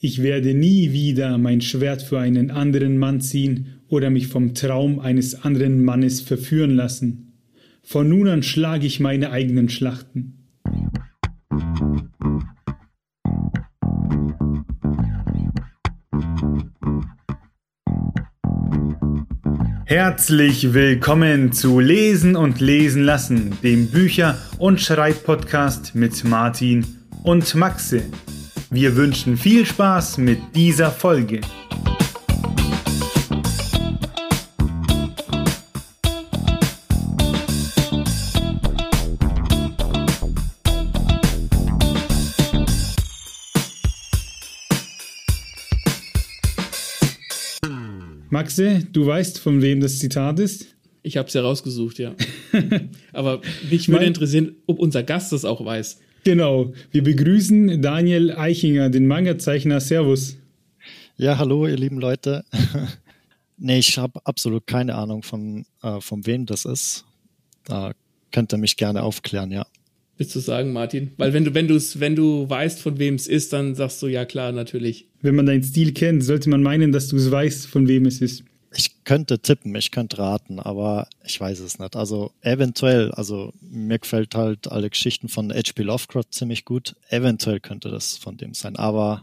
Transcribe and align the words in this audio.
Ich 0.00 0.22
werde 0.22 0.54
nie 0.54 0.92
wieder 0.92 1.38
mein 1.38 1.60
Schwert 1.60 2.02
für 2.02 2.20
einen 2.20 2.52
anderen 2.52 2.98
Mann 2.98 3.20
ziehen 3.20 3.80
oder 3.88 4.10
mich 4.10 4.28
vom 4.28 4.54
Traum 4.54 5.00
eines 5.00 5.42
anderen 5.42 5.84
Mannes 5.84 6.20
verführen 6.20 6.76
lassen. 6.76 7.32
Von 7.82 8.08
nun 8.08 8.28
an 8.28 8.44
schlage 8.44 8.86
ich 8.86 9.00
meine 9.00 9.32
eigenen 9.32 9.68
Schlachten. 9.68 10.34
Herzlich 19.84 20.74
willkommen 20.74 21.50
zu 21.50 21.80
Lesen 21.80 22.36
und 22.36 22.60
Lesen 22.60 23.02
lassen, 23.02 23.58
dem 23.64 23.88
Bücher- 23.88 24.38
und 24.58 24.80
Schreibpodcast 24.80 25.96
mit 25.96 26.22
Martin 26.22 26.86
und 27.24 27.52
Maxe. 27.56 28.04
Wir 28.70 28.96
wünschen 28.96 29.38
viel 29.38 29.64
Spaß 29.64 30.18
mit 30.18 30.38
dieser 30.54 30.90
Folge. 30.90 31.40
Maxe, 48.28 48.86
du 48.92 49.06
weißt, 49.06 49.40
von 49.40 49.62
wem 49.62 49.80
das 49.80 49.98
Zitat 49.98 50.38
ist? 50.40 50.66
Ich 51.02 51.16
habe 51.16 51.28
es 51.28 51.32
ja 51.32 51.40
rausgesucht, 51.40 51.98
ja. 51.98 52.14
Aber 53.14 53.40
mich 53.70 53.88
würde 53.88 54.04
interessieren, 54.04 54.56
ob 54.66 54.78
unser 54.78 55.02
Gast 55.02 55.32
das 55.32 55.46
auch 55.46 55.64
weiß. 55.64 56.00
Genau. 56.28 56.74
Wir 56.90 57.02
begrüßen 57.02 57.80
Daniel 57.80 58.32
Eichinger, 58.32 58.90
den 58.90 59.06
Manga-Zeichner. 59.06 59.80
Servus. 59.80 60.36
Ja, 61.16 61.38
hallo, 61.38 61.66
ihr 61.66 61.78
lieben 61.78 61.98
Leute. 61.98 62.44
nee, 63.56 63.78
ich 63.78 63.96
habe 63.96 64.20
absolut 64.26 64.66
keine 64.66 64.94
Ahnung 64.94 65.22
von, 65.22 65.64
äh, 65.82 66.02
von 66.02 66.26
wem 66.26 66.44
das 66.44 66.66
ist. 66.66 67.06
Da 67.64 67.92
könnt 68.30 68.52
ihr 68.52 68.58
mich 68.58 68.76
gerne 68.76 69.04
aufklären, 69.04 69.50
ja. 69.50 69.66
Willst 70.18 70.34
du 70.34 70.40
sagen, 70.40 70.74
Martin? 70.74 71.12
Weil 71.16 71.32
wenn 71.32 71.46
du, 71.46 71.54
wenn 71.54 71.66
du 71.66 71.80
wenn 71.94 72.14
du 72.14 72.46
weißt, 72.46 72.82
von 72.82 72.98
wem 72.98 73.14
es 73.14 73.26
ist, 73.26 73.54
dann 73.54 73.74
sagst 73.74 74.02
du 74.02 74.06
ja 74.06 74.26
klar, 74.26 74.52
natürlich. 74.52 75.06
Wenn 75.22 75.34
man 75.34 75.46
deinen 75.46 75.62
Stil 75.62 75.94
kennt, 75.94 76.22
sollte 76.22 76.50
man 76.50 76.62
meinen, 76.62 76.92
dass 76.92 77.08
du 77.08 77.16
es 77.16 77.30
weißt, 77.30 77.66
von 77.66 77.88
wem 77.88 78.04
es 78.04 78.20
ist. 78.20 78.44
Ich 78.74 79.04
könnte 79.04 79.38
tippen, 79.38 79.74
ich 79.74 79.90
könnte 79.90 80.18
raten, 80.18 80.60
aber 80.60 81.08
ich 81.24 81.40
weiß 81.40 81.60
es 81.60 81.78
nicht. 81.78 81.96
Also 81.96 82.32
eventuell, 82.42 83.12
also 83.12 83.52
mir 83.60 83.98
gefällt 83.98 84.34
halt 84.34 84.70
alle 84.70 84.90
Geschichten 84.90 85.28
von 85.28 85.50
H.P. 85.50 85.82
Lovecraft 85.82 86.26
ziemlich 86.30 86.64
gut. 86.64 86.94
Eventuell 87.08 87.60
könnte 87.60 87.88
das 87.88 88.18
von 88.18 88.36
dem 88.36 88.52
sein, 88.52 88.76
aber 88.76 89.22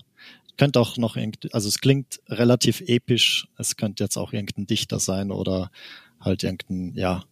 könnte 0.58 0.80
auch 0.80 0.98
noch 0.98 1.16
irgendwie, 1.16 1.54
also 1.54 1.68
es 1.68 1.80
klingt 1.80 2.22
relativ 2.28 2.82
episch. 2.82 3.48
Es 3.58 3.76
könnte 3.76 4.04
jetzt 4.04 4.18
auch 4.18 4.34
irgendein 4.34 4.68
Dichter 4.68 5.00
sein 5.00 5.32
oder 5.32 5.70
halt 6.20 6.44
irgendein, 6.44 6.94
ja, 6.96 7.24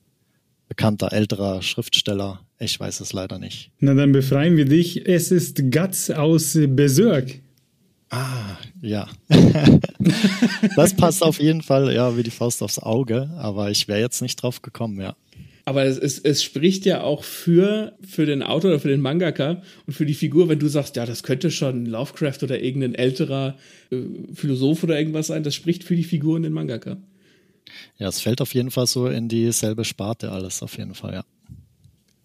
bekannter 0.67 1.14
älterer 1.14 1.61
Schriftsteller. 1.61 2.41
Ich 2.59 2.80
weiß 2.80 3.00
es 3.02 3.14
leider 3.14 3.39
nicht. 3.39 3.72
Na, 3.80 3.94
dann 3.94 4.11
befreien 4.11 4.58
wir 4.58 4.66
dich. 4.66 5.08
Es 5.08 5.31
ist 5.31 5.72
Guts 5.72 6.09
aus 6.09 6.58
Berserk. 6.67 7.39
Ah, 8.14 8.58
ja. 8.80 9.09
das 10.75 10.95
passt 10.95 11.23
auf 11.23 11.39
jeden 11.39 11.64
Fall, 11.64 11.92
ja, 11.95 12.16
wie 12.16 12.22
die 12.22 12.30
Faust 12.30 12.61
aufs 12.61 12.78
Auge, 12.78 13.31
aber 13.38 13.72
ich 13.72 13.88
wäre 13.88 14.02
jetzt 14.02 14.22
nicht 14.22 14.36
drauf 14.36 14.61
gekommen, 14.61 15.02
ja. 15.02 15.16
Aber 15.66 15.86
es, 15.86 15.97
es, 15.97 16.19
es 16.19 16.44
spricht 16.44 16.86
ja 16.86 17.02
auch 17.02 17.23
für, 17.23 17.97
für 18.08 18.28
den 18.28 18.44
Autor 18.44 18.69
oder 18.69 18.80
für 18.80 18.89
den 18.89 19.02
Mangaka 19.02 19.64
und 19.88 19.94
für 19.94 20.06
die 20.06 20.14
Figur, 20.14 20.47
wenn 20.47 20.59
du 20.59 20.67
sagst, 20.67 20.95
ja, 20.95 21.08
das 21.08 21.23
könnte 21.23 21.50
schon 21.50 21.88
Lovecraft 21.88 22.44
oder 22.44 22.61
irgendein 22.61 22.94
älterer 22.94 23.58
äh, 23.89 23.95
Philosoph 24.36 24.84
oder 24.84 25.00
irgendwas 25.00 25.28
sein, 25.28 25.41
das 25.41 25.56
spricht 25.56 25.84
für 25.84 25.95
die 25.95 26.03
Figur 26.03 26.36
und 26.36 26.44
den 26.44 26.53
Mangaka. 26.53 26.97
Ja, 27.97 28.09
es 28.09 28.22
fällt 28.22 28.41
auf 28.41 28.53
jeden 28.53 28.69
Fall 28.69 28.86
so 28.86 29.08
in 29.08 29.28
dieselbe 29.28 29.86
Sparte 29.86 30.31
alles, 30.31 30.61
auf 30.61 30.78
jeden 30.78 30.94
Fall, 30.94 31.14
ja. 31.14 31.25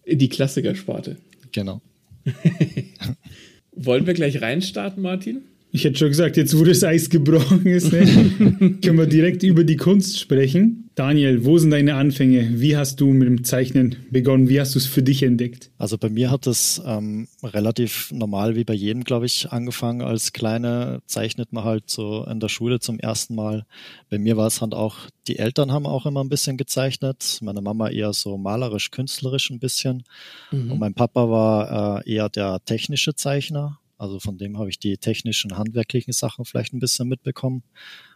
In 0.03 0.19
die 0.19 0.29
Klassikersparte. 0.29 1.17
Genau. 1.51 1.81
Wollen 3.71 4.05
wir 4.05 4.13
gleich 4.13 4.39
reinstarten, 4.39 5.01
Martin? 5.01 5.41
Ich 5.71 5.83
hätte 5.83 5.99
schon 5.99 6.07
gesagt, 6.07 6.35
jetzt 6.35 6.57
wo 6.57 6.63
das 6.63 6.83
Eis 6.83 7.09
gebrochen 7.09 7.65
ist, 7.65 7.91
ne, 7.91 8.05
können 8.81 8.97
wir 8.97 9.05
direkt 9.05 9.43
über 9.43 9.63
die 9.63 9.77
Kunst 9.77 10.19
sprechen. 10.19 10.89
Daniel, 10.95 11.45
wo 11.45 11.57
sind 11.57 11.71
deine 11.71 11.95
Anfänge? 11.95 12.59
Wie 12.59 12.75
hast 12.75 12.99
du 12.99 13.07
mit 13.13 13.25
dem 13.25 13.45
Zeichnen 13.45 13.95
begonnen? 14.11 14.49
Wie 14.49 14.59
hast 14.59 14.75
du 14.75 14.79
es 14.79 14.85
für 14.85 15.01
dich 15.01 15.23
entdeckt? 15.23 15.71
Also 15.77 15.97
bei 15.97 16.09
mir 16.09 16.29
hat 16.29 16.45
es 16.45 16.81
ähm, 16.85 17.29
relativ 17.41 18.11
normal 18.11 18.57
wie 18.57 18.65
bei 18.65 18.73
jedem, 18.73 19.05
glaube 19.05 19.25
ich, 19.25 19.49
angefangen. 19.49 20.01
Als 20.01 20.33
Kleine 20.33 21.01
zeichnet 21.05 21.53
man 21.53 21.63
halt 21.63 21.89
so 21.89 22.25
in 22.29 22.41
der 22.41 22.49
Schule 22.49 22.81
zum 22.81 22.99
ersten 22.99 23.33
Mal. 23.33 23.65
Bei 24.09 24.17
mir 24.17 24.35
war 24.35 24.47
es 24.47 24.61
halt 24.61 24.73
auch, 24.73 24.97
die 25.27 25.39
Eltern 25.39 25.71
haben 25.71 25.85
auch 25.85 26.05
immer 26.05 26.21
ein 26.21 26.29
bisschen 26.29 26.57
gezeichnet. 26.57 27.39
Meine 27.41 27.61
Mama 27.61 27.87
eher 27.89 28.11
so 28.11 28.37
malerisch, 28.37 28.91
künstlerisch 28.91 29.51
ein 29.51 29.59
bisschen. 29.59 30.03
Mhm. 30.51 30.71
Und 30.71 30.79
mein 30.79 30.95
Papa 30.95 31.29
war 31.29 32.05
äh, 32.05 32.11
eher 32.11 32.27
der 32.27 32.59
technische 32.65 33.15
Zeichner. 33.15 33.78
Also 33.99 34.19
von 34.19 34.37
dem 34.37 34.57
habe 34.57 34.69
ich 34.69 34.79
die 34.79 34.97
technischen, 34.97 35.57
handwerklichen 35.57 36.13
Sachen 36.13 36.45
vielleicht 36.45 36.73
ein 36.73 36.79
bisschen 36.79 37.07
mitbekommen. 37.07 37.63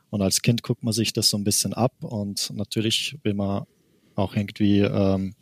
Und 0.09 0.21
als 0.21 0.41
Kind 0.41 0.63
guckt 0.63 0.83
man 0.83 0.93
sich 0.93 1.11
das 1.11 1.29
so 1.29 1.37
ein 1.37 1.43
bisschen 1.43 1.73
ab 1.73 1.93
und 2.03 2.51
natürlich 2.55 3.17
will 3.23 3.33
man 3.33 3.65
auch 4.15 4.35
irgendwie 4.35 4.79
ähm, 4.79 5.35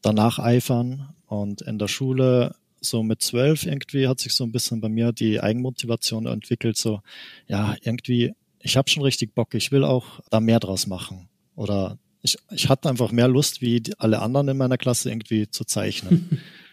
danach 0.00 0.38
eifern. 0.38 1.14
Und 1.26 1.62
in 1.62 1.78
der 1.78 1.88
Schule, 1.88 2.54
so 2.80 3.02
mit 3.02 3.20
zwölf 3.22 3.66
irgendwie, 3.66 4.06
hat 4.06 4.20
sich 4.20 4.34
so 4.34 4.44
ein 4.44 4.52
bisschen 4.52 4.80
bei 4.80 4.88
mir 4.88 5.12
die 5.12 5.40
Eigenmotivation 5.40 6.26
entwickelt, 6.26 6.76
so, 6.76 7.00
ja, 7.48 7.74
irgendwie, 7.82 8.32
ich 8.60 8.76
habe 8.76 8.88
schon 8.88 9.02
richtig 9.02 9.34
Bock, 9.34 9.54
ich 9.54 9.72
will 9.72 9.84
auch 9.84 10.20
da 10.30 10.38
mehr 10.38 10.60
draus 10.60 10.86
machen. 10.86 11.28
Oder 11.56 11.98
ich, 12.22 12.36
ich 12.52 12.68
hatte 12.68 12.88
einfach 12.88 13.10
mehr 13.10 13.28
Lust, 13.28 13.60
wie 13.60 13.82
alle 13.98 14.20
anderen 14.20 14.48
in 14.48 14.56
meiner 14.56 14.78
Klasse 14.78 15.10
irgendwie 15.10 15.48
zu 15.50 15.64
zeichnen. 15.64 16.40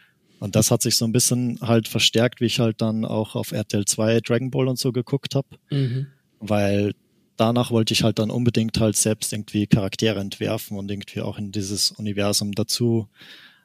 Und 0.42 0.56
das 0.56 0.72
hat 0.72 0.82
sich 0.82 0.96
so 0.96 1.06
ein 1.06 1.12
bisschen 1.12 1.60
halt 1.62 1.88
verstärkt, 1.88 2.42
wie 2.42 2.46
ich 2.46 2.60
halt 2.60 2.82
dann 2.82 3.06
auch 3.06 3.36
auf 3.36 3.52
RTL 3.52 3.86
2 3.86 4.22
Dragon 4.22 4.50
Ball 4.50 4.68
und 4.68 4.80
so 4.80 4.92
geguckt 4.92 5.36
habe. 5.36 5.48
Mhm. 5.70 6.08
Weil 6.40 6.96
danach 7.38 7.70
wollte 7.70 7.94
ich 7.94 8.02
halt 8.02 8.18
dann 8.18 8.32
unbedingt 8.32 8.80
halt 8.80 8.96
selbst 8.96 9.34
irgendwie 9.34 9.68
Charaktere 9.68 10.20
entwerfen 10.20 10.80
und 10.80 10.90
irgendwie 10.90 11.22
auch 11.22 11.38
in 11.38 11.52
dieses 11.52 11.92
Universum 11.92 12.54
dazu, 12.54 13.08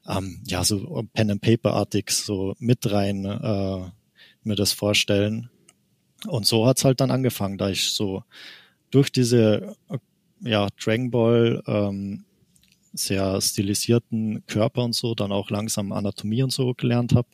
ähm, 0.07 0.43
ja, 0.47 0.65
so 0.65 1.03
Pen 1.15 1.31
and 1.31 1.41
Paper-artig 1.41 2.11
so 2.11 2.55
mit 2.59 2.93
rein 2.93 3.25
äh, 3.25 3.91
mir 4.43 4.55
das 4.55 4.75
vorstellen. 4.75 5.49
Und 6.27 6.45
so 6.45 6.67
hat's 6.67 6.85
halt 6.85 7.01
dann 7.01 7.11
angefangen, 7.11 7.57
da 7.57 7.71
ich 7.71 7.93
so 7.93 8.23
durch 8.91 9.11
diese 9.11 9.75
ja, 10.43 10.69
Dragon 10.79 11.11
Ball 11.11 11.63
ähm, 11.67 12.26
sehr 12.97 13.41
stilisierten 13.41 14.45
Körper 14.47 14.85
und 14.85 14.95
so, 14.95 15.15
dann 15.15 15.33
auch 15.33 15.51
langsam 15.51 15.93
Anatomie 15.93 16.43
und 16.43 16.53
so 16.53 16.75
gelernt 16.75 17.15
habe. 17.15 17.29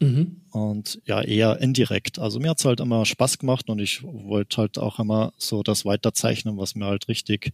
Mhm. 0.00 0.40
Und 0.50 1.00
ja, 1.06 1.22
eher 1.22 1.60
indirekt. 1.60 2.18
Also 2.18 2.40
mir 2.40 2.50
hat's 2.50 2.64
halt 2.64 2.80
immer 2.80 3.04
Spaß 3.04 3.38
gemacht 3.38 3.68
und 3.68 3.78
ich 3.78 4.02
wollte 4.02 4.58
halt 4.58 4.78
auch 4.78 4.98
immer 4.98 5.32
so 5.38 5.62
das 5.62 5.84
weiterzeichnen, 5.84 6.58
was 6.58 6.74
mir 6.74 6.86
halt 6.86 7.08
richtig 7.08 7.52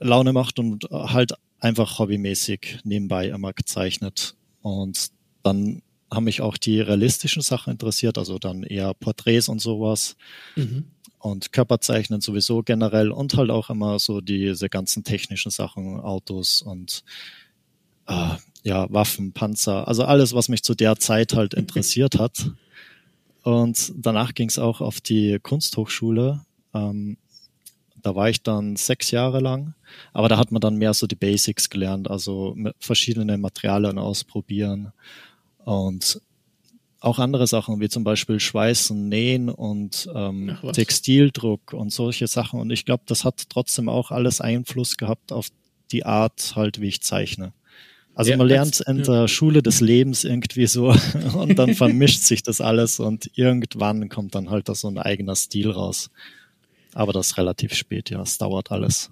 Laune 0.00 0.32
macht 0.32 0.58
und 0.58 0.84
halt 0.90 1.32
einfach 1.60 1.98
hobbymäßig 1.98 2.80
nebenbei 2.84 3.28
immer 3.28 3.52
gezeichnet. 3.52 4.34
Und 4.62 5.08
dann 5.42 5.82
haben 6.12 6.24
mich 6.24 6.40
auch 6.40 6.56
die 6.56 6.80
realistischen 6.80 7.42
Sachen 7.42 7.72
interessiert, 7.72 8.18
also 8.18 8.38
dann 8.38 8.62
eher 8.62 8.94
Porträts 8.94 9.48
und 9.48 9.60
sowas. 9.60 10.16
Mhm 10.56 10.84
und 11.24 11.52
Körperzeichnen 11.52 12.20
sowieso 12.20 12.62
generell 12.62 13.10
und 13.10 13.34
halt 13.34 13.50
auch 13.50 13.70
immer 13.70 13.98
so 13.98 14.20
diese 14.20 14.68
ganzen 14.68 15.04
technischen 15.04 15.50
Sachen, 15.50 15.98
Autos 15.98 16.60
und 16.60 17.02
äh, 18.06 18.36
ja, 18.62 18.92
Waffen, 18.92 19.32
Panzer, 19.32 19.88
also 19.88 20.04
alles, 20.04 20.34
was 20.34 20.50
mich 20.50 20.62
zu 20.62 20.74
der 20.74 20.96
Zeit 20.96 21.32
halt 21.32 21.54
interessiert 21.54 22.18
hat. 22.18 22.50
Und 23.42 23.94
danach 23.96 24.34
ging 24.34 24.50
es 24.50 24.58
auch 24.58 24.82
auf 24.82 25.00
die 25.00 25.38
Kunsthochschule. 25.42 26.44
Ähm, 26.74 27.16
da 28.02 28.14
war 28.14 28.28
ich 28.28 28.42
dann 28.42 28.76
sechs 28.76 29.10
Jahre 29.10 29.40
lang, 29.40 29.72
aber 30.12 30.28
da 30.28 30.36
hat 30.36 30.52
man 30.52 30.60
dann 30.60 30.76
mehr 30.76 30.92
so 30.92 31.06
die 31.06 31.14
Basics 31.14 31.70
gelernt, 31.70 32.10
also 32.10 32.54
verschiedene 32.78 33.38
Materialien 33.38 33.98
ausprobieren 33.98 34.92
und 35.64 36.20
auch 37.04 37.18
andere 37.18 37.46
Sachen, 37.46 37.80
wie 37.80 37.88
zum 37.88 38.04
Beispiel 38.04 38.40
Schweißen, 38.40 39.08
Nähen 39.08 39.48
und 39.48 40.08
ähm, 40.14 40.56
Textildruck 40.72 41.72
und 41.72 41.90
solche 41.90 42.26
Sachen. 42.26 42.60
Und 42.60 42.70
ich 42.70 42.84
glaube, 42.84 43.04
das 43.06 43.24
hat 43.24 43.44
trotzdem 43.48 43.88
auch 43.88 44.10
alles 44.10 44.40
Einfluss 44.40 44.96
gehabt 44.96 45.32
auf 45.32 45.48
die 45.92 46.04
Art 46.04 46.52
halt, 46.56 46.80
wie 46.80 46.88
ich 46.88 47.02
zeichne. 47.02 47.52
Also 48.14 48.30
ja, 48.30 48.36
man 48.36 48.46
lernt 48.46 48.80
in 48.80 49.02
der 49.02 49.14
ja. 49.14 49.28
Schule 49.28 49.62
des 49.62 49.80
Lebens 49.80 50.24
irgendwie 50.24 50.66
so 50.66 50.94
und 51.34 51.58
dann 51.58 51.74
vermischt 51.74 52.22
sich 52.22 52.42
das 52.42 52.60
alles 52.60 53.00
und 53.00 53.30
irgendwann 53.34 54.08
kommt 54.08 54.34
dann 54.34 54.50
halt 54.50 54.68
da 54.68 54.74
so 54.74 54.88
ein 54.88 54.98
eigener 54.98 55.36
Stil 55.36 55.70
raus. 55.70 56.10
Aber 56.92 57.12
das 57.12 57.38
relativ 57.38 57.74
spät, 57.74 58.10
ja, 58.10 58.22
es 58.22 58.38
dauert 58.38 58.70
alles. 58.70 59.10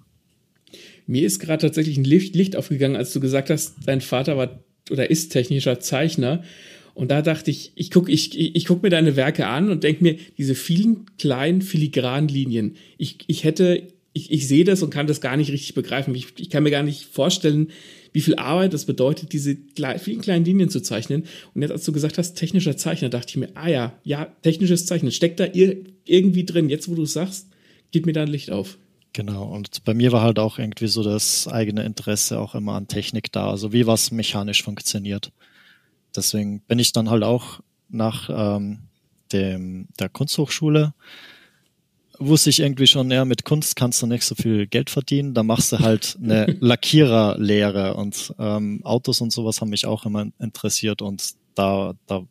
Mir 1.05 1.25
ist 1.25 1.39
gerade 1.39 1.67
tatsächlich 1.67 1.97
ein 1.97 2.05
Licht, 2.05 2.33
Licht 2.33 2.55
aufgegangen, 2.55 2.95
als 2.95 3.11
du 3.11 3.19
gesagt 3.19 3.49
hast, 3.49 3.75
dein 3.85 3.99
Vater 3.99 4.37
war 4.37 4.63
oder 4.89 5.09
ist 5.09 5.29
technischer 5.29 5.79
Zeichner. 5.79 6.43
Und 6.93 7.09
da 7.09 7.21
dachte 7.21 7.49
ich, 7.49 7.71
ich 7.75 7.89
gucke 7.91 8.11
ich, 8.11 8.37
ich 8.37 8.65
guck 8.65 8.83
mir 8.83 8.89
deine 8.89 9.15
Werke 9.15 9.47
an 9.47 9.69
und 9.69 9.83
denke 9.83 10.03
mir, 10.03 10.17
diese 10.37 10.55
vielen 10.55 11.05
kleinen 11.17 11.61
filigranen 11.61 12.27
Linien, 12.27 12.75
ich, 12.97 13.17
ich 13.27 13.43
hätte, 13.43 13.87
ich, 14.13 14.31
ich 14.31 14.47
sehe 14.47 14.63
das 14.63 14.83
und 14.83 14.91
kann 14.91 15.07
das 15.07 15.21
gar 15.21 15.35
nicht 15.35 15.51
richtig 15.51 15.73
begreifen. 15.73 16.13
Ich, 16.13 16.27
ich 16.37 16.49
kann 16.49 16.63
mir 16.63 16.71
gar 16.71 16.83
nicht 16.83 17.05
vorstellen, 17.05 17.69
wie 18.11 18.21
viel 18.21 18.35
Arbeit 18.35 18.73
das 18.73 18.85
bedeutet, 18.85 19.33
diese 19.33 19.57
vielen 19.97 20.21
kleinen 20.21 20.45
Linien 20.45 20.69
zu 20.69 20.81
zeichnen. 20.81 21.23
Und 21.55 21.63
jetzt, 21.63 21.71
als 21.71 21.83
du 21.83 21.91
gesagt 21.91 22.19
hast, 22.19 22.35
technischer 22.35 22.77
Zeichner, 22.77 23.09
dachte 23.09 23.29
ich 23.29 23.37
mir, 23.37 23.49
ah 23.55 23.67
ja, 23.67 23.99
ja, 24.03 24.25
technisches 24.43 24.85
Zeichnen, 24.85 25.11
steckt 25.11 25.39
da 25.39 25.45
ir 25.45 25.77
irgendwie 26.05 26.45
drin. 26.45 26.69
Jetzt, 26.69 26.89
wo 26.89 26.95
du 26.95 27.03
es 27.03 27.13
sagst, 27.13 27.47
geht 27.91 28.05
mir 28.05 28.13
da 28.13 28.21
ein 28.21 28.27
Licht 28.27 28.51
auf. 28.51 28.77
Genau, 29.13 29.45
und 29.45 29.83
bei 29.83 29.93
mir 29.93 30.11
war 30.11 30.23
halt 30.23 30.39
auch 30.39 30.57
irgendwie 30.57 30.87
so 30.87 31.03
das 31.03 31.47
eigene 31.47 31.83
Interesse 31.83 32.39
auch 32.39 32.55
immer 32.55 32.73
an 32.73 32.87
Technik 32.87 33.31
da, 33.31 33.49
also 33.49 33.71
wie 33.71 33.85
was 33.85 34.11
mechanisch 34.11 34.63
funktioniert. 34.63 35.31
Deswegen 36.15 36.61
bin 36.61 36.79
ich 36.79 36.91
dann 36.93 37.09
halt 37.09 37.23
auch 37.23 37.59
nach 37.89 38.29
ähm, 38.31 38.79
dem, 39.31 39.87
der 39.99 40.09
Kunsthochschule, 40.09 40.93
wusste 42.19 42.49
ich 42.49 42.59
irgendwie 42.59 42.87
schon, 42.87 43.09
ja, 43.11 43.25
mit 43.25 43.43
Kunst 43.43 43.75
kannst 43.75 44.01
du 44.01 44.07
nicht 44.07 44.23
so 44.23 44.35
viel 44.35 44.67
Geld 44.67 44.89
verdienen, 44.89 45.33
da 45.33 45.43
machst 45.43 45.71
du 45.71 45.79
halt 45.79 46.17
eine 46.23 46.57
Lackiererlehre 46.59 47.95
und 47.95 48.33
ähm, 48.39 48.81
Autos 48.83 49.21
und 49.21 49.31
sowas 49.31 49.61
haben 49.61 49.69
mich 49.69 49.85
auch 49.85 50.05
immer 50.05 50.27
interessiert 50.39 51.01
und 51.01 51.33
da, 51.55 51.93
da, 52.07 52.23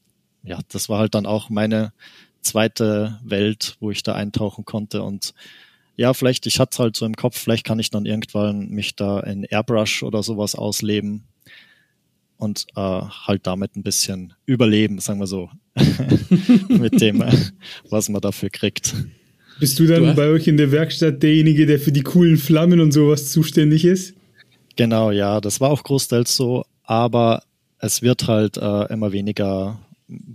ja, 0.44 0.58
das 0.68 0.88
war 0.88 0.98
halt 0.98 1.14
dann 1.14 1.26
auch 1.26 1.50
meine 1.50 1.92
zweite 2.40 3.20
Welt, 3.24 3.76
wo 3.80 3.90
ich 3.90 4.02
da 4.02 4.14
eintauchen 4.14 4.64
konnte 4.64 5.02
und 5.02 5.34
ja, 5.94 6.14
vielleicht, 6.14 6.46
ich 6.46 6.58
hatte 6.58 6.82
halt 6.82 6.96
so 6.96 7.04
im 7.04 7.14
Kopf, 7.14 7.38
vielleicht 7.38 7.64
kann 7.64 7.78
ich 7.78 7.90
dann 7.90 8.06
irgendwann 8.06 8.70
mich 8.70 8.96
da 8.96 9.20
in 9.20 9.44
Airbrush 9.44 10.02
oder 10.02 10.22
sowas 10.22 10.54
ausleben 10.54 11.24
und 12.42 12.66
äh, 12.74 12.80
halt 12.80 13.46
damit 13.46 13.76
ein 13.76 13.84
bisschen 13.84 14.34
überleben, 14.46 14.98
sagen 14.98 15.20
wir 15.20 15.28
so, 15.28 15.48
mit 16.68 17.00
dem, 17.00 17.22
was 17.88 18.08
man 18.08 18.20
dafür 18.20 18.50
kriegt. 18.50 18.94
Bist 19.60 19.78
du 19.78 19.86
dann 19.86 20.02
du 20.02 20.14
bei 20.14 20.28
euch 20.28 20.48
in 20.48 20.56
der 20.56 20.72
Werkstatt 20.72 21.22
derjenige, 21.22 21.66
der 21.66 21.78
für 21.78 21.92
die 21.92 22.02
coolen 22.02 22.36
Flammen 22.36 22.80
und 22.80 22.90
sowas 22.90 23.30
zuständig 23.30 23.84
ist? 23.84 24.14
Genau, 24.74 25.12
ja, 25.12 25.40
das 25.40 25.60
war 25.60 25.70
auch 25.70 25.84
großteils 25.84 26.34
so, 26.34 26.64
aber 26.82 27.44
es 27.78 28.02
wird 28.02 28.26
halt 28.26 28.56
äh, 28.56 28.92
immer 28.92 29.12
weniger 29.12 29.78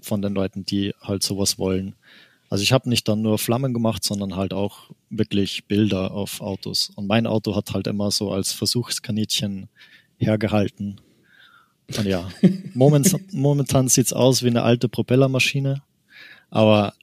von 0.01 0.21
den 0.21 0.33
Leuten, 0.33 0.63
die 0.63 0.93
halt 1.01 1.23
sowas 1.23 1.59
wollen. 1.59 1.95
Also 2.49 2.63
ich 2.63 2.71
habe 2.71 2.87
nicht 2.87 3.05
dann 3.09 3.21
nur 3.21 3.37
Flammen 3.37 3.73
gemacht, 3.73 4.05
sondern 4.05 4.37
halt 4.37 4.53
auch 4.53 4.91
wirklich 5.09 5.65
Bilder 5.65 6.11
auf 6.11 6.39
Autos. 6.39 6.89
Und 6.95 7.07
mein 7.07 7.27
Auto 7.27 7.53
hat 7.53 7.73
halt 7.73 7.87
immer 7.87 8.11
so 8.11 8.31
als 8.31 8.53
Versuchskaninchen 8.53 9.67
hergehalten. 10.17 11.01
Und 11.95 12.05
ja, 12.05 12.29
momentan, 12.73 13.21
momentan 13.31 13.87
sieht's 13.87 14.11
aus 14.11 14.43
wie 14.43 14.47
eine 14.47 14.63
alte 14.63 14.89
Propellermaschine, 14.89 15.81
aber 16.49 16.93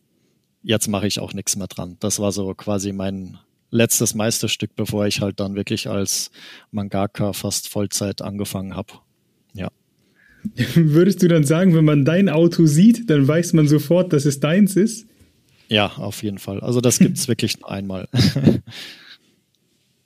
jetzt 0.62 0.88
mache 0.88 1.06
ich 1.06 1.20
auch 1.20 1.32
nichts 1.32 1.56
mehr 1.56 1.68
dran. 1.68 1.96
Das 2.00 2.18
war 2.18 2.32
so 2.32 2.52
quasi 2.54 2.92
mein 2.92 3.38
letztes 3.70 4.14
Meisterstück, 4.14 4.76
bevor 4.76 5.06
ich 5.06 5.20
halt 5.20 5.40
dann 5.40 5.54
wirklich 5.54 5.88
als 5.88 6.30
Mangaka 6.70 7.32
fast 7.32 7.68
Vollzeit 7.68 8.22
angefangen 8.22 8.76
habe. 8.76 8.94
Ja. 9.52 9.68
Würdest 10.74 11.22
du 11.22 11.28
dann 11.28 11.44
sagen, 11.44 11.74
wenn 11.74 11.84
man 11.84 12.04
dein 12.04 12.28
Auto 12.28 12.66
sieht, 12.66 13.08
dann 13.08 13.26
weiß 13.26 13.52
man 13.54 13.66
sofort, 13.66 14.12
dass 14.12 14.26
es 14.26 14.40
deins 14.40 14.76
ist? 14.76 15.06
Ja, 15.68 15.86
auf 15.96 16.22
jeden 16.22 16.38
Fall. 16.38 16.60
Also 16.60 16.80
das 16.80 16.98
gibt 16.98 17.16
es 17.18 17.28
wirklich 17.28 17.58
nur 17.60 17.70
einmal. 17.70 18.08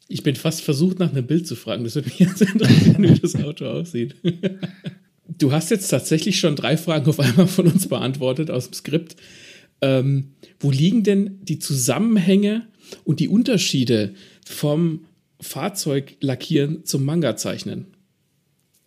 ich 0.08 0.22
bin 0.22 0.34
fast 0.34 0.62
versucht, 0.62 0.98
nach 0.98 1.10
einem 1.10 1.26
Bild 1.26 1.46
zu 1.46 1.54
fragen. 1.54 1.84
Das 1.84 1.94
würde 1.94 2.08
mich 2.08 2.18
jetzt 2.18 2.40
interessieren, 2.42 3.02
wie 3.02 3.18
das 3.18 3.36
Auto 3.36 3.66
aussieht. 3.66 4.16
Du 5.26 5.52
hast 5.52 5.70
jetzt 5.70 5.88
tatsächlich 5.88 6.40
schon 6.40 6.56
drei 6.56 6.76
Fragen 6.76 7.08
auf 7.08 7.20
einmal 7.20 7.46
von 7.46 7.68
uns 7.68 7.86
beantwortet 7.86 8.50
aus 8.50 8.70
dem 8.70 8.72
Skript. 8.72 9.16
Ähm, 9.80 10.32
wo 10.58 10.70
liegen 10.70 11.04
denn 11.04 11.38
die 11.42 11.58
Zusammenhänge 11.58 12.66
und 13.04 13.20
die 13.20 13.28
Unterschiede 13.28 14.14
vom 14.44 15.04
Fahrzeuglackieren 15.40 16.84
zum 16.84 17.04
Manga-Zeichnen? 17.04 17.86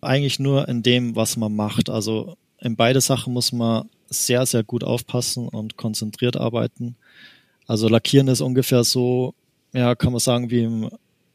Eigentlich 0.00 0.38
nur 0.40 0.68
in 0.68 0.82
dem, 0.82 1.16
was 1.16 1.36
man 1.36 1.54
macht. 1.54 1.88
Also 1.88 2.36
in 2.58 2.76
beide 2.76 3.00
Sachen 3.00 3.32
muss 3.32 3.52
man 3.52 3.88
sehr, 4.10 4.44
sehr 4.44 4.64
gut 4.64 4.84
aufpassen 4.84 5.48
und 5.48 5.76
konzentriert 5.76 6.36
arbeiten. 6.36 6.96
Also 7.66 7.88
Lackieren 7.88 8.28
ist 8.28 8.40
ungefähr 8.40 8.84
so, 8.84 9.34
ja, 9.72 9.94
kann 9.94 10.12
man 10.12 10.20
sagen, 10.20 10.50
wie 10.50 10.64
im, 10.64 10.90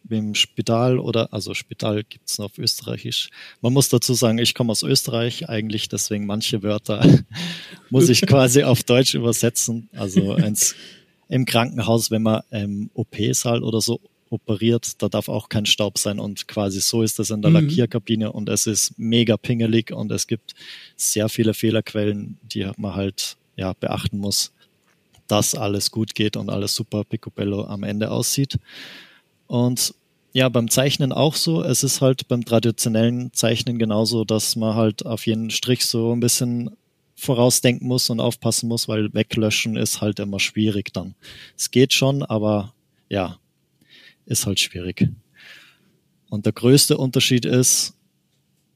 im 0.10 0.36
Spital 0.36 1.00
oder, 1.00 1.34
also 1.34 1.54
Spital 1.54 2.04
gibt 2.04 2.30
es 2.30 2.40
auf 2.40 2.58
Österreichisch. 2.58 3.30
Man 3.62 3.74
muss 3.74 3.90
dazu 3.90 4.14
sagen, 4.14 4.38
ich 4.38 4.54
komme 4.54 4.72
aus 4.72 4.84
Österreich 4.84 5.50
eigentlich, 5.50 5.90
deswegen 5.90 6.26
manche 6.26 6.64
Wörter 6.64 7.06
muss 7.90 8.10
ich 8.10 8.22
quasi 8.22 8.64
auf 8.64 8.84
Deutsch 8.84 9.14
übersetzen. 9.14 9.90
Also 9.94 10.36
ins, 10.36 10.76
im 11.30 11.46
Krankenhaus, 11.46 12.12
wenn 12.12 12.24
man 12.24 12.42
im 12.52 12.90
OP-Saal 12.94 13.64
oder 13.64 13.82
so 13.82 14.00
operiert, 14.30 15.02
da 15.02 15.10
darf 15.10 15.30
auch 15.30 15.50
kein 15.50 15.66
Staub 15.66 15.98
sein 15.98 16.20
und 16.20 16.48
quasi 16.48 16.82
so 16.82 17.02
ist 17.02 17.20
das 17.20 17.30
in 17.30 17.42
der 17.42 17.52
mhm. 17.52 17.68
Lackierkabine 17.68 18.32
und 18.32 18.50
es 18.50 18.68
ist 18.68 18.98
mega 18.98 19.38
pingelig 19.38 19.92
und 19.92 20.12
es 20.12 20.28
gibt 20.28 20.54
sehr 20.96 21.30
viele 21.30 21.54
Fehlerquellen, 21.54 22.38
die 22.42 22.70
man 22.78 22.96
halt 22.96 23.38
ja 23.56 23.74
beachten 23.74 24.18
muss, 24.18 24.52
dass 25.28 25.56
alles 25.56 25.92
gut 25.92 26.16
geht 26.16 26.38
und 26.38 26.50
alles 26.50 26.76
super 26.76 27.04
picobello 27.04 27.66
am 27.66 27.84
Ende 27.84 28.12
aussieht. 28.12 28.58
Und 29.48 29.94
ja, 30.34 30.50
beim 30.50 30.70
Zeichnen 30.70 31.12
auch 31.12 31.36
so. 31.36 31.64
Es 31.64 31.84
ist 31.84 32.02
halt 32.02 32.28
beim 32.28 32.46
traditionellen 32.46 33.34
Zeichnen 33.34 33.80
genauso, 33.80 34.24
dass 34.24 34.56
man 34.56 34.76
halt 34.76 35.06
auf 35.06 35.26
jeden 35.26 35.50
Strich 35.50 35.86
so 35.86 36.14
ein 36.14 36.20
bisschen 36.20 36.72
vorausdenken 37.16 37.88
muss 37.88 38.10
und 38.10 38.20
aufpassen 38.20 38.70
muss, 38.70 38.88
weil 38.88 39.14
weglöschen 39.14 39.76
ist 39.76 40.02
halt 40.02 40.20
immer 40.20 40.40
schwierig 40.40 40.94
dann. 40.94 41.16
Es 41.58 41.72
geht 41.72 41.94
schon, 41.94 42.22
aber 42.22 42.74
ja, 43.10 43.40
ist 44.26 44.46
halt 44.46 44.60
schwierig. 44.60 45.10
Und 46.30 46.46
der 46.46 46.54
größte 46.54 46.98
Unterschied 46.98 47.46
ist, 47.46 47.96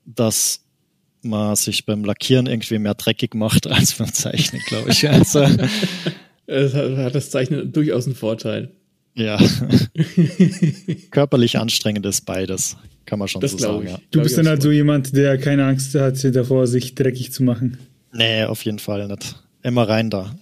dass 0.06 0.64
man 1.22 1.56
sich 1.56 1.86
beim 1.86 2.04
Lackieren 2.04 2.48
irgendwie 2.48 2.80
mehr 2.80 2.96
dreckig 2.96 3.36
macht 3.36 3.68
als 3.72 3.94
beim 3.94 4.12
Zeichnen, 4.12 4.62
glaube 4.66 4.90
ich. 4.90 5.08
Also, 5.08 5.46
hat 6.48 7.16
das 7.16 7.30
Zeichnen 7.30 7.72
durchaus 7.72 8.06
einen 8.06 8.16
Vorteil. 8.16 8.72
Ja. 9.14 9.38
Körperlich 11.12 11.58
anstrengend 11.58 12.06
ist 12.06 12.26
beides, 12.26 12.78
kann 13.06 13.20
man 13.20 13.28
schon 13.28 13.42
das 13.42 13.52
so 13.52 13.58
sagen. 13.58 13.88
Ja. 13.88 14.00
Du 14.12 14.22
bist 14.22 14.38
dann 14.38 14.48
halt 14.48 14.62
so 14.62 14.72
jemand, 14.72 15.16
der 15.16 15.38
keine 15.38 15.66
Angst 15.66 15.94
hat 15.96 16.24
davor, 16.36 16.68
sich 16.68 16.96
dreckig 16.96 17.32
zu 17.34 17.44
machen. 17.44 17.78
Nee, 18.14 18.44
auf 18.44 18.64
jeden 18.64 18.80
Fall 18.80 19.08
nicht. 19.08 19.36
Immer 19.64 19.88
rein 19.88 20.10
da. 20.10 20.36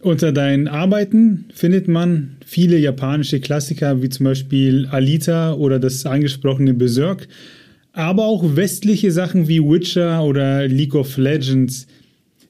Unter 0.00 0.32
deinen 0.32 0.68
Arbeiten 0.68 1.46
findet 1.54 1.88
man 1.88 2.36
viele 2.44 2.78
japanische 2.78 3.40
Klassiker 3.40 4.02
wie 4.02 4.10
zum 4.10 4.24
Beispiel 4.24 4.86
Alita 4.90 5.54
oder 5.54 5.78
das 5.78 6.04
angesprochene 6.04 6.74
Berserk, 6.74 7.26
aber 7.92 8.26
auch 8.26 8.56
westliche 8.56 9.10
Sachen 9.10 9.48
wie 9.48 9.60
Witcher 9.60 10.22
oder 10.22 10.68
League 10.68 10.94
of 10.94 11.16
Legends. 11.16 11.86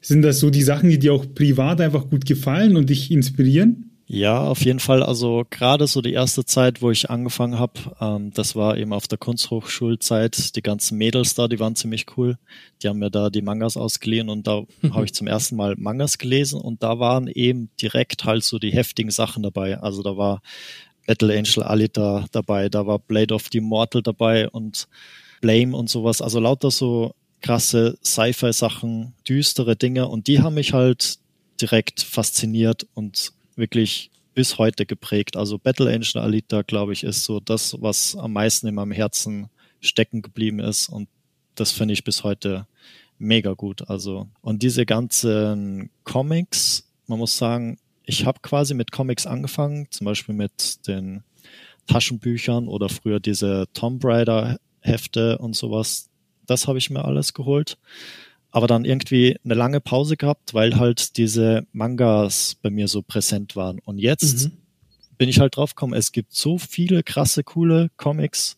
Sind 0.04 0.20
das 0.20 0.38
so 0.38 0.50
die 0.50 0.62
Sachen, 0.62 0.90
die 0.90 0.98
dir 0.98 1.14
auch 1.14 1.24
privat 1.34 1.80
einfach 1.80 2.10
gut 2.10 2.26
gefallen 2.26 2.76
und 2.76 2.90
dich 2.90 3.10
inspirieren? 3.10 3.90
Ja, 4.06 4.42
auf 4.42 4.62
jeden 4.62 4.80
Fall. 4.80 5.02
Also 5.02 5.44
gerade 5.48 5.86
so 5.86 6.02
die 6.02 6.12
erste 6.12 6.44
Zeit, 6.44 6.82
wo 6.82 6.90
ich 6.90 7.08
angefangen 7.08 7.58
habe, 7.58 7.72
ähm, 8.02 8.30
das 8.34 8.54
war 8.54 8.76
eben 8.76 8.92
auf 8.92 9.08
der 9.08 9.16
Kunsthochschulzeit. 9.16 10.56
Die 10.56 10.62
ganzen 10.62 10.98
Mädels 10.98 11.34
da, 11.34 11.48
die 11.48 11.58
waren 11.58 11.74
ziemlich 11.74 12.04
cool. 12.18 12.36
Die 12.82 12.88
haben 12.88 12.98
mir 12.98 13.10
da 13.10 13.30
die 13.30 13.40
Mangas 13.40 13.78
ausgeliehen 13.78 14.28
und 14.28 14.46
da 14.46 14.64
mhm. 14.82 14.94
habe 14.94 15.06
ich 15.06 15.14
zum 15.14 15.26
ersten 15.26 15.56
Mal 15.56 15.74
Mangas 15.78 16.18
gelesen 16.18 16.60
und 16.60 16.82
da 16.82 16.98
waren 16.98 17.26
eben 17.26 17.70
direkt 17.80 18.26
halt 18.26 18.44
so 18.44 18.58
die 18.58 18.72
heftigen 18.72 19.10
Sachen 19.10 19.42
dabei. 19.42 19.78
Also 19.78 20.02
da 20.02 20.18
war 20.18 20.42
Battle 21.06 21.34
Angel 21.34 21.62
Alita 21.62 22.26
dabei, 22.30 22.68
da 22.68 22.86
war 22.86 22.98
Blade 22.98 23.32
of 23.32 23.48
the 23.50 23.58
Immortal 23.58 24.02
dabei 24.02 24.50
und 24.50 24.86
Blame 25.40 25.74
und 25.74 25.88
sowas. 25.88 26.20
Also 26.20 26.40
lauter 26.40 26.70
so 26.70 27.14
krasse 27.44 27.98
Sci-Fi-Sachen, 28.02 29.12
düstere 29.28 29.76
Dinge 29.76 30.08
und 30.08 30.28
die 30.28 30.40
haben 30.40 30.54
mich 30.54 30.72
halt 30.72 31.18
direkt 31.60 32.00
fasziniert 32.00 32.86
und 32.94 33.34
wirklich 33.54 34.10
bis 34.32 34.56
heute 34.56 34.86
geprägt. 34.86 35.36
Also 35.36 35.58
Battle 35.58 35.92
Angel 35.92 36.22
Alita, 36.22 36.62
glaube 36.62 36.94
ich, 36.94 37.04
ist 37.04 37.24
so 37.24 37.40
das, 37.40 37.76
was 37.82 38.16
am 38.16 38.32
meisten 38.32 38.66
in 38.66 38.74
meinem 38.74 38.92
Herzen 38.92 39.50
stecken 39.82 40.22
geblieben 40.22 40.58
ist. 40.58 40.88
Und 40.88 41.06
das 41.54 41.70
finde 41.70 41.92
ich 41.92 42.02
bis 42.02 42.24
heute 42.24 42.66
mega 43.18 43.52
gut. 43.52 43.90
Also, 43.90 44.26
und 44.40 44.62
diese 44.62 44.86
ganzen 44.86 45.90
Comics, 46.04 46.88
man 47.08 47.18
muss 47.18 47.36
sagen, 47.36 47.76
ich 48.04 48.24
habe 48.24 48.40
quasi 48.40 48.72
mit 48.72 48.90
Comics 48.90 49.26
angefangen, 49.26 49.86
zum 49.90 50.06
Beispiel 50.06 50.34
mit 50.34 50.86
den 50.86 51.24
Taschenbüchern 51.88 52.68
oder 52.68 52.88
früher 52.88 53.20
diese 53.20 53.66
Tomb 53.74 54.02
Raider 54.02 54.56
Hefte 54.80 55.36
und 55.36 55.54
sowas. 55.54 56.08
Das 56.46 56.68
habe 56.68 56.78
ich 56.78 56.90
mir 56.90 57.04
alles 57.04 57.34
geholt 57.34 57.78
aber 58.54 58.68
dann 58.68 58.84
irgendwie 58.84 59.36
eine 59.44 59.54
lange 59.54 59.80
Pause 59.80 60.16
gehabt, 60.16 60.54
weil 60.54 60.76
halt 60.76 61.16
diese 61.16 61.66
Mangas 61.72 62.56
bei 62.62 62.70
mir 62.70 62.86
so 62.86 63.02
präsent 63.02 63.56
waren. 63.56 63.80
Und 63.80 63.98
jetzt 63.98 64.44
mhm. 64.44 64.52
bin 65.18 65.28
ich 65.28 65.40
halt 65.40 65.56
drauf 65.56 65.74
gekommen, 65.74 65.92
es 65.92 66.12
gibt 66.12 66.32
so 66.32 66.56
viele 66.56 67.02
krasse, 67.02 67.42
coole 67.42 67.90
Comics 67.96 68.56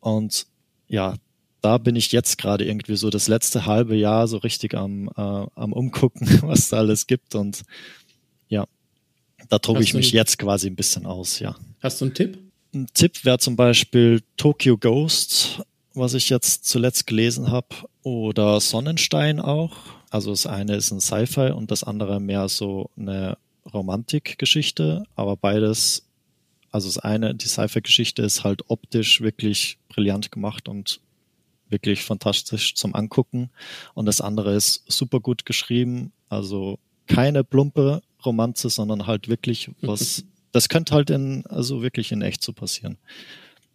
und 0.00 0.48
ja, 0.88 1.14
da 1.60 1.78
bin 1.78 1.94
ich 1.94 2.10
jetzt 2.10 2.36
gerade 2.36 2.64
irgendwie 2.64 2.96
so 2.96 3.10
das 3.10 3.28
letzte 3.28 3.64
halbe 3.64 3.94
Jahr 3.94 4.26
so 4.26 4.38
richtig 4.38 4.74
am, 4.74 5.08
äh, 5.16 5.46
am 5.54 5.72
Umgucken, 5.72 6.26
was 6.42 6.70
da 6.70 6.78
alles 6.78 7.06
gibt. 7.06 7.36
Und 7.36 7.62
ja, 8.48 8.66
da 9.48 9.60
tobe 9.60 9.84
ich 9.84 9.94
mich 9.94 10.10
jetzt 10.10 10.36
quasi 10.36 10.66
ein 10.66 10.74
bisschen 10.74 11.06
aus, 11.06 11.38
ja. 11.38 11.54
Hast 11.80 12.00
du 12.00 12.06
einen 12.06 12.14
Tipp? 12.14 12.38
Ein 12.74 12.88
Tipp 12.92 13.24
wäre 13.24 13.38
zum 13.38 13.54
Beispiel 13.54 14.20
Tokyo 14.36 14.76
Ghost, 14.76 15.62
was 15.94 16.14
ich 16.14 16.28
jetzt 16.28 16.64
zuletzt 16.64 17.06
gelesen 17.06 17.50
habe, 17.50 17.68
oder 18.02 18.60
Sonnenstein 18.60 19.40
auch. 19.40 19.76
Also 20.10 20.30
das 20.30 20.46
eine 20.46 20.76
ist 20.76 20.90
ein 20.90 21.00
Sci-Fi 21.00 21.52
und 21.52 21.70
das 21.70 21.84
andere 21.84 22.20
mehr 22.20 22.48
so 22.48 22.90
eine 22.96 23.38
Romantikgeschichte, 23.72 25.04
aber 25.14 25.36
beides, 25.36 26.06
also 26.70 26.88
das 26.88 26.98
eine, 26.98 27.34
die 27.34 27.48
Sci-Fi-Geschichte 27.48 28.22
ist 28.22 28.44
halt 28.44 28.68
optisch 28.68 29.20
wirklich 29.20 29.78
brillant 29.88 30.32
gemacht 30.32 30.68
und 30.68 31.00
wirklich 31.68 32.02
fantastisch 32.02 32.74
zum 32.74 32.94
Angucken. 32.94 33.50
Und 33.94 34.06
das 34.06 34.20
andere 34.20 34.54
ist 34.54 34.84
super 34.88 35.20
gut 35.20 35.46
geschrieben, 35.46 36.12
also 36.28 36.78
keine 37.06 37.44
plumpe 37.44 38.02
Romanze, 38.24 38.68
sondern 38.68 39.06
halt 39.06 39.28
wirklich 39.28 39.70
was, 39.80 40.24
das 40.52 40.68
könnte 40.68 40.94
halt 40.94 41.10
in, 41.10 41.46
also 41.46 41.82
wirklich 41.82 42.12
in 42.12 42.22
echt 42.22 42.42
so 42.42 42.52
passieren. 42.52 42.98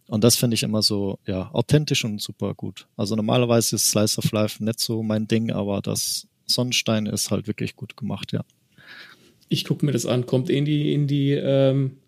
Und 0.08 0.24
das 0.24 0.36
finde 0.36 0.54
ich 0.54 0.62
immer 0.62 0.82
so, 0.82 1.18
ja, 1.26 1.50
authentisch 1.52 2.04
und 2.04 2.20
super 2.20 2.54
gut. 2.54 2.86
Also 2.96 3.14
normalerweise 3.14 3.76
ist 3.76 3.90
Slice 3.90 4.18
of 4.18 4.32
Life 4.32 4.64
nicht 4.64 4.80
so 4.80 5.02
mein 5.02 5.28
Ding, 5.28 5.50
aber 5.52 5.82
das 5.82 6.26
Sonnenstein 6.46 7.06
ist 7.06 7.30
halt 7.30 7.46
wirklich 7.46 7.76
gut 7.76 7.96
gemacht, 7.96 8.32
ja. 8.32 8.42
Ich 9.50 9.64
gucke 9.64 9.84
mir 9.84 9.92
das 9.92 10.06
an, 10.06 10.26
kommt 10.26 10.50
in 10.50 10.64
die, 10.64 10.92
in 10.92 11.06
die 11.06 11.32
ähm, 11.32 11.98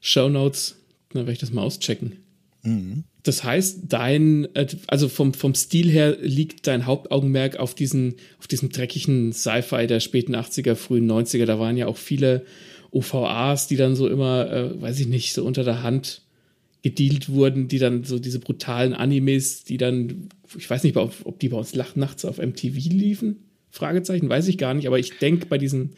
Show 0.00 0.28
Notes, 0.28 0.76
dann 1.10 1.22
werde 1.22 1.32
ich 1.32 1.38
das 1.38 1.50
mal 1.50 1.62
auschecken. 1.62 2.16
Mhm. 2.62 3.04
Das 3.22 3.42
heißt, 3.42 3.84
dein, 3.88 4.54
äh, 4.54 4.66
also 4.86 5.08
vom, 5.08 5.32
vom 5.32 5.54
Stil 5.54 5.90
her 5.90 6.18
liegt 6.20 6.66
dein 6.66 6.84
Hauptaugenmerk 6.86 7.56
auf 7.56 7.74
diesen, 7.74 8.16
auf 8.38 8.48
diesem 8.48 8.70
dreckigen 8.70 9.32
Sci-Fi 9.32 9.86
der 9.86 10.00
späten 10.00 10.34
80er, 10.34 10.74
frühen 10.74 11.10
90er. 11.10 11.46
Da 11.46 11.58
waren 11.58 11.76
ja 11.76 11.86
auch 11.86 11.96
viele 11.96 12.44
OVAs, 12.90 13.66
die 13.66 13.76
dann 13.76 13.96
so 13.96 14.08
immer, 14.08 14.50
äh, 14.50 14.80
weiß 14.80 15.00
ich 15.00 15.06
nicht, 15.06 15.32
so 15.32 15.44
unter 15.44 15.64
der 15.64 15.82
Hand 15.82 16.22
gedealt 16.82 17.28
wurden, 17.28 17.68
die 17.68 17.78
dann 17.78 18.04
so 18.04 18.18
diese 18.18 18.38
brutalen 18.38 18.94
Animes, 18.94 19.64
die 19.64 19.76
dann, 19.76 20.28
ich 20.56 20.68
weiß 20.68 20.82
nicht, 20.84 20.96
ob, 20.96 21.14
ob 21.24 21.38
die 21.38 21.48
bei 21.48 21.58
uns 21.58 21.74
nachts 21.74 22.24
auf 22.24 22.38
MTV 22.38 22.74
liefen. 22.90 23.44
Fragezeichen, 23.70 24.28
weiß 24.28 24.48
ich 24.48 24.58
gar 24.58 24.74
nicht, 24.74 24.86
aber 24.86 24.98
ich 24.98 25.18
denke 25.18 25.46
bei 25.46 25.58
diesen, 25.58 25.90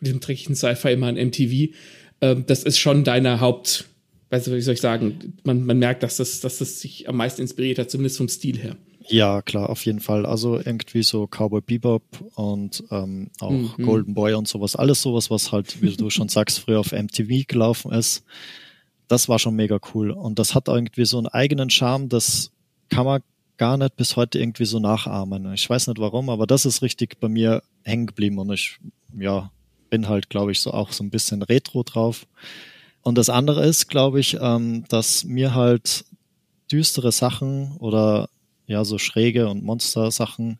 bei 0.00 0.04
diesem 0.04 0.20
dreckigen 0.20 0.54
Sci-Fi 0.54 0.92
immer 0.92 1.08
an 1.08 1.16
MTV. 1.16 1.74
Ähm, 2.20 2.44
das 2.46 2.62
ist 2.62 2.78
schon 2.78 3.04
deine 3.04 3.40
Haupt, 3.40 3.86
weißt 4.30 4.46
du, 4.46 4.54
wie 4.54 4.60
soll 4.60 4.74
ich 4.74 4.80
sagen, 4.80 5.34
man, 5.44 5.64
man 5.64 5.78
merkt, 5.78 6.02
dass 6.02 6.18
das, 6.18 6.40
dass 6.40 6.58
das 6.58 6.80
sich 6.80 7.08
am 7.08 7.16
meisten 7.16 7.42
inspiriert 7.42 7.78
hat, 7.78 7.90
zumindest 7.90 8.18
vom 8.18 8.28
Stil 8.28 8.58
her. 8.58 8.76
Ja, 9.10 9.40
klar, 9.40 9.70
auf 9.70 9.84
jeden 9.86 10.00
Fall. 10.00 10.26
Also 10.26 10.58
irgendwie 10.58 11.02
so 11.02 11.26
Cowboy 11.26 11.62
Bebop 11.62 12.02
und 12.34 12.84
ähm, 12.90 13.30
auch 13.40 13.50
mhm. 13.50 13.82
Golden 13.82 14.14
Boy 14.14 14.34
und 14.34 14.46
sowas. 14.46 14.76
Alles 14.76 15.00
sowas, 15.00 15.30
was 15.30 15.50
halt, 15.50 15.80
wie 15.80 15.96
du 15.96 16.10
schon 16.10 16.28
sagst, 16.28 16.60
früher 16.60 16.80
auf 16.80 16.92
MTV 16.92 17.46
gelaufen 17.48 17.90
ist. 17.92 18.22
Das 19.08 19.28
war 19.28 19.38
schon 19.38 19.56
mega 19.56 19.78
cool. 19.94 20.10
Und 20.10 20.38
das 20.38 20.54
hat 20.54 20.68
irgendwie 20.68 21.04
so 21.04 21.18
einen 21.18 21.28
eigenen 21.28 21.70
Charme, 21.70 22.08
das 22.08 22.50
kann 22.88 23.06
man 23.06 23.22
gar 23.56 23.76
nicht 23.76 23.96
bis 23.96 24.16
heute 24.16 24.38
irgendwie 24.38 24.64
so 24.64 24.78
nachahmen. 24.78 25.52
Ich 25.52 25.68
weiß 25.68 25.88
nicht 25.88 25.98
warum, 25.98 26.30
aber 26.30 26.46
das 26.46 26.64
ist 26.64 26.82
richtig 26.82 27.18
bei 27.20 27.28
mir 27.28 27.62
hängen 27.82 28.06
geblieben 28.06 28.38
und 28.38 28.52
ich, 28.52 28.78
ja, 29.18 29.50
bin 29.90 30.08
halt, 30.08 30.30
glaube 30.30 30.52
ich, 30.52 30.60
so 30.60 30.72
auch 30.72 30.92
so 30.92 31.02
ein 31.02 31.10
bisschen 31.10 31.42
retro 31.42 31.82
drauf. 31.82 32.26
Und 33.02 33.16
das 33.16 33.30
andere 33.30 33.64
ist, 33.64 33.88
glaube 33.88 34.20
ich, 34.20 34.36
ähm, 34.40 34.84
dass 34.88 35.24
mir 35.24 35.54
halt 35.54 36.04
düstere 36.70 37.12
Sachen 37.12 37.76
oder 37.78 38.28
ja, 38.66 38.84
so 38.84 38.98
schräge 38.98 39.48
und 39.48 39.64
Monster-Sachen 39.64 40.58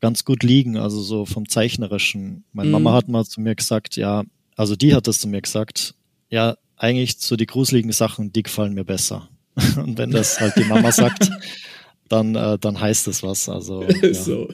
ganz 0.00 0.24
gut 0.24 0.42
liegen, 0.42 0.76
also 0.76 1.00
so 1.00 1.26
vom 1.26 1.48
Zeichnerischen. 1.48 2.44
Meine 2.52 2.68
mhm. 2.68 2.72
Mama 2.72 2.92
hat 2.92 3.08
mal 3.08 3.24
zu 3.24 3.40
mir 3.40 3.54
gesagt, 3.54 3.96
ja, 3.96 4.22
also 4.56 4.76
die 4.76 4.94
hat 4.94 5.06
das 5.06 5.20
zu 5.20 5.28
mir 5.28 5.42
gesagt, 5.42 5.94
ja, 6.30 6.56
eigentlich 6.82 7.16
so 7.18 7.36
die 7.36 7.46
gruseligen 7.46 7.92
Sachen, 7.92 8.32
die 8.32 8.42
gefallen 8.42 8.74
mir 8.74 8.84
besser. 8.84 9.28
Und 9.76 9.98
wenn 9.98 10.10
das 10.10 10.40
halt 10.40 10.56
die 10.56 10.64
Mama 10.64 10.90
sagt, 10.90 11.30
dann, 12.08 12.34
äh, 12.34 12.58
dann 12.58 12.80
heißt 12.80 13.06
es 13.08 13.22
was. 13.22 13.48
Also, 13.48 13.84
ja. 14.02 14.14
so. 14.14 14.48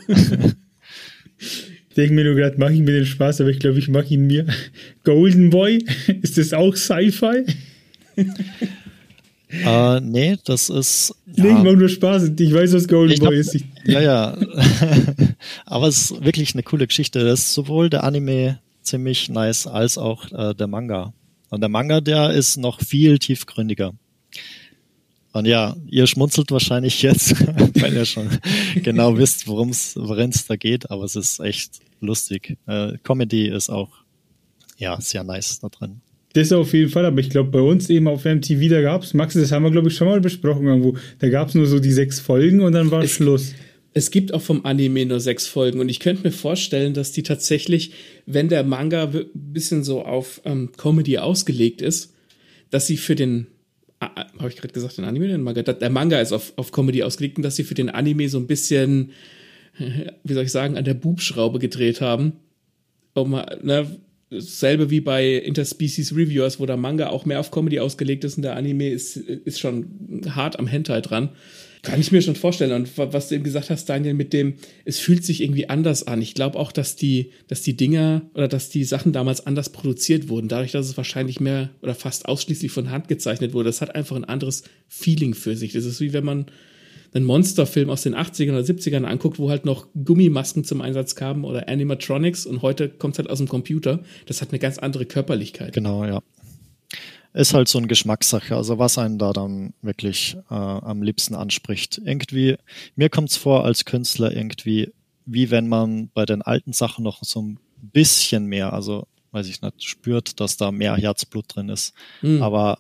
denke 1.97 2.15
mir 2.15 2.25
nur 2.25 2.35
gerade, 2.35 2.59
mache 2.59 2.75
ich 2.75 2.81
mir 2.81 2.93
den 2.93 3.07
Spaß, 3.07 3.41
aber 3.41 3.51
ich 3.51 3.59
glaube, 3.59 3.79
ich 3.79 3.89
mache 3.89 4.13
ihn 4.13 4.27
mir. 4.27 4.47
Golden 5.05 5.51
Boy, 5.51 5.85
ist 6.21 6.37
das 6.37 6.53
auch 6.53 6.77
Sci-Fi? 6.77 7.45
Uh, 9.65 9.99
nee, 10.03 10.37
das 10.45 10.69
ist. 10.69 11.15
Ja, 11.35 11.45
nee, 11.45 11.51
ich 11.51 11.65
mache 11.65 11.77
nur 11.77 11.89
Spaß. 11.89 12.33
Ich 12.39 12.53
weiß, 12.53 12.75
was 12.75 12.87
Golden 12.87 13.19
Boy 13.19 13.39
ist. 13.39 13.57
ja, 13.85 14.01
ja. 14.01 14.39
Aber 15.65 15.89
es 15.89 16.11
ist 16.11 16.25
wirklich 16.25 16.55
eine 16.55 16.63
coole 16.63 16.87
Geschichte. 16.87 17.25
Das 17.25 17.41
ist 17.41 17.55
sowohl 17.55 17.89
der 17.89 18.05
Anime 18.05 18.59
ziemlich 18.83 19.31
nice 19.31 19.67
als 19.67 19.97
auch 19.97 20.31
äh, 20.33 20.55
der 20.55 20.67
Manga. 20.67 21.15
Und 21.51 21.61
der 21.61 21.69
Manga, 21.69 22.01
der 22.01 22.31
ist 22.31 22.57
noch 22.57 22.81
viel 22.81 23.19
tiefgründiger. 23.19 23.93
Und 25.33 25.47
ja, 25.47 25.77
ihr 25.87 26.07
schmunzelt 26.07 26.51
wahrscheinlich 26.51 27.03
jetzt, 27.03 27.35
weil 27.81 27.95
ihr 27.95 28.05
schon 28.05 28.29
genau 28.83 29.17
wisst, 29.19 29.47
worum 29.47 29.71
es 29.71 29.95
da 30.47 30.57
geht, 30.57 30.91
aber 30.91 31.05
es 31.05 31.17
ist 31.17 31.41
echt 31.41 31.81
lustig. 32.01 32.57
Äh, 32.67 32.99
Comedy 33.03 33.49
ist 33.49 33.69
auch 33.71 33.91
ja 34.77 35.01
sehr 35.01 35.25
nice 35.25 35.61
da 35.61 35.69
drin. 35.69 36.01
Das 36.35 36.53
auf 36.53 36.73
jeden 36.73 36.91
Fall, 36.91 37.07
aber 37.07 37.21
ich 37.21 37.31
glaube, 37.31 37.51
bei 37.51 37.61
uns 37.61 37.89
eben 37.89 38.07
auf 38.07 38.25
MTV, 38.25 38.69
da 38.69 38.83
gab 38.83 39.03
es, 39.03 39.15
Max, 39.15 39.35
das 39.35 39.51
haben 39.51 39.65
wir, 39.65 39.71
glaube 39.71 39.89
ich, 39.89 39.97
schon 39.97 40.09
mal 40.09 40.21
besprochen 40.21 40.67
irgendwo, 40.67 40.97
da 41.19 41.29
gab 41.31 41.49
es 41.49 41.55
nur 41.55 41.67
so 41.67 41.81
die 41.81 41.91
sechs 41.91 42.21
Folgen 42.21 42.61
und 42.61 42.73
dann 42.73 42.91
war 42.91 43.03
es, 43.03 43.11
Schluss. 43.11 43.55
Es 43.95 44.11
gibt 44.11 44.35
auch 44.35 44.43
vom 44.43 44.65
Anime 44.65 45.07
nur 45.07 45.21
sechs 45.21 45.47
Folgen 45.47 45.81
und 45.81 45.89
ich 45.89 46.01
könnte 46.01 46.23
mir 46.23 46.33
vorstellen, 46.33 46.95
dass 46.95 47.13
die 47.13 47.23
tatsächlich, 47.23 47.93
wenn 48.27 48.49
der 48.49 48.63
Manga 48.63 49.05
ein 49.05 49.27
bisschen 49.35 49.83
so 49.83 50.03
auf 50.03 50.41
ähm, 50.45 50.71
Comedy 50.77 51.19
ausgelegt 51.19 51.83
ist, 51.83 52.15
dass 52.71 52.87
sie 52.87 52.97
für 52.97 53.15
den 53.15 53.49
Ah, 54.01 54.27
habe 54.39 54.49
ich 54.49 54.57
gerade 54.57 54.73
gesagt, 54.73 54.97
den 54.97 55.05
Anime, 55.05 55.27
den 55.27 55.43
Manga? 55.43 55.63
Der 55.63 55.91
Manga 55.91 56.21
ist 56.21 56.33
auf, 56.33 56.53
auf 56.57 56.71
Comedy 56.71 57.03
ausgelegt 57.03 57.37
und 57.37 57.43
dass 57.43 57.57
sie 57.57 57.65
für 57.65 57.75
den 57.75 57.91
Anime 57.91 58.29
so 58.29 58.39
ein 58.39 58.47
bisschen, 58.47 59.11
wie 60.25 60.33
soll 60.33 60.45
ich 60.45 60.53
sagen, 60.53 60.77
an 60.77 60.85
der 60.85 60.95
Bubschraube 60.95 61.59
gedreht 61.59 62.01
haben. 62.01 62.35
Um, 63.15 63.31
ne, 63.31 63.99
dasselbe 64.31 64.91
wie 64.91 65.01
bei 65.01 65.35
Interspecies 65.35 66.15
Reviewers, 66.15 66.61
wo 66.61 66.67
der 66.67 66.77
Manga 66.77 67.09
auch 67.09 67.25
mehr 67.25 67.41
auf 67.41 67.51
Comedy 67.51 67.81
ausgelegt 67.81 68.23
ist 68.23 68.37
und 68.37 68.43
der 68.43 68.55
Anime 68.55 68.91
ist, 68.91 69.17
ist 69.17 69.59
schon 69.59 70.23
hart 70.29 70.59
am 70.59 70.69
Hentai 70.69 71.01
dran. 71.01 71.31
Kann 71.83 72.01
ich 72.01 72.13
mir 72.13 72.23
schon 72.23 72.35
vorstellen. 72.35 72.73
Und 72.73 72.91
was 72.97 73.29
du 73.29 73.35
eben 73.35 73.45
gesagt 73.45 73.71
hast, 73.71 73.89
Daniel, 73.89 74.15
mit 74.15 74.33
dem, 74.33 74.55
es 74.85 74.99
fühlt 74.99 75.25
sich 75.25 75.43
irgendwie 75.43 75.69
anders 75.69 76.07
an. 76.07 76.21
Ich 76.21 76.35
glaube 76.35 76.59
auch, 76.59 76.73
dass 76.73 76.97
die, 76.97 77.31
dass 77.47 77.63
die 77.63 77.77
Dinger 77.77 78.23
oder 78.35 78.49
dass 78.49 78.69
die 78.69 78.85
Sachen 78.85 79.13
damals 79.13 79.47
anders 79.47 79.71
produziert 79.71 80.29
wurden. 80.29 80.49
Dadurch, 80.49 80.73
dass 80.73 80.87
es 80.87 80.97
wahrscheinlich 80.97 81.41
mehr 81.41 81.71
oder 81.83 81.95
fast 81.95 82.27
ausschließlich 82.27 82.73
von 82.73 82.91
Hand 82.91 83.09
gezeichnet 83.09 83.53
wurde. 83.53 83.69
Das 83.69 83.81
hat 83.81 83.95
einfach 83.95 84.17
ein 84.17 84.25
anderes 84.25 84.65
Feeling 84.89 85.35
für 85.35 85.57
sich. 85.57 85.73
Das 85.73 85.85
ist 85.85 86.01
wie 86.01 86.13
wenn 86.13 86.25
man 86.25 86.47
einen 87.15 87.25
Monsterfilm 87.25 87.89
aus 87.89 88.03
den 88.03 88.15
80ern 88.15 88.51
oder 88.51 88.61
70ern 88.61 89.05
anguckt, 89.05 89.39
wo 89.39 89.49
halt 89.49 89.65
noch 89.65 89.87
Gummimasken 90.05 90.65
zum 90.65 90.83
Einsatz 90.83 91.15
kamen 91.15 91.45
oder 91.45 91.69
Animatronics 91.69 92.45
und 92.45 92.61
heute 92.61 92.91
kommt 92.91 93.15
es 93.15 93.19
halt 93.19 93.31
aus 93.31 93.39
dem 93.39 93.49
Computer. 93.49 94.03
Das 94.27 94.43
hat 94.43 94.51
eine 94.51 94.59
ganz 94.59 94.79
andere 94.79 95.07
Körperlichkeit. 95.07 95.73
Genau, 95.73 96.05
ja 96.05 96.23
ist 97.39 97.55
halt 97.55 97.69
so 97.69 97.79
eine 97.79 97.87
Geschmackssache, 97.87 98.57
also 98.57 98.81
was 98.81 98.99
einen 98.99 99.17
da 99.17 99.33
dann 99.33 99.73
wirklich 99.81 100.37
äh, 100.51 100.55
am 100.55 101.03
liebsten 101.03 101.37
anspricht. 101.37 102.01
Irgendwie, 102.05 102.57
mir 102.97 103.11
kommt 103.11 103.31
es 103.31 103.37
vor 103.37 103.65
als 103.65 103.85
Künstler 103.85 104.33
irgendwie, 104.35 104.93
wie 105.25 105.53
wenn 105.53 105.69
man 105.69 106.11
bei 106.13 106.27
den 106.27 106.43
alten 106.43 106.73
Sachen 106.73 107.05
noch 107.05 107.23
so 107.23 107.41
ein 107.41 107.61
bisschen 107.81 108.47
mehr, 108.47 108.73
also 108.73 109.07
weiß 109.31 109.47
ich 109.47 109.63
nicht, 109.63 109.85
spürt, 109.85 110.41
dass 110.41 110.57
da 110.57 110.73
mehr 110.73 110.97
Herzblut 110.97 111.45
drin 111.55 111.69
ist. 111.69 111.95
Mhm. 112.23 112.43
Aber 112.43 112.79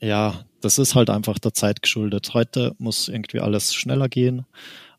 ja, 0.00 0.46
das 0.60 0.78
ist 0.78 0.96
halt 0.96 1.08
einfach 1.08 1.38
der 1.38 1.54
Zeit 1.54 1.80
geschuldet. 1.80 2.34
Heute 2.34 2.74
muss 2.78 3.06
irgendwie 3.06 3.38
alles 3.38 3.72
schneller 3.72 4.08
gehen 4.08 4.46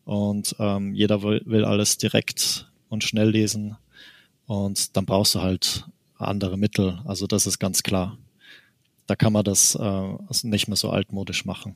und 0.06 0.56
ähm, 0.60 0.94
jeder 0.94 1.24
will, 1.24 1.42
will 1.44 1.66
alles 1.66 1.98
direkt 1.98 2.72
und 2.88 3.04
schnell 3.04 3.32
lesen 3.32 3.76
und 4.46 4.96
dann 4.96 5.06
brauchst 5.06 5.36
du 5.36 5.42
halt 5.42 5.84
andere 6.16 6.58
Mittel. 6.58 7.02
Also 7.04 7.28
das 7.28 7.48
ist 7.48 7.60
ganz 7.60 7.84
klar 7.84 8.18
da 9.08 9.16
kann 9.16 9.34
man 9.34 9.44
das 9.44 9.76
äh, 9.76 10.04
nicht 10.44 10.68
mehr 10.68 10.78
so 10.78 10.90
altmodisch 10.90 11.46
machen. 11.46 11.76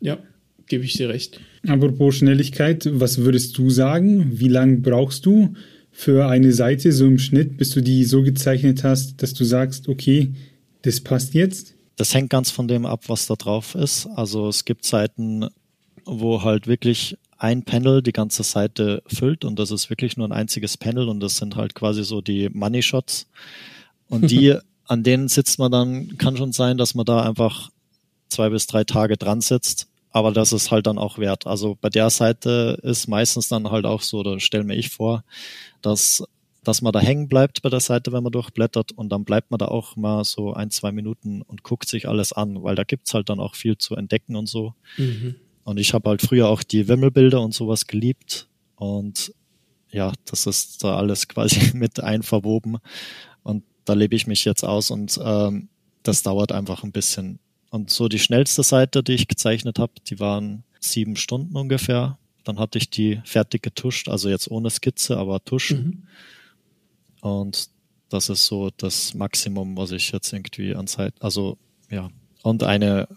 Ja, 0.00 0.18
gebe 0.66 0.84
ich 0.84 0.94
dir 0.94 1.08
recht. 1.08 1.40
Apropos 1.66 2.16
Schnelligkeit, 2.16 2.88
was 2.92 3.18
würdest 3.18 3.56
du 3.58 3.70
sagen? 3.70 4.38
Wie 4.38 4.48
lange 4.48 4.78
brauchst 4.78 5.26
du 5.26 5.54
für 5.90 6.28
eine 6.28 6.52
Seite 6.52 6.92
so 6.92 7.06
im 7.06 7.18
Schnitt, 7.18 7.56
bis 7.56 7.70
du 7.70 7.80
die 7.80 8.04
so 8.04 8.22
gezeichnet 8.22 8.84
hast, 8.84 9.22
dass 9.22 9.32
du 9.32 9.44
sagst, 9.44 9.88
okay, 9.88 10.34
das 10.82 11.00
passt 11.00 11.34
jetzt? 11.34 11.74
Das 11.96 12.14
hängt 12.14 12.30
ganz 12.30 12.50
von 12.50 12.68
dem 12.68 12.84
ab, 12.84 13.04
was 13.06 13.26
da 13.26 13.34
drauf 13.34 13.74
ist. 13.74 14.06
Also 14.14 14.48
es 14.48 14.64
gibt 14.64 14.84
Seiten, 14.84 15.46
wo 16.04 16.42
halt 16.42 16.66
wirklich 16.66 17.16
ein 17.38 17.62
Panel 17.62 18.02
die 18.02 18.12
ganze 18.12 18.42
Seite 18.42 19.02
füllt 19.06 19.44
und 19.44 19.58
das 19.58 19.70
ist 19.70 19.90
wirklich 19.90 20.16
nur 20.16 20.28
ein 20.28 20.32
einziges 20.32 20.76
Panel 20.76 21.08
und 21.08 21.20
das 21.20 21.36
sind 21.36 21.56
halt 21.56 21.74
quasi 21.74 22.04
so 22.04 22.20
die 22.20 22.48
Money 22.50 22.82
Shots. 22.82 23.26
Und 24.08 24.30
die 24.30 24.56
an 24.86 25.02
denen 25.02 25.28
sitzt 25.28 25.58
man 25.58 25.72
dann, 25.72 26.18
kann 26.18 26.36
schon 26.36 26.52
sein, 26.52 26.78
dass 26.78 26.94
man 26.94 27.04
da 27.04 27.22
einfach 27.22 27.70
zwei 28.28 28.50
bis 28.50 28.66
drei 28.66 28.84
Tage 28.84 29.16
dran 29.16 29.40
sitzt. 29.40 29.88
aber 30.10 30.32
das 30.32 30.52
ist 30.52 30.70
halt 30.70 30.86
dann 30.86 30.98
auch 30.98 31.18
wert. 31.18 31.46
Also 31.46 31.76
bei 31.78 31.90
der 31.90 32.08
Seite 32.08 32.78
ist 32.82 33.06
meistens 33.06 33.48
dann 33.48 33.70
halt 33.70 33.84
auch 33.84 34.00
so, 34.00 34.22
da 34.22 34.40
stelle 34.40 34.64
mir 34.64 34.74
ich 34.76 34.88
vor, 34.88 35.24
dass 35.82 36.24
dass 36.66 36.82
man 36.82 36.92
da 36.92 37.00
hängen 37.00 37.28
bleibt 37.28 37.62
bei 37.62 37.68
der 37.68 37.80
Seite, 37.80 38.12
wenn 38.12 38.24
man 38.24 38.32
durchblättert 38.32 38.90
und 38.90 39.08
dann 39.10 39.24
bleibt 39.24 39.52
man 39.52 39.58
da 39.58 39.66
auch 39.66 39.94
mal 39.94 40.24
so 40.24 40.52
ein, 40.52 40.70
zwei 40.70 40.90
Minuten 40.90 41.42
und 41.42 41.62
guckt 41.62 41.88
sich 41.88 42.08
alles 42.08 42.32
an, 42.32 42.62
weil 42.62 42.74
da 42.74 42.82
gibt's 42.82 43.14
halt 43.14 43.28
dann 43.28 43.38
auch 43.38 43.54
viel 43.54 43.78
zu 43.78 43.94
entdecken 43.94 44.34
und 44.34 44.48
so. 44.48 44.74
Mhm. 44.96 45.36
Und 45.62 45.78
ich 45.78 45.94
habe 45.94 46.10
halt 46.10 46.22
früher 46.22 46.48
auch 46.48 46.64
die 46.64 46.88
Wimmelbilder 46.88 47.40
und 47.40 47.54
sowas 47.54 47.86
geliebt 47.86 48.48
und 48.74 49.32
ja, 49.92 50.12
das 50.24 50.46
ist 50.46 50.82
da 50.82 50.96
alles 50.96 51.28
quasi 51.28 51.76
mit 51.76 52.00
einverwoben 52.00 52.78
und 53.44 53.62
da 53.86 53.94
lebe 53.94 54.14
ich 54.14 54.26
mich 54.26 54.44
jetzt 54.44 54.64
aus 54.64 54.90
und 54.90 55.18
ähm, 55.22 55.68
das 56.02 56.22
dauert 56.22 56.52
einfach 56.52 56.84
ein 56.84 56.92
bisschen. 56.92 57.38
Und 57.70 57.90
so 57.90 58.08
die 58.08 58.18
schnellste 58.18 58.62
Seite, 58.62 59.02
die 59.02 59.14
ich 59.14 59.28
gezeichnet 59.28 59.78
habe, 59.78 59.92
die 60.06 60.20
waren 60.20 60.64
sieben 60.78 61.16
Stunden 61.16 61.56
ungefähr. 61.56 62.18
Dann 62.44 62.58
hatte 62.58 62.78
ich 62.78 62.90
die 62.90 63.20
fertig 63.24 63.62
getuscht, 63.62 64.08
also 64.08 64.28
jetzt 64.28 64.50
ohne 64.50 64.70
Skizze, 64.70 65.16
aber 65.16 65.44
tuschen. 65.44 66.06
Mhm. 67.22 67.28
Und 67.28 67.70
das 68.08 68.28
ist 68.28 68.46
so 68.46 68.70
das 68.76 69.14
Maximum, 69.14 69.76
was 69.76 69.90
ich 69.90 70.12
jetzt 70.12 70.32
irgendwie 70.32 70.74
an 70.74 70.86
Zeit, 70.86 71.14
also 71.20 71.58
ja. 71.90 72.10
Und 72.42 72.62
eine, 72.62 73.08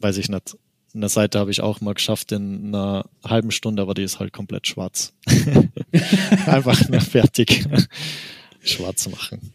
weiß 0.00 0.16
ich 0.18 0.28
nicht, 0.28 0.56
eine 0.94 1.08
Seite 1.08 1.38
habe 1.38 1.50
ich 1.50 1.60
auch 1.60 1.80
mal 1.80 1.94
geschafft 1.94 2.32
in 2.32 2.74
einer 2.74 3.04
halben 3.24 3.50
Stunde, 3.50 3.82
aber 3.82 3.94
die 3.94 4.02
ist 4.02 4.18
halt 4.18 4.32
komplett 4.32 4.66
schwarz. 4.66 5.12
Einfach 6.46 6.88
nur 6.88 7.00
fertig 7.00 7.66
schwarz 8.60 9.08
machen. 9.08 9.52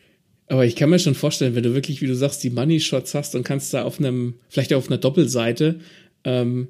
Aber 0.53 0.67
ich 0.67 0.75
kann 0.75 0.91
mir 0.91 0.99
schon 0.99 1.15
vorstellen, 1.15 1.55
wenn 1.55 1.63
du 1.63 1.73
wirklich, 1.73 2.03
wie 2.03 2.05
du 2.05 2.15
sagst, 2.15 2.43
die 2.43 2.51
Money 2.51 2.79
Shots 2.79 3.15
hast 3.15 3.33
und 3.33 3.43
kannst 3.43 3.73
da 3.73 3.81
auf 3.81 3.97
einem, 3.97 4.35
vielleicht 4.49 4.71
auf 4.75 4.85
einer 4.85 4.99
Doppelseite 4.99 5.79
ähm, 6.25 6.67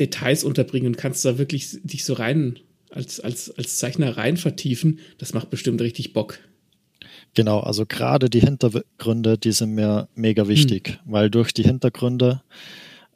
Details 0.00 0.42
unterbringen 0.42 0.88
und 0.88 0.96
kannst 0.96 1.24
da 1.24 1.38
wirklich 1.38 1.78
dich 1.84 2.04
so 2.04 2.14
rein 2.14 2.58
als, 2.90 3.20
als, 3.20 3.56
als 3.56 3.76
Zeichner 3.76 4.16
rein 4.16 4.36
vertiefen, 4.36 4.98
das 5.18 5.34
macht 5.34 5.50
bestimmt 5.50 5.80
richtig 5.82 6.14
Bock. 6.14 6.40
Genau, 7.34 7.60
also 7.60 7.86
gerade 7.86 8.28
die 8.28 8.40
Hintergründe, 8.40 9.38
die 9.38 9.52
sind 9.52 9.70
mir 9.76 10.08
mega 10.16 10.48
wichtig, 10.48 10.88
hm. 10.88 11.12
weil 11.12 11.30
durch 11.30 11.54
die 11.54 11.62
Hintergründe 11.62 12.42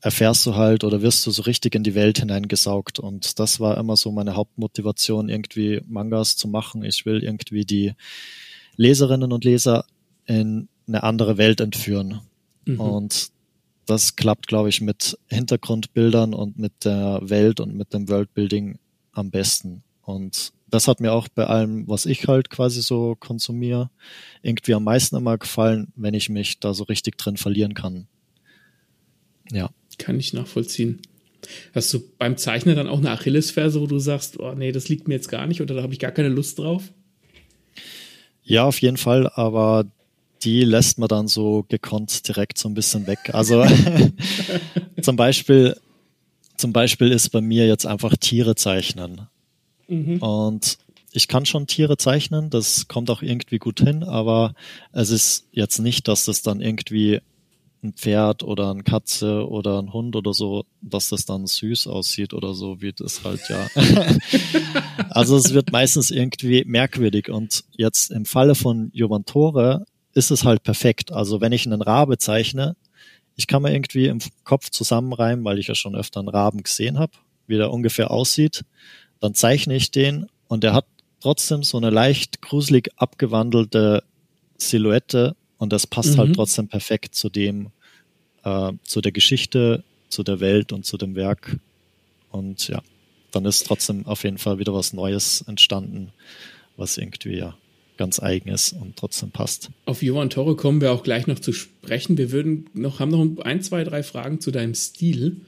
erfährst 0.03 0.47
du 0.47 0.55
halt 0.55 0.85
oder 0.85 1.03
wirst 1.03 1.27
du 1.27 1.33
so 1.33 1.43
richtig 1.43 1.75
in 1.75 1.83
die 1.83 1.97
Welt 1.97 2.21
hineingesaugt. 2.21 3.01
Und 3.01 3.41
das 3.41 3.59
war 3.59 3.77
immer 3.77 3.97
so 3.97 4.13
meine 4.13 4.37
Hauptmotivation, 4.37 5.29
irgendwie 5.29 5.83
Mangas 5.89 6.37
zu 6.37 6.47
machen. 6.47 6.85
Ich 6.85 7.07
will 7.07 7.25
irgendwie 7.25 7.65
die 7.65 7.95
Leserinnen 8.81 9.31
und 9.31 9.45
Leser 9.45 9.85
in 10.25 10.69
eine 10.89 11.03
andere 11.03 11.37
Welt 11.37 11.61
entführen. 11.61 12.21
Mhm. 12.65 12.81
Und 12.81 13.31
das 13.85 14.17
klappt, 14.17 14.47
glaube 14.47 14.71
ich, 14.71 14.81
mit 14.81 15.19
Hintergrundbildern 15.27 16.33
und 16.33 16.59
mit 16.59 16.73
der 16.87 17.21
Welt 17.23 17.61
und 17.61 17.75
mit 17.75 17.93
dem 17.93 18.09
Worldbuilding 18.09 18.79
am 19.13 19.31
besten. 19.31 19.83
Und 20.01 20.53
das 20.67 20.89
hat 20.89 21.01
mir 21.01 21.13
auch 21.13 21.29
bei 21.29 21.47
allem, 21.47 21.87
was 21.89 22.07
ich 22.07 22.27
halt 22.27 22.49
quasi 22.49 22.81
so 22.81 23.17
konsumiere, 23.21 23.91
irgendwie 24.41 24.73
am 24.73 24.85
meisten 24.85 25.17
immer 25.17 25.37
gefallen, 25.37 25.93
wenn 25.95 26.15
ich 26.15 26.31
mich 26.31 26.59
da 26.59 26.73
so 26.73 26.85
richtig 26.85 27.19
drin 27.19 27.37
verlieren 27.37 27.75
kann. 27.75 28.07
Ja. 29.53 29.69
Kann 29.99 30.19
ich 30.19 30.33
nachvollziehen. 30.33 31.03
Hast 31.75 31.93
du 31.93 32.01
beim 32.17 32.39
Zeichnen 32.39 32.77
dann 32.77 32.89
auch 32.89 32.99
eine 32.99 33.11
Achillesferse, 33.11 33.79
wo 33.79 33.87
du 33.87 33.99
sagst, 33.99 34.41
oh 34.41 34.55
nee, 34.55 34.73
das 34.73 34.89
liegt 34.89 35.07
mir 35.07 35.15
jetzt 35.15 35.29
gar 35.29 35.47
nicht 35.47 35.61
oder 35.61 35.75
da 35.75 35.83
habe 35.83 35.93
ich 35.93 35.99
gar 35.99 36.13
keine 36.13 36.29
Lust 36.29 36.59
drauf? 36.59 36.91
Ja, 38.51 38.65
auf 38.65 38.81
jeden 38.81 38.97
Fall, 38.97 39.31
aber 39.35 39.85
die 40.43 40.65
lässt 40.65 40.99
man 40.99 41.09
dann 41.09 41.29
so 41.29 41.65
gekonnt 41.69 42.27
direkt 42.27 42.59
so 42.59 42.69
ein 42.69 42.75
bisschen 42.75 43.07
weg. 43.07 43.31
Also 43.33 43.65
zum 45.03 45.17
Beispiel 45.17 45.77
zum 46.57 46.73
Beispiel 46.73 47.11
ist 47.11 47.31
bei 47.31 47.41
mir 47.41 47.67
jetzt 47.67 47.87
einfach 47.87 48.17
Tiere 48.17 48.55
zeichnen. 48.55 49.29
Mhm. 49.89 50.19
Und 50.19 50.79
ich 51.13 51.27
kann 51.27 51.47
schon 51.47 51.67
Tiere 51.67 51.97
zeichnen, 51.97 52.51
das 52.51 52.87
kommt 52.87 53.11
auch 53.11 53.23
irgendwie 53.23 53.59
gut 53.59 53.81
hin, 53.81 54.05
aber 54.05 54.55
es 54.93 55.11
ist 55.11 55.47
jetzt 55.53 55.79
nicht, 55.79 56.07
dass 56.07 56.25
das 56.27 56.43
dann 56.43 56.61
irgendwie 56.61 57.21
ein 57.83 57.95
Pferd 57.95 58.43
oder 58.43 58.71
eine 58.71 58.83
Katze 58.83 59.49
oder 59.49 59.81
ein 59.81 59.93
Hund 59.93 60.15
oder 60.15 60.35
so, 60.35 60.65
dass 60.83 61.09
das 61.09 61.25
dann 61.25 61.47
süß 61.47 61.87
aussieht 61.87 62.35
oder 62.35 62.55
so, 62.55 62.81
wie 62.83 62.93
das 62.93 63.25
halt 63.25 63.41
ja. 63.49 63.67
also 65.11 65.37
es 65.37 65.55
wird 65.55 65.73
meistens 65.73 66.11
irgendwie 66.11 66.65
merkwürdig 66.67 67.31
und 67.31 67.65
jetzt 67.77 68.11
im 68.11 68.27
Falle 68.27 68.55
von 68.55 68.91
Jovantore 68.93 69.87
ist 70.13 70.31
es 70.31 70.45
halt 70.45 70.63
perfekt. 70.63 71.13
Also 71.13 71.41
wenn 71.41 71.53
ich 71.53 71.67
einen 71.67 71.83
Rabe 71.83 72.19
zeichne, 72.19 72.77
ich 73.37 73.47
kann 73.47 73.63
mir 73.63 73.73
irgendwie 73.73 74.07
im 74.07 74.21
Kopf 74.45 74.71
zusammenreimen, 74.71 75.45
weil 75.45 75.59
ich 75.59 75.69
ja 75.69 75.75
schon 75.75 75.95
öfter 75.95 76.21
einen 76.21 76.29
Raben 76.29 76.63
gesehen 76.63 76.99
habe, 76.99 77.13
wie 77.47 77.57
der 77.57 77.73
ungefähr 77.73 78.11
aussieht. 78.11 78.65
Dann 79.21 79.35
zeichne 79.35 79.75
ich 79.75 79.91
den 79.91 80.27
und 80.49 80.65
der 80.65 80.75
hat 80.75 80.87
trotzdem 81.21 81.63
so 81.63 81.79
eine 81.79 81.91
leicht 81.91 82.43
gruselig 82.43 82.91
abgewandelte 82.97 84.03
Silhouette 84.59 85.37
und 85.61 85.75
das 85.75 85.87
passt 85.87 86.09
halt 86.09 86.17
mhm. 86.17 86.21
halt 86.21 86.37
trotzdem 86.37 86.69
perfekt 86.69 87.15
zu 87.15 87.29
dem, 87.29 87.69
äh, 88.45 88.73
zu 88.83 89.03
der 89.03 89.13
Geschichte, 89.13 89.85
zu 90.09 90.23
der 90.23 90.41
Welt 90.41 90.73
und 90.73 90.87
zu 90.87 90.97
dem 90.97 91.15
Werk. 91.15 91.59
Und 92.31 92.67
ja, 92.69 92.83
dann 93.31 93.45
ist 93.45 93.67
trotzdem 93.67 94.07
auf 94.07 94.25
jeden 94.25 94.39
Fall 94.39 94.59
wieder 94.59 94.73
was 94.73 94.95
Neues 94.95 95.43
entstanden, 95.47 96.13
was 96.79 96.97
irgendwie 96.97 97.37
ja 97.37 97.57
ganz 97.99 98.23
eigen 98.23 98.49
ist 98.49 98.73
und 98.73 98.97
trotzdem 98.97 99.33
passt. 99.33 99.69
Auf 99.85 100.03
Johann 100.03 100.31
Torre 100.31 100.57
kommen 100.57 100.81
wir 100.81 100.93
auch 100.93 101.03
gleich 101.03 101.27
noch 101.27 101.39
zu 101.39 101.53
sprechen. 101.53 102.17
Wir 102.17 102.33
würden 102.33 102.71
noch, 102.73 102.99
haben 102.99 103.11
noch 103.11 103.45
ein, 103.45 103.61
zwei, 103.61 103.85
drei 103.85 104.03
Fragen 104.03 104.41
zu 104.41 104.51
deinem 104.51 104.75
Stil. 104.75 105.43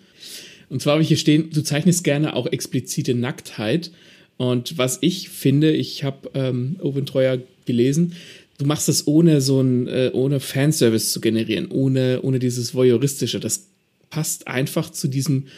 Und 0.68 0.83
zwar 0.83 0.92
habe 0.92 1.03
ich 1.03 1.09
hier 1.09 1.16
stehen, 1.16 1.48
du 1.48 1.62
zeichnest 1.62 2.05
gerne 2.05 2.37
auch 2.37 2.46
explizite 2.46 3.14
Nacktheit. 3.14 3.92
Und 4.37 4.77
was 4.77 4.98
ich 5.01 5.31
finde, 5.31 5.72
ich 5.72 6.05
habe 6.05 6.31
ähm, 6.35 6.77
Owen 6.83 7.07
Treuer 7.07 7.38
gelesen, 7.64 8.14
du 8.62 8.68
machst 8.68 8.87
das 8.87 9.09
ohne 9.09 9.40
so 9.40 9.61
ein, 9.61 9.88
äh, 9.88 10.11
ohne 10.12 10.38
Fanservice 10.38 11.12
zu 11.12 11.20
generieren, 11.20 11.68
ohne, 11.70 12.20
ohne 12.22 12.38
dieses 12.38 12.75
Voyeuristische. 12.75 13.40
Das 13.40 13.68
passt 14.09 14.46
einfach 14.46 14.90
zu 14.90 15.09
diesem 15.09 15.48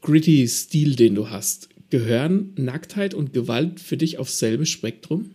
gritty 0.00 0.48
Stil, 0.48 0.96
den 0.96 1.14
du 1.14 1.28
hast. 1.28 1.68
Gehören 1.90 2.54
Nacktheit 2.56 3.12
und 3.12 3.34
Gewalt 3.34 3.80
für 3.80 3.98
dich 3.98 4.18
aufs 4.18 4.38
selbe 4.38 4.64
Spektrum? 4.64 5.32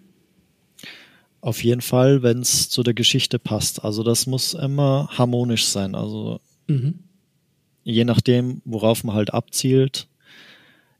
Auf 1.40 1.64
jeden 1.64 1.82
Fall, 1.82 2.24
wenn 2.24 2.40
es 2.40 2.70
zu 2.70 2.82
der 2.82 2.96
Geschichte 2.96 3.38
passt. 3.38 3.84
Also 3.86 4.02
das 4.02 4.26
muss 4.26 4.56
immer 4.56 5.08
harmonisch 5.12 5.66
sein. 5.66 5.94
Also 5.94 6.42
mhm. 6.68 6.96
je 7.84 8.06
nachdem, 8.06 8.64
worauf 8.66 9.04
man 9.04 9.16
halt 9.16 9.36
abzielt. 9.36 10.08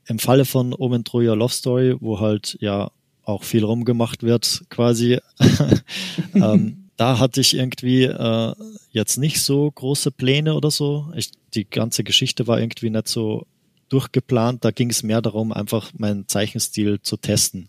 Im 0.06 0.20
Falle 0.20 0.44
von 0.44 0.74
Omen 0.74 1.02
Troja 1.02 1.34
Love 1.34 1.52
Story, 1.52 1.96
wo 1.98 2.20
halt 2.20 2.56
ja 2.60 2.92
auch 3.24 3.44
viel 3.44 3.64
rumgemacht 3.64 4.22
wird, 4.22 4.64
quasi, 4.70 5.18
ähm, 6.34 6.88
da 6.96 7.18
hatte 7.18 7.40
ich 7.40 7.56
irgendwie 7.56 8.04
äh, 8.04 8.54
jetzt 8.90 9.16
nicht 9.16 9.40
so 9.40 9.70
große 9.70 10.10
Pläne 10.10 10.54
oder 10.54 10.70
so. 10.70 11.10
Ich, 11.14 11.30
die 11.54 11.68
ganze 11.68 12.04
Geschichte 12.04 12.46
war 12.46 12.60
irgendwie 12.60 12.90
nicht 12.90 13.08
so 13.08 13.46
durchgeplant. 13.88 14.64
Da 14.64 14.70
ging 14.70 14.90
es 14.90 15.02
mehr 15.02 15.22
darum, 15.22 15.52
einfach 15.52 15.92
meinen 15.96 16.28
Zeichenstil 16.28 17.00
zu 17.00 17.16
testen. 17.16 17.68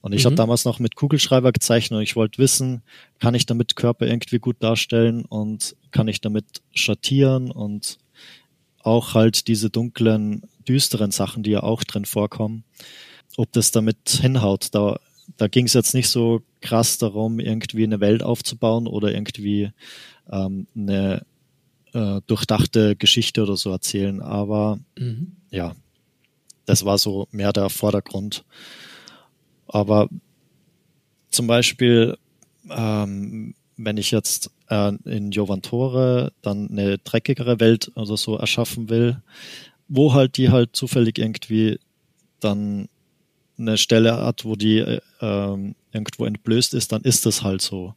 Und 0.00 0.12
ich 0.12 0.22
mhm. 0.22 0.26
habe 0.26 0.36
damals 0.36 0.64
noch 0.64 0.78
mit 0.78 0.94
Kugelschreiber 0.94 1.52
gezeichnet 1.52 1.98
und 1.98 2.02
ich 2.02 2.16
wollte 2.16 2.38
wissen, 2.38 2.82
kann 3.18 3.34
ich 3.34 3.46
damit 3.46 3.76
Körper 3.76 4.06
irgendwie 4.06 4.38
gut 4.38 4.56
darstellen 4.60 5.24
und 5.24 5.76
kann 5.90 6.08
ich 6.08 6.20
damit 6.20 6.44
schattieren 6.74 7.50
und 7.50 7.98
auch 8.82 9.14
halt 9.14 9.48
diese 9.48 9.70
dunklen, 9.70 10.42
düsteren 10.66 11.10
Sachen, 11.10 11.42
die 11.42 11.50
ja 11.50 11.62
auch 11.62 11.84
drin 11.84 12.04
vorkommen, 12.04 12.64
ob 13.38 13.52
das 13.52 13.70
damit 13.70 14.08
hinhaut. 14.20 14.68
Da, 14.72 14.98
da 15.36 15.46
ging 15.46 15.66
es 15.66 15.72
jetzt 15.72 15.94
nicht 15.94 16.08
so 16.08 16.42
krass 16.60 16.98
darum, 16.98 17.38
irgendwie 17.38 17.84
eine 17.84 18.00
Welt 18.00 18.22
aufzubauen 18.22 18.88
oder 18.88 19.14
irgendwie 19.14 19.70
ähm, 20.30 20.66
eine 20.76 21.24
äh, 21.92 22.20
durchdachte 22.26 22.96
Geschichte 22.96 23.42
oder 23.42 23.56
so 23.56 23.70
erzählen. 23.70 24.20
Aber 24.20 24.80
mhm. 24.98 25.36
ja, 25.50 25.76
das 26.66 26.84
war 26.84 26.98
so 26.98 27.28
mehr 27.30 27.52
der 27.52 27.70
Vordergrund. 27.70 28.44
Aber 29.68 30.08
zum 31.30 31.46
Beispiel, 31.46 32.18
ähm, 32.70 33.54
wenn 33.76 33.98
ich 33.98 34.10
jetzt 34.10 34.50
äh, 34.68 34.92
in 35.04 35.30
Jovantore 35.30 36.32
dann 36.42 36.70
eine 36.70 36.98
dreckigere 36.98 37.60
Welt 37.60 37.92
oder 37.94 38.16
so 38.16 38.36
erschaffen 38.36 38.90
will, 38.90 39.22
wo 39.86 40.12
halt 40.12 40.36
die 40.36 40.50
halt 40.50 40.74
zufällig 40.74 41.18
irgendwie 41.18 41.78
dann 42.40 42.88
eine 43.58 43.76
Stelle 43.76 44.16
hat, 44.18 44.44
wo 44.44 44.56
die 44.56 44.78
äh, 44.78 45.00
irgendwo 45.20 46.24
entblößt 46.24 46.74
ist, 46.74 46.92
dann 46.92 47.02
ist 47.02 47.26
das 47.26 47.42
halt 47.42 47.60
so. 47.60 47.94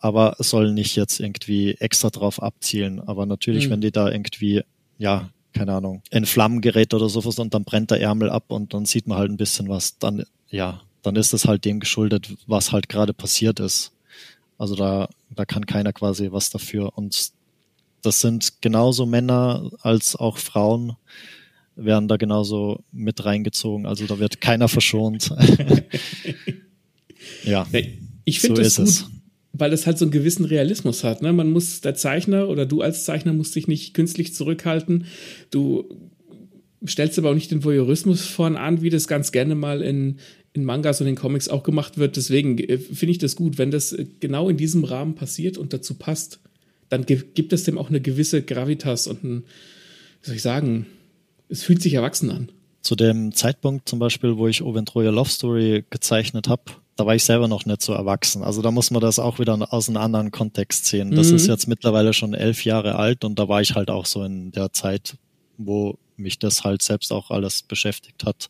Aber 0.00 0.36
es 0.38 0.50
soll 0.50 0.72
nicht 0.72 0.96
jetzt 0.96 1.20
irgendwie 1.20 1.72
extra 1.74 2.10
drauf 2.10 2.42
abzielen. 2.42 3.00
Aber 3.00 3.26
natürlich, 3.26 3.66
mhm. 3.66 3.72
wenn 3.72 3.80
die 3.80 3.92
da 3.92 4.10
irgendwie, 4.10 4.62
ja, 4.98 5.30
keine 5.52 5.74
Ahnung, 5.74 6.02
in 6.10 6.26
Flammen 6.26 6.60
gerät 6.60 6.94
oder 6.94 7.08
sowas 7.08 7.38
und 7.38 7.54
dann 7.54 7.64
brennt 7.64 7.90
der 7.90 8.00
Ärmel 8.00 8.30
ab 8.30 8.44
und 8.48 8.74
dann 8.74 8.84
sieht 8.84 9.06
man 9.06 9.18
halt 9.18 9.30
ein 9.30 9.36
bisschen 9.36 9.68
was, 9.68 9.98
dann, 9.98 10.24
ja, 10.48 10.82
dann 11.02 11.16
ist 11.16 11.32
es 11.32 11.46
halt 11.46 11.64
dem 11.64 11.80
geschuldet, 11.80 12.34
was 12.46 12.72
halt 12.72 12.88
gerade 12.88 13.12
passiert 13.12 13.60
ist. 13.60 13.92
Also 14.56 14.74
da, 14.74 15.08
da 15.30 15.44
kann 15.44 15.66
keiner 15.66 15.92
quasi 15.92 16.30
was 16.32 16.50
dafür. 16.50 16.96
Und 16.96 17.30
das 18.02 18.20
sind 18.20 18.60
genauso 18.60 19.06
Männer 19.06 19.70
als 19.80 20.16
auch 20.16 20.38
Frauen 20.38 20.96
werden 21.78 22.08
da 22.08 22.16
genauso 22.16 22.84
mit 22.92 23.24
reingezogen. 23.24 23.86
Also 23.86 24.06
da 24.06 24.18
wird 24.18 24.40
keiner 24.40 24.68
verschont. 24.68 25.30
ja. 27.44 27.66
Ich 28.24 28.40
finde 28.40 28.56
so 28.56 28.62
das 28.62 28.76
gut, 28.76 28.88
es. 28.88 29.06
weil 29.52 29.72
es 29.72 29.86
halt 29.86 29.96
so 29.96 30.04
einen 30.04 30.12
gewissen 30.12 30.44
Realismus 30.44 31.04
hat. 31.04 31.22
Ne? 31.22 31.32
Man 31.32 31.50
muss, 31.50 31.80
der 31.80 31.94
Zeichner 31.94 32.48
oder 32.48 32.66
du 32.66 32.82
als 32.82 33.04
Zeichner 33.04 33.32
musst 33.32 33.54
dich 33.54 33.68
nicht 33.68 33.94
künstlich 33.94 34.34
zurückhalten. 34.34 35.06
Du 35.50 35.88
stellst 36.86 37.18
aber 37.18 37.30
auch 37.30 37.34
nicht 37.34 37.50
den 37.50 37.64
Voyeurismus 37.64 38.22
vorn 38.22 38.56
an, 38.56 38.82
wie 38.82 38.90
das 38.90 39.08
ganz 39.08 39.32
gerne 39.32 39.54
mal 39.54 39.82
in, 39.82 40.18
in 40.52 40.64
Mangas 40.64 41.00
und 41.00 41.06
in 41.06 41.14
Comics 41.14 41.48
auch 41.48 41.62
gemacht 41.62 41.96
wird. 41.96 42.16
Deswegen 42.16 42.58
äh, 42.58 42.78
finde 42.78 43.12
ich 43.12 43.18
das 43.18 43.36
gut, 43.36 43.56
wenn 43.56 43.70
das 43.70 43.92
äh, 43.92 44.04
genau 44.18 44.48
in 44.48 44.56
diesem 44.56 44.84
Rahmen 44.84 45.14
passiert 45.14 45.58
und 45.58 45.72
dazu 45.72 45.94
passt, 45.94 46.40
dann 46.88 47.06
gibt 47.06 47.52
es 47.52 47.64
dem 47.64 47.78
auch 47.78 47.90
eine 47.90 48.00
gewisse 48.00 48.42
Gravitas 48.42 49.06
und 49.06 49.22
ein, 49.22 49.44
wie 50.22 50.26
soll 50.26 50.36
ich 50.36 50.42
sagen, 50.42 50.86
es 51.48 51.62
fühlt 51.62 51.82
sich 51.82 51.94
erwachsen 51.94 52.30
an. 52.30 52.52
Zu 52.82 52.96
dem 52.96 53.34
Zeitpunkt 53.34 53.88
zum 53.88 53.98
Beispiel, 53.98 54.36
wo 54.36 54.48
ich 54.48 54.62
Oventroya 54.62 55.10
Love 55.10 55.28
Story 55.28 55.84
gezeichnet 55.90 56.48
habe, 56.48 56.62
da 56.96 57.06
war 57.06 57.14
ich 57.14 57.24
selber 57.24 57.48
noch 57.48 57.64
nicht 57.64 57.82
so 57.82 57.92
erwachsen. 57.92 58.42
Also 58.42 58.62
da 58.62 58.70
muss 58.70 58.90
man 58.90 59.00
das 59.00 59.18
auch 59.18 59.38
wieder 59.38 59.72
aus 59.72 59.88
einem 59.88 59.98
anderen 59.98 60.30
Kontext 60.30 60.86
sehen. 60.86 61.12
Das 61.12 61.28
mhm. 61.28 61.36
ist 61.36 61.46
jetzt 61.46 61.68
mittlerweile 61.68 62.12
schon 62.12 62.34
elf 62.34 62.64
Jahre 62.64 62.96
alt 62.96 63.24
und 63.24 63.38
da 63.38 63.48
war 63.48 63.60
ich 63.60 63.74
halt 63.74 63.90
auch 63.90 64.06
so 64.06 64.24
in 64.24 64.52
der 64.52 64.72
Zeit, 64.72 65.16
wo 65.56 65.98
mich 66.16 66.38
das 66.38 66.64
halt 66.64 66.82
selbst 66.82 67.12
auch 67.12 67.30
alles 67.30 67.62
beschäftigt 67.62 68.24
hat. 68.24 68.48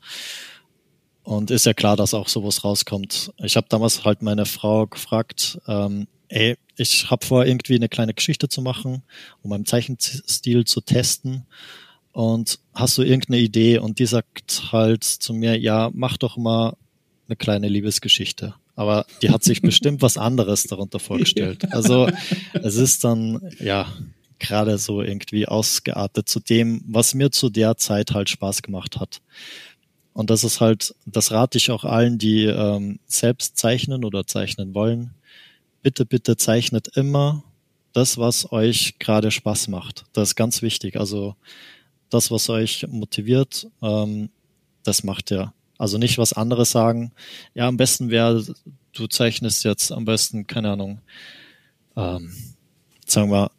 Und 1.23 1.51
ist 1.51 1.67
ja 1.67 1.75
klar, 1.75 1.97
dass 1.97 2.15
auch 2.15 2.29
sowas 2.29 2.65
rauskommt. 2.65 3.33
Ich 3.37 3.57
habe 3.57 3.67
damals 3.69 4.05
halt 4.05 4.23
meine 4.23 4.47
Frau 4.47 4.87
gefragt, 4.87 5.59
ähm, 5.67 6.07
ey, 6.29 6.57
ich 6.77 7.11
habe 7.11 7.27
vor, 7.27 7.45
irgendwie 7.45 7.75
eine 7.75 7.91
kleine 7.91 8.15
Geschichte 8.15 8.49
zu 8.49 8.63
machen, 8.63 9.03
um 9.43 9.51
meinen 9.51 9.67
Zeichenstil 9.67 10.65
zu 10.65 10.81
testen 10.81 11.47
und 12.19 12.59
hast 12.75 12.99
du 12.99 13.03
irgendeine 13.03 13.39
Idee? 13.39 13.79
Und 13.79 14.01
die 14.01 14.07
sagt 14.07 14.73
halt 14.73 15.05
zu 15.05 15.33
mir, 15.33 15.57
ja, 15.57 15.89
mach 15.95 16.17
doch 16.17 16.37
mal 16.37 16.77
eine 17.29 17.37
kleine 17.37 17.69
Liebesgeschichte. 17.69 18.57
Aber 18.75 19.07
die 19.23 19.31
hat 19.31 19.45
sich 19.45 19.63
bestimmt 19.63 20.03
was 20.03 20.19
anderes 20.19 20.65
darunter 20.65 20.99
vorgestellt. 20.99 21.73
Also 21.73 22.11
es 22.55 22.75
ist 22.75 23.05
dann, 23.05 23.49
ja, 23.61 23.87
gerade 24.41 24.79
so 24.79 25.01
irgendwie 25.01 25.47
ausgeartet 25.47 26.29
zu 26.29 26.41
dem, 26.41 26.83
was 26.89 27.15
mir 27.15 27.31
zu 27.31 27.51
der 27.51 27.77
Zeit 27.77 28.11
halt 28.11 28.29
Spaß 28.29 28.63
gemacht 28.63 28.99
hat. 28.99 29.21
Und 30.13 30.31
das 30.31 30.43
ist 30.43 30.61
halt, 30.61 30.97
das 31.07 31.31
rate 31.31 31.59
ich 31.59 31.71
auch 31.71 31.85
allen, 31.85 32.19
die 32.19 32.47
ähm, 32.47 32.99
selbst 33.07 33.59
zeichnen 33.59 34.05
oder 34.05 34.27
zeichnen 34.27 34.75
wollen. 34.75 35.13
Bitte, 35.83 36.05
bitte 36.05 36.37
zeichnet 36.37 36.89
immer 36.97 37.45
das, 37.93 38.19
was 38.19 38.51
euch 38.51 38.99
gerade 38.99 39.31
Spaß 39.31 39.69
macht. 39.69 40.05
Das 40.15 40.31
ist 40.31 40.35
ganz 40.35 40.63
wichtig. 40.63 40.99
Also 40.99 41.37
das, 42.11 42.31
was 42.31 42.49
euch 42.49 42.87
motiviert, 42.89 43.69
ähm, 43.83 44.31
das 44.83 45.05
macht 45.05 45.31
ihr. 45.31 45.53
Also 45.79 45.99
nicht 45.99 46.19
was 46.19 46.33
anderes 46.33 46.71
sagen. 46.71 47.13
Ja, 47.55 47.69
am 47.69 47.77
besten 47.77 48.11
wäre, 48.11 48.45
du 48.93 49.07
zeichnest 49.07 49.65
jetzt 49.65 49.93
am 49.93 50.05
besten, 50.05 50.47
keine 50.47 50.73
Ahnung, 50.73 51.01
ähm, 51.97 52.33
sagen 53.07 53.31
wir, 53.31 53.51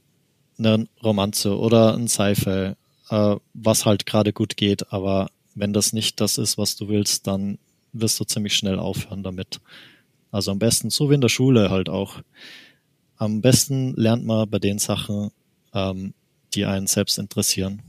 eine 0.57 0.87
Romanze 1.01 1.57
oder 1.57 1.95
ein 1.95 2.07
Sci-Fi, 2.09 2.73
äh, 3.09 3.35
was 3.53 3.85
halt 3.85 4.05
gerade 4.05 4.33
gut 4.33 4.57
geht. 4.57 4.91
Aber 4.91 5.29
wenn 5.55 5.73
das 5.73 5.93
nicht 5.93 6.19
das 6.19 6.37
ist, 6.37 6.57
was 6.57 6.75
du 6.75 6.89
willst, 6.89 7.27
dann 7.27 7.57
wirst 7.93 8.19
du 8.19 8.25
ziemlich 8.25 8.55
schnell 8.55 8.79
aufhören 8.79 9.23
damit. 9.23 9.61
Also 10.31 10.51
am 10.51 10.59
besten, 10.59 10.89
so 10.89 11.09
wie 11.09 11.15
in 11.15 11.21
der 11.21 11.29
Schule 11.29 11.69
halt 11.69 11.89
auch. 11.89 12.21
Am 13.17 13.41
besten 13.41 13.93
lernt 13.95 14.25
man 14.25 14.49
bei 14.49 14.59
den 14.59 14.79
Sachen, 14.79 15.31
ähm, 15.73 16.13
die 16.53 16.65
einen 16.65 16.87
selbst 16.87 17.17
interessieren. 17.17 17.81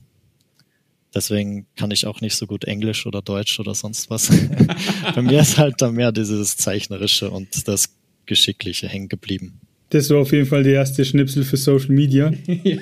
Deswegen 1.14 1.66
kann 1.76 1.90
ich 1.90 2.06
auch 2.06 2.20
nicht 2.20 2.36
so 2.36 2.46
gut 2.46 2.64
Englisch 2.64 3.06
oder 3.06 3.20
Deutsch 3.20 3.58
oder 3.58 3.74
sonst 3.74 4.10
was. 4.10 4.30
Bei 5.14 5.22
mir 5.22 5.40
ist 5.40 5.58
halt 5.58 5.82
da 5.82 5.90
mehr 5.90 6.12
dieses 6.12 6.56
Zeichnerische 6.56 7.30
und 7.30 7.66
das 7.66 7.90
Geschickliche 8.26 8.88
hängen 8.88 9.08
geblieben. 9.08 9.60
Das 9.90 10.08
war 10.10 10.18
auf 10.18 10.32
jeden 10.32 10.46
Fall 10.46 10.62
der 10.62 10.74
erste 10.74 11.04
Schnipsel 11.04 11.42
für 11.42 11.56
Social 11.56 11.90
Media. 11.90 12.32
ja. 12.62 12.78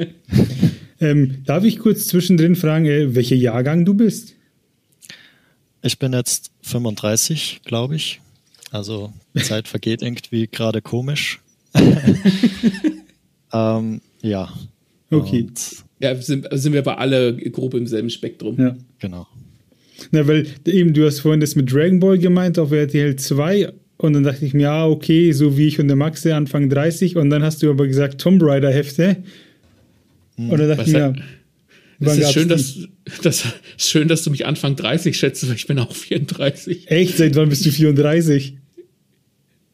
ähm, 1.00 1.42
darf 1.44 1.64
ich 1.64 1.78
kurz 1.78 2.06
zwischendrin 2.06 2.56
fragen, 2.56 2.86
äh, 2.86 3.14
welcher 3.14 3.36
Jahrgang 3.36 3.84
du 3.84 3.92
bist? 3.92 4.34
Ich 5.82 5.98
bin 5.98 6.14
jetzt 6.14 6.50
35, 6.62 7.60
glaube 7.64 7.96
ich. 7.96 8.22
Also 8.70 9.12
die 9.34 9.42
Zeit 9.42 9.68
vergeht 9.68 10.00
irgendwie 10.00 10.46
gerade 10.46 10.80
komisch. 10.80 11.40
ähm, 13.52 14.00
ja. 14.22 14.52
Okay. 15.10 15.42
Und 15.42 15.84
ja, 16.00 16.14
sind, 16.16 16.48
sind 16.50 16.72
wir 16.72 16.80
aber 16.80 16.98
alle 16.98 17.36
grob 17.36 17.74
im 17.74 17.86
selben 17.86 18.10
Spektrum. 18.10 18.58
Ja. 18.58 18.76
Genau. 18.98 19.26
Na, 20.10 20.26
weil 20.26 20.46
eben, 20.66 20.94
du 20.94 21.04
hast 21.04 21.20
vorhin 21.20 21.40
das 21.40 21.54
mit 21.54 21.72
Dragon 21.72 22.00
Ball 22.00 22.18
gemeint 22.18 22.58
auf 22.58 22.72
RTL 22.72 23.16
2 23.16 23.72
und 23.98 24.14
dann 24.14 24.24
dachte 24.24 24.46
ich 24.46 24.54
mir, 24.54 24.62
ja, 24.62 24.86
okay, 24.86 25.32
so 25.32 25.58
wie 25.58 25.68
ich 25.68 25.78
und 25.78 25.88
der 25.88 25.96
Maxe 25.96 26.34
Anfang 26.34 26.70
30 26.70 27.16
und 27.16 27.28
dann 27.28 27.42
hast 27.42 27.62
du 27.62 27.70
aber 27.70 27.86
gesagt 27.86 28.20
Tomb 28.20 28.42
Raider 28.42 28.72
Hefte. 28.72 29.18
Hm. 30.36 30.50
Und 30.50 30.58
dann 30.58 30.68
dachte 30.68 30.80
Was 30.80 30.88
ich 30.88 30.94
mir, 30.94 31.14
es 32.00 32.16
ist 32.18 32.32
schön, 32.32 32.48
dass, 32.48 32.78
das, 33.22 33.44
schön, 33.76 34.08
dass 34.08 34.24
du 34.24 34.30
mich 34.30 34.46
Anfang 34.46 34.74
30 34.74 35.18
schätzt, 35.18 35.46
weil 35.46 35.56
ich 35.56 35.66
bin 35.66 35.78
auch 35.78 35.94
34. 35.94 36.90
Echt? 36.90 37.18
Seit 37.18 37.36
wann 37.36 37.50
bist 37.50 37.66
du 37.66 37.70
34? 37.70 38.56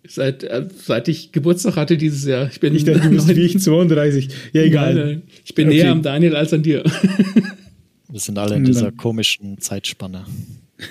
Seit, 0.08 0.44
äh, 0.44 0.66
seit 0.76 1.08
ich 1.08 1.32
Geburtstag 1.32 1.76
hatte 1.76 1.96
dieses 1.96 2.24
Jahr. 2.24 2.48
Ich 2.50 2.60
bin 2.60 2.74
ich 2.74 2.84
dachte, 2.84 3.00
du 3.00 3.10
bist 3.10 3.28
wie 3.34 3.40
ich 3.42 3.58
32. 3.58 4.28
Ja, 4.52 4.62
egal. 4.62 4.94
Nein, 4.94 5.06
nein. 5.06 5.22
Ich 5.44 5.54
bin 5.54 5.68
okay. 5.68 5.76
näher 5.76 5.92
am 5.92 6.02
Daniel 6.02 6.36
als 6.36 6.52
an 6.52 6.62
dir. 6.62 6.84
Wir 8.08 8.20
sind 8.20 8.38
alle 8.38 8.56
in 8.56 8.64
dieser 8.64 8.92
komischen 8.92 9.58
Zeitspanne. 9.60 10.24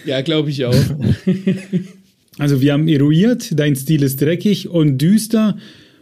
Ja, 0.06 0.21
glaube 0.21 0.49
ich 0.49 0.65
auch. 0.65 0.75
also 2.38 2.62
wir 2.62 2.73
haben 2.73 2.88
eruiert, 2.88 3.58
dein 3.58 3.75
Stil 3.75 4.04
ist 4.04 4.21
dreckig 4.21 4.67
und 4.67 4.97
düster 4.97 5.58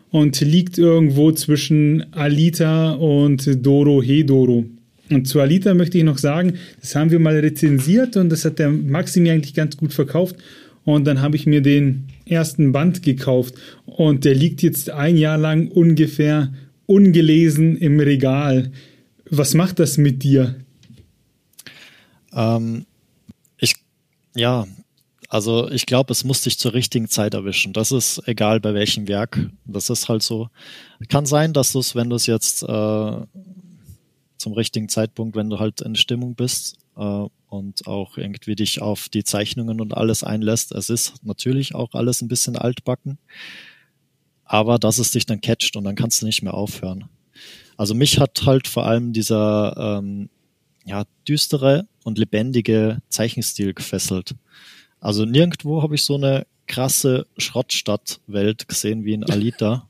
und 0.10 0.42
liegt 0.42 0.78
irgendwo 0.78 1.32
zwischen 1.32 2.12
Alita 2.14 2.94
und 2.94 3.66
Doro 3.66 4.02
Hedoro. 4.02 4.66
Und 5.10 5.28
zu 5.28 5.40
Alita 5.40 5.74
möchte 5.74 5.98
ich 5.98 6.04
noch 6.04 6.18
sagen, 6.18 6.54
das 6.82 6.96
haben 6.96 7.12
wir 7.12 7.20
mal 7.20 7.38
rezensiert 7.38 8.18
und 8.18 8.30
das 8.30 8.46
hat 8.46 8.60
der 8.60 8.70
Maxi 8.70 9.20
mir 9.20 9.34
eigentlich 9.34 9.54
ganz 9.54 9.78
gut 9.78 9.94
verkauft. 9.94 10.36
Und 10.86 11.06
dann 11.06 11.22
habe 11.22 11.36
ich 11.36 11.46
mir 11.46 11.62
den 11.62 12.10
ersten 12.26 12.72
Band 12.72 13.04
gekauft 13.04 13.56
und 13.86 14.26
der 14.26 14.36
liegt 14.36 14.62
jetzt 14.62 14.90
ein 14.90 15.18
Jahr 15.18 15.38
lang 15.38 15.70
ungefähr 15.70 16.54
ungelesen 16.86 17.78
im 17.78 18.00
Regal. 18.00 18.72
Was 19.30 19.54
macht 19.54 19.80
das 19.80 19.98
mit 19.98 20.24
dir? 20.24 20.56
Ähm, 22.34 22.86
ich, 23.58 23.76
ja, 24.36 24.66
also 25.30 25.70
ich 25.72 25.86
glaube, 25.86 26.12
es 26.12 26.24
muss 26.24 26.44
dich 26.44 26.60
zur 26.60 26.74
richtigen 26.74 27.10
Zeit 27.10 27.34
erwischen. 27.34 27.74
Das 27.74 27.92
ist 27.92 28.22
egal 28.28 28.60
bei 28.60 28.74
welchem 28.74 29.08
Werk. 29.08 29.50
Das 29.66 29.90
ist 29.90 30.10
halt 30.10 30.22
so. 30.22 30.50
Kann 31.10 31.26
sein, 31.26 31.54
dass 31.54 31.72
du 31.72 31.80
es, 31.80 31.96
wenn 31.96 32.10
du 32.10 32.16
es 32.16 32.28
jetzt 32.28 32.64
äh, 32.64 33.22
zum 34.38 34.54
richtigen 34.54 34.90
Zeitpunkt, 34.90 35.36
wenn 35.36 35.50
du 35.50 35.58
halt 35.58 35.82
in 35.82 35.96
Stimmung 35.96 36.36
bist, 36.36 36.78
äh, 36.98 37.26
und 37.48 37.88
auch 37.88 38.18
irgendwie 38.18 38.56
dich 38.56 38.82
auf 38.82 39.10
die 39.10 39.24
Zeichnungen 39.24 39.80
und 39.80 39.96
alles 39.96 40.24
einlässt. 40.24 40.72
Es 40.72 40.90
ist 40.90 41.24
natürlich 41.24 41.76
auch 41.76 41.94
alles 41.94 42.22
ein 42.22 42.28
bisschen 42.28 42.56
altbacken, 42.58 43.20
aber 44.44 44.80
dass 44.80 44.98
es 44.98 45.12
dich 45.12 45.26
dann 45.26 45.42
catcht 45.42 45.76
und 45.76 45.84
dann 45.84 45.96
kannst 45.96 46.22
du 46.22 46.26
nicht 46.26 46.42
mehr 46.42 46.54
aufhören. 46.54 47.10
Also 47.78 47.94
mich 47.94 48.20
hat 48.20 48.46
halt 48.46 48.68
vor 48.68 48.86
allem 48.86 49.14
dieser 49.14 50.00
ähm, 50.00 50.30
ja, 50.86 51.06
düstere 51.28 51.88
und 52.04 52.18
lebendige 52.18 53.02
Zeichenstil 53.10 53.74
gefesselt. 53.74 54.36
Also 55.00 55.26
nirgendwo 55.26 55.82
habe 55.82 55.96
ich 55.96 56.04
so 56.04 56.16
eine 56.16 56.46
krasse 56.68 57.28
Schrottstadtwelt 57.38 58.68
gesehen 58.68 59.06
wie 59.06 59.14
in 59.14 59.24
Alita, 59.24 59.88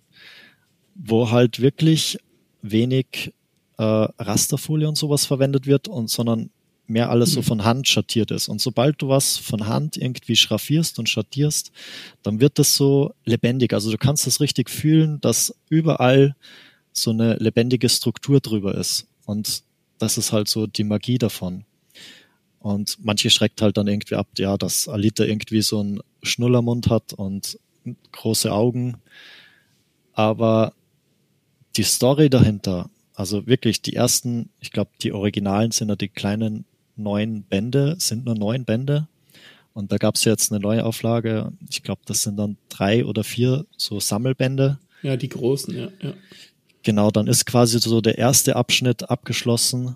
wo 0.96 1.32
halt 1.32 1.60
wirklich 1.60 2.18
wenig 2.62 3.34
äh, 3.78 3.84
Rasterfolie 3.84 4.88
und 4.88 4.96
sowas 4.96 5.26
verwendet 5.26 5.66
wird 5.66 5.88
und 5.88 6.10
sondern 6.10 6.50
mehr 6.94 7.10
alles 7.10 7.34
so 7.34 7.42
mhm. 7.42 7.46
von 7.46 7.64
Hand 7.66 7.88
schattiert 7.88 8.32
ist. 8.32 8.48
Und 8.48 8.62
sobald 8.62 9.02
du 9.02 9.10
was 9.10 9.38
von 9.38 9.68
Hand 9.68 9.98
irgendwie 9.98 10.36
schraffierst 10.36 11.00
und 11.00 11.10
schattierst, 11.10 11.72
dann 12.22 12.40
wird 12.40 12.60
das 12.60 12.76
so 12.76 13.14
lebendig. 13.26 13.74
Also 13.74 13.92
du 13.92 13.98
kannst 13.98 14.28
es 14.28 14.40
richtig 14.40 14.70
fühlen, 14.70 15.20
dass 15.20 15.56
überall 15.70 16.36
so 16.94 17.12
eine 17.12 17.36
lebendige 17.36 17.90
Struktur 17.90 18.40
drüber 18.40 18.76
ist. 18.76 19.08
Und 19.26 19.64
das 19.98 20.18
ist 20.18 20.32
halt 20.32 20.48
so 20.48 20.68
die 20.68 20.84
Magie 20.84 21.18
davon. 21.18 21.66
Und 22.60 22.98
manche 23.02 23.30
schreckt 23.30 23.62
halt 23.62 23.76
dann 23.76 23.88
irgendwie 23.88 24.16
ab, 24.16 24.28
ja, 24.38 24.58
dass 24.58 24.88
Alita 24.88 25.26
irgendwie 25.26 25.62
so 25.62 25.80
einen 25.80 26.00
Schnullermund 26.22 26.90
hat 26.90 27.12
und 27.12 27.60
große 28.14 28.54
Augen. 28.54 29.02
Aber 30.14 30.74
die 31.76 31.84
Story 31.84 32.30
dahinter, 32.30 32.90
also 33.16 33.48
wirklich 33.48 33.82
die 33.82 33.96
ersten, 33.96 34.50
ich 34.60 34.72
glaube, 34.72 34.92
die 35.02 35.12
Originalen 35.12 35.72
sind 35.72 35.90
ja 35.90 35.96
die 35.96 36.08
kleinen 36.08 36.66
neun 36.96 37.44
Bände, 37.44 37.96
sind 38.00 38.26
nur 38.26 38.36
neun 38.36 38.66
Bände. 38.66 39.08
Und 39.74 39.92
da 39.92 39.98
gab 39.98 40.16
es 40.16 40.24
jetzt 40.24 40.52
eine 40.52 40.62
neue 40.62 40.86
Auflage. 40.86 41.52
Ich 41.70 41.82
glaube, 41.82 42.02
das 42.06 42.22
sind 42.24 42.38
dann 42.38 42.58
drei 42.70 43.06
oder 43.06 43.24
vier 43.24 43.66
so 43.76 44.00
Sammelbände. 44.00 44.78
Ja, 45.02 45.18
die 45.18 45.30
großen, 45.30 45.76
ja. 45.76 45.90
ja. 46.02 46.14
genau, 46.84 47.12
dann 47.12 47.28
ist 47.28 47.46
quasi 47.46 47.80
so 47.80 48.00
der 48.00 48.18
erste 48.18 48.56
Abschnitt 48.56 49.10
abgeschlossen 49.10 49.96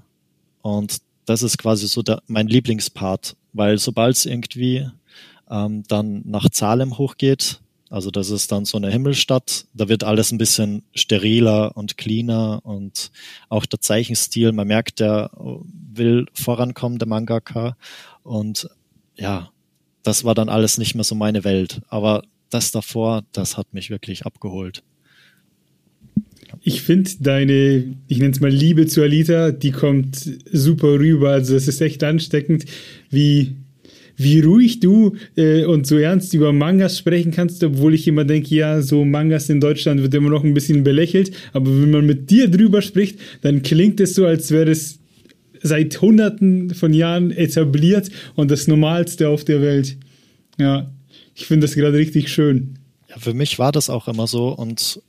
und 0.61 0.97
das 1.25 1.43
ist 1.43 1.57
quasi 1.57 1.87
so 1.87 2.01
der, 2.01 2.21
mein 2.27 2.47
Lieblingspart, 2.47 3.35
weil 3.53 3.77
sobald 3.77 4.15
es 4.15 4.25
irgendwie 4.25 4.89
ähm, 5.49 5.83
dann 5.87 6.23
nach 6.25 6.47
Salem 6.51 6.97
hochgeht, 6.97 7.61
also 7.89 8.11
das 8.11 8.29
ist 8.29 8.51
dann 8.51 8.65
so 8.65 8.77
eine 8.77 8.89
Himmelstadt, 8.89 9.65
da 9.73 9.87
wird 9.87 10.03
alles 10.03 10.31
ein 10.31 10.37
bisschen 10.37 10.83
steriler 10.93 11.75
und 11.75 11.97
cleaner 11.97 12.65
und 12.65 13.11
auch 13.49 13.65
der 13.65 13.79
Zeichenstil, 13.79 14.51
man 14.51 14.67
merkt, 14.67 14.99
der 14.99 15.31
will 15.93 16.25
vorankommen, 16.33 16.99
der 16.99 17.07
Mangaka 17.07 17.77
und 18.23 18.69
ja, 19.15 19.51
das 20.03 20.23
war 20.23 20.35
dann 20.35 20.49
alles 20.49 20.77
nicht 20.77 20.95
mehr 20.95 21.03
so 21.03 21.15
meine 21.15 21.43
Welt, 21.43 21.81
aber 21.89 22.23
das 22.49 22.71
davor, 22.71 23.23
das 23.31 23.57
hat 23.57 23.73
mich 23.73 23.89
wirklich 23.89 24.25
abgeholt. 24.25 24.83
Ich 26.61 26.81
finde 26.81 27.11
deine, 27.19 27.95
ich 28.07 28.19
nenne 28.19 28.31
es 28.31 28.39
mal 28.39 28.49
Liebe 28.49 28.87
zu 28.87 29.01
Alita, 29.01 29.51
die 29.51 29.71
kommt 29.71 30.17
super 30.51 30.93
rüber. 30.93 31.31
Also 31.31 31.55
es 31.55 31.67
ist 31.67 31.81
echt 31.81 32.03
ansteckend, 32.03 32.65
wie, 33.09 33.57
wie 34.17 34.39
ruhig 34.39 34.79
du 34.79 35.15
äh, 35.35 35.63
und 35.63 35.85
so 35.85 35.97
ernst 35.97 36.33
über 36.33 36.51
Mangas 36.51 36.97
sprechen 36.97 37.31
kannst, 37.31 37.63
obwohl 37.63 37.93
ich 37.93 38.07
immer 38.07 38.25
denke, 38.25 38.53
ja, 38.53 38.81
so 38.81 39.05
Mangas 39.05 39.49
in 39.49 39.61
Deutschland 39.61 40.01
wird 40.01 40.13
immer 40.15 40.31
noch 40.31 40.43
ein 40.43 40.55
bisschen 40.55 40.83
belächelt. 40.83 41.31
Aber 41.53 41.69
wenn 41.69 41.91
man 41.91 42.05
mit 42.05 42.29
dir 42.29 42.49
drüber 42.49 42.81
spricht, 42.81 43.19
dann 43.41 43.61
klingt 43.61 43.99
es 43.99 44.15
so, 44.15 44.25
als 44.25 44.51
wäre 44.51 44.71
es 44.71 44.99
seit 45.61 46.01
hunderten 46.01 46.73
von 46.73 46.93
Jahren 46.93 47.31
etabliert 47.31 48.09
und 48.35 48.51
das 48.51 48.67
Normalste 48.67 49.29
auf 49.29 49.45
der 49.45 49.61
Welt. 49.61 49.97
Ja, 50.59 50.91
ich 51.35 51.45
finde 51.45 51.67
das 51.67 51.75
gerade 51.75 51.97
richtig 51.97 52.29
schön. 52.29 52.79
Ja, 53.09 53.17
für 53.19 53.33
mich 53.33 53.59
war 53.59 53.71
das 53.71 53.89
auch 53.89 54.07
immer 54.07 54.27
so 54.27 54.49
und 54.49 55.01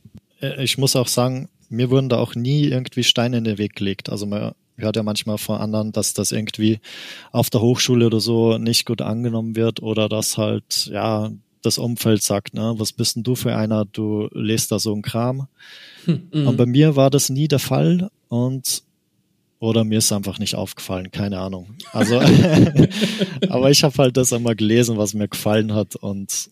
äh, 0.42 0.62
ich 0.62 0.76
muss 0.76 0.96
auch 0.96 1.08
sagen, 1.08 1.48
mir 1.70 1.90
wurden 1.90 2.08
da 2.08 2.18
auch 2.18 2.34
nie 2.34 2.64
irgendwie 2.66 3.04
Steine 3.04 3.38
in 3.38 3.44
den 3.44 3.58
Weg 3.58 3.74
gelegt. 3.74 4.10
Also 4.10 4.26
man 4.26 4.52
hört 4.78 4.96
ja 4.96 5.02
manchmal 5.02 5.38
von 5.38 5.58
anderen, 5.58 5.92
dass 5.92 6.14
das 6.14 6.32
irgendwie 6.32 6.80
auf 7.32 7.50
der 7.50 7.60
Hochschule 7.60 8.06
oder 8.06 8.20
so 8.20 8.58
nicht 8.58 8.86
gut 8.86 9.02
angenommen 9.02 9.56
wird 9.56 9.82
oder 9.82 10.08
dass 10.08 10.38
halt, 10.38 10.86
ja, 10.86 11.30
das 11.62 11.78
Umfeld 11.78 12.22
sagt, 12.22 12.54
ne, 12.54 12.74
was 12.76 12.92
bist 12.92 13.16
denn 13.16 13.24
du 13.24 13.34
für 13.34 13.54
einer, 13.54 13.84
du 13.84 14.28
lest 14.32 14.72
da 14.72 14.78
so 14.78 14.92
einen 14.92 15.02
Kram. 15.02 15.48
Hm, 16.04 16.28
und 16.32 16.56
bei 16.56 16.66
mir 16.66 16.96
war 16.96 17.10
das 17.10 17.30
nie 17.30 17.48
der 17.48 17.58
Fall 17.58 18.10
und 18.28 18.82
oder 19.60 19.82
mir 19.82 19.98
ist 19.98 20.12
einfach 20.12 20.38
nicht 20.38 20.54
aufgefallen, 20.54 21.10
keine 21.10 21.40
Ahnung. 21.40 21.74
Also, 21.92 22.20
aber 23.48 23.70
ich 23.70 23.82
habe 23.82 23.98
halt 23.98 24.16
das 24.16 24.30
immer 24.30 24.54
gelesen, 24.54 24.98
was 24.98 25.14
mir 25.14 25.26
gefallen 25.26 25.74
hat 25.74 25.96
und 25.96 26.50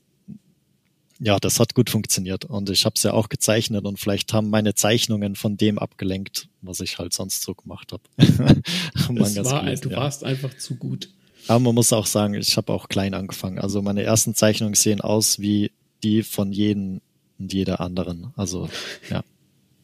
ja, 1.18 1.38
das 1.38 1.60
hat 1.60 1.74
gut 1.74 1.90
funktioniert 1.90 2.44
und 2.44 2.68
ich 2.70 2.84
habe 2.84 2.94
es 2.96 3.02
ja 3.02 3.12
auch 3.12 3.28
gezeichnet 3.28 3.84
und 3.84 3.98
vielleicht 3.98 4.32
haben 4.32 4.50
meine 4.50 4.74
Zeichnungen 4.74 5.34
von 5.34 5.56
dem 5.56 5.78
abgelenkt, 5.78 6.48
was 6.60 6.80
ich 6.80 6.98
halt 6.98 7.12
sonst 7.14 7.42
so 7.42 7.54
gemacht 7.54 7.92
habe. 7.92 8.02
war, 9.08 9.74
du 9.74 9.90
ja. 9.90 9.96
warst 9.96 10.24
einfach 10.24 10.56
zu 10.56 10.76
gut. 10.76 11.10
Aber 11.48 11.60
man 11.60 11.74
muss 11.74 11.92
auch 11.92 12.06
sagen, 12.06 12.34
ich 12.34 12.56
habe 12.56 12.72
auch 12.72 12.88
klein 12.88 13.14
angefangen. 13.14 13.58
Also 13.58 13.80
meine 13.80 14.02
ersten 14.02 14.34
Zeichnungen 14.34 14.74
sehen 14.74 15.00
aus 15.00 15.38
wie 15.38 15.70
die 16.02 16.22
von 16.22 16.52
jedem 16.52 17.00
und 17.38 17.52
jeder 17.52 17.80
anderen. 17.80 18.32
Also 18.36 18.68
ja. 19.10 19.22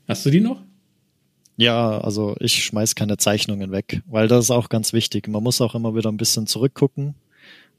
Hast 0.08 0.26
du 0.26 0.30
die 0.30 0.40
noch? 0.40 0.60
Ja, 1.56 2.00
also 2.00 2.34
ich 2.40 2.64
schmeiß 2.64 2.94
keine 2.94 3.18
Zeichnungen 3.18 3.70
weg, 3.70 4.02
weil 4.06 4.26
das 4.26 4.46
ist 4.46 4.50
auch 4.50 4.68
ganz 4.68 4.92
wichtig. 4.92 5.28
Man 5.28 5.42
muss 5.42 5.60
auch 5.60 5.74
immer 5.74 5.94
wieder 5.94 6.10
ein 6.10 6.16
bisschen 6.16 6.46
zurückgucken, 6.46 7.14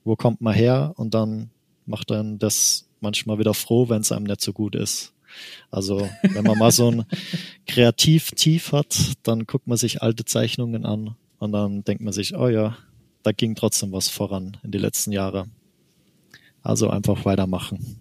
wo 0.03 0.15
kommt 0.15 0.41
man 0.41 0.53
her 0.53 0.93
und 0.95 1.13
dann 1.13 1.49
macht 1.85 2.11
dann 2.11 2.39
das 2.39 2.85
manchmal 3.03 3.37
wieder 3.37 3.53
froh, 3.53 3.89
wenn 3.89 4.01
es 4.01 4.11
einem 4.11 4.25
nicht 4.25 4.41
so 4.41 4.51
gut 4.53 4.73
ist. 4.75 5.13
Also 5.69 6.09
wenn 6.23 6.43
man 6.43 6.57
mal 6.57 6.71
so 6.71 6.89
ein 6.89 7.05
Kreativ-Tief 7.67 8.71
hat, 8.71 8.97
dann 9.23 9.45
guckt 9.45 9.67
man 9.67 9.77
sich 9.77 10.01
alte 10.01 10.25
Zeichnungen 10.25 10.85
an 10.85 11.15
und 11.37 11.51
dann 11.51 11.83
denkt 11.83 12.03
man 12.03 12.13
sich, 12.13 12.35
oh 12.35 12.47
ja, 12.47 12.77
da 13.23 13.31
ging 13.31 13.55
trotzdem 13.55 13.91
was 13.91 14.09
voran 14.09 14.57
in 14.63 14.71
die 14.71 14.77
letzten 14.77 15.11
Jahre. 15.11 15.45
Also 16.61 16.89
einfach 16.89 17.25
weitermachen. 17.25 17.97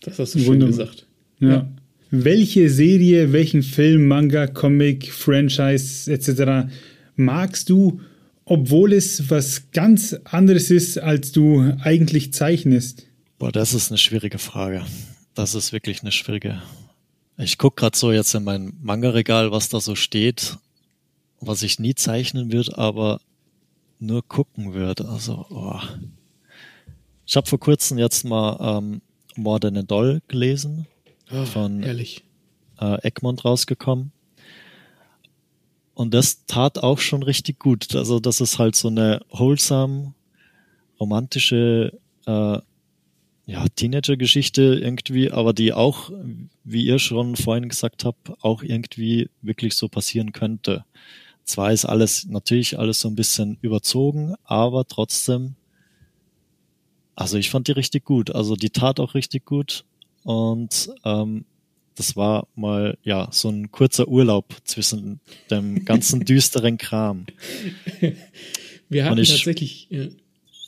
Das 0.00 0.18
hast 0.18 0.34
du 0.34 0.40
schön 0.40 0.60
gesagt. 0.60 1.06
Ja. 1.38 1.48
ja. 1.48 1.68
Welche 2.10 2.68
Serie, 2.70 3.32
welchen 3.32 3.62
Film, 3.62 4.08
Manga, 4.08 4.48
Comic, 4.48 5.12
Franchise 5.12 6.12
etc. 6.12 6.72
magst 7.14 7.70
du, 7.70 8.00
obwohl 8.44 8.92
es 8.92 9.30
was 9.30 9.70
ganz 9.70 10.14
anderes 10.24 10.72
ist, 10.72 10.98
als 10.98 11.30
du 11.30 11.72
eigentlich 11.80 12.32
zeichnest? 12.32 13.06
Boah, 13.40 13.50
das 13.50 13.72
ist 13.72 13.90
eine 13.90 13.96
schwierige 13.96 14.38
Frage. 14.38 14.84
Das 15.32 15.54
ist 15.54 15.72
wirklich 15.72 16.02
eine 16.02 16.12
schwierige. 16.12 16.60
Ich 17.38 17.56
guck 17.56 17.74
gerade 17.74 17.96
so 17.96 18.12
jetzt 18.12 18.34
in 18.34 18.44
mein 18.44 18.74
Manga-Regal, 18.82 19.50
was 19.50 19.70
da 19.70 19.80
so 19.80 19.94
steht, 19.94 20.58
was 21.40 21.62
ich 21.62 21.78
nie 21.78 21.94
zeichnen 21.94 22.52
wird, 22.52 22.76
aber 22.76 23.22
nur 23.98 24.22
gucken 24.28 24.74
wird. 24.74 25.00
Also, 25.00 25.46
oh. 25.48 25.80
ich 27.24 27.34
habe 27.34 27.48
vor 27.48 27.58
kurzem 27.58 27.96
jetzt 27.96 28.24
mal 28.24 28.58
ähm, 28.60 29.00
More 29.36 29.58
Than 29.58 29.78
a 29.78 29.82
Doll 29.84 30.20
gelesen, 30.28 30.86
oh, 31.32 31.46
von 31.46 31.82
ehrlich. 31.82 32.22
Äh, 32.78 33.08
Egmont 33.08 33.42
rausgekommen. 33.46 34.12
Und 35.94 36.12
das 36.12 36.44
tat 36.44 36.76
auch 36.76 36.98
schon 36.98 37.22
richtig 37.22 37.58
gut. 37.58 37.94
Also 37.94 38.20
das 38.20 38.42
ist 38.42 38.58
halt 38.58 38.76
so 38.76 38.88
eine 38.88 39.22
wholesome, 39.30 40.12
romantische 41.00 41.98
äh, 42.26 42.58
ja, 43.50 43.66
Teenager-Geschichte 43.68 44.78
irgendwie, 44.80 45.32
aber 45.32 45.52
die 45.52 45.72
auch, 45.72 46.12
wie 46.62 46.84
ihr 46.84 47.00
schon 47.00 47.34
vorhin 47.34 47.68
gesagt 47.68 48.04
habt, 48.04 48.30
auch 48.42 48.62
irgendwie 48.62 49.28
wirklich 49.42 49.74
so 49.74 49.88
passieren 49.88 50.30
könnte. 50.30 50.84
Zwar 51.44 51.72
ist 51.72 51.84
alles, 51.84 52.26
natürlich 52.26 52.78
alles 52.78 53.00
so 53.00 53.08
ein 53.08 53.16
bisschen 53.16 53.58
überzogen, 53.60 54.36
aber 54.44 54.86
trotzdem, 54.86 55.56
also 57.16 57.38
ich 57.38 57.50
fand 57.50 57.66
die 57.66 57.72
richtig 57.72 58.04
gut. 58.04 58.32
Also 58.32 58.54
die 58.54 58.70
tat 58.70 59.00
auch 59.00 59.14
richtig 59.14 59.46
gut 59.46 59.84
und 60.22 60.90
ähm, 61.04 61.44
das 61.96 62.14
war 62.14 62.46
mal 62.54 62.98
ja 63.02 63.26
so 63.32 63.48
ein 63.48 63.72
kurzer 63.72 64.06
Urlaub 64.06 64.54
zwischen 64.62 65.18
dem 65.50 65.84
ganzen 65.84 66.20
düsteren 66.24 66.78
Kram. 66.78 67.26
Wir 68.88 69.06
hatten 69.06 69.18
ich, 69.18 69.30
tatsächlich. 69.30 69.88
Ja. 69.90 70.04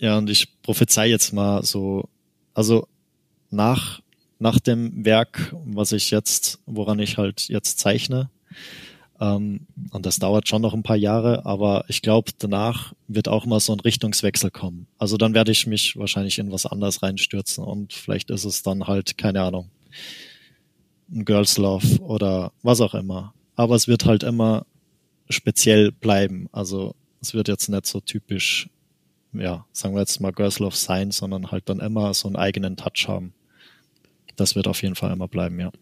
ja, 0.00 0.18
und 0.18 0.28
ich 0.28 0.48
prophezei 0.62 1.08
jetzt 1.08 1.32
mal 1.32 1.62
so 1.62 2.08
also 2.54 2.86
nach, 3.50 4.00
nach 4.38 4.58
dem 4.58 5.04
Werk, 5.04 5.54
was 5.64 5.92
ich 5.92 6.10
jetzt, 6.10 6.60
woran 6.66 6.98
ich 6.98 7.18
halt 7.18 7.48
jetzt 7.48 7.78
zeichne, 7.78 8.30
ähm, 9.22 9.68
und 9.92 10.04
das 10.04 10.18
dauert 10.18 10.48
schon 10.48 10.62
noch 10.62 10.74
ein 10.74 10.82
paar 10.82 10.96
Jahre, 10.96 11.46
aber 11.46 11.84
ich 11.86 12.02
glaube, 12.02 12.32
danach 12.38 12.92
wird 13.06 13.28
auch 13.28 13.46
mal 13.46 13.60
so 13.60 13.72
ein 13.72 13.78
Richtungswechsel 13.78 14.50
kommen. 14.50 14.88
Also 14.98 15.16
dann 15.16 15.32
werde 15.32 15.52
ich 15.52 15.68
mich 15.68 15.96
wahrscheinlich 15.96 16.40
in 16.40 16.50
was 16.50 16.66
anderes 16.66 17.04
reinstürzen 17.04 17.62
und 17.62 17.92
vielleicht 17.92 18.30
ist 18.30 18.44
es 18.44 18.64
dann 18.64 18.88
halt, 18.88 19.16
keine 19.16 19.42
Ahnung, 19.42 19.70
ein 21.12 21.24
Girls 21.24 21.56
Love 21.56 22.00
oder 22.00 22.52
was 22.64 22.80
auch 22.80 22.94
immer. 22.94 23.32
Aber 23.54 23.76
es 23.76 23.86
wird 23.86 24.06
halt 24.06 24.24
immer 24.24 24.66
speziell 25.28 25.92
bleiben. 25.92 26.48
Also 26.50 26.96
es 27.20 27.32
wird 27.32 27.46
jetzt 27.46 27.68
nicht 27.68 27.86
so 27.86 28.00
typisch 28.00 28.70
ja, 29.32 29.66
sagen 29.72 29.94
wir 29.94 30.00
jetzt 30.00 30.20
mal 30.20 30.32
Girls 30.32 30.58
Love 30.58 30.76
sein, 30.76 31.10
sondern 31.10 31.50
halt 31.50 31.68
dann 31.68 31.80
immer 31.80 32.14
so 32.14 32.28
einen 32.28 32.36
eigenen 32.36 32.76
Touch 32.76 33.08
haben. 33.08 33.32
Das 34.36 34.56
wird 34.56 34.66
auf 34.66 34.82
jeden 34.82 34.94
Fall 34.94 35.12
immer 35.12 35.28
bleiben, 35.28 35.58
ja. 35.60 35.72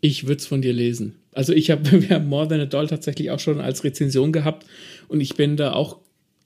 Ich 0.00 0.24
würde 0.24 0.36
es 0.36 0.46
von 0.46 0.62
dir 0.62 0.72
lesen. 0.72 1.16
Also 1.32 1.52
ich 1.52 1.70
habe, 1.70 2.02
wir 2.08 2.16
haben 2.16 2.28
More 2.28 2.48
Than 2.48 2.60
a 2.60 2.66
Doll 2.66 2.86
tatsächlich 2.86 3.30
auch 3.30 3.40
schon 3.40 3.60
als 3.60 3.84
Rezension 3.84 4.32
gehabt 4.32 4.66
und 5.08 5.20
ich 5.20 5.34
bin 5.34 5.56
da 5.56 5.72
auch 5.72 5.98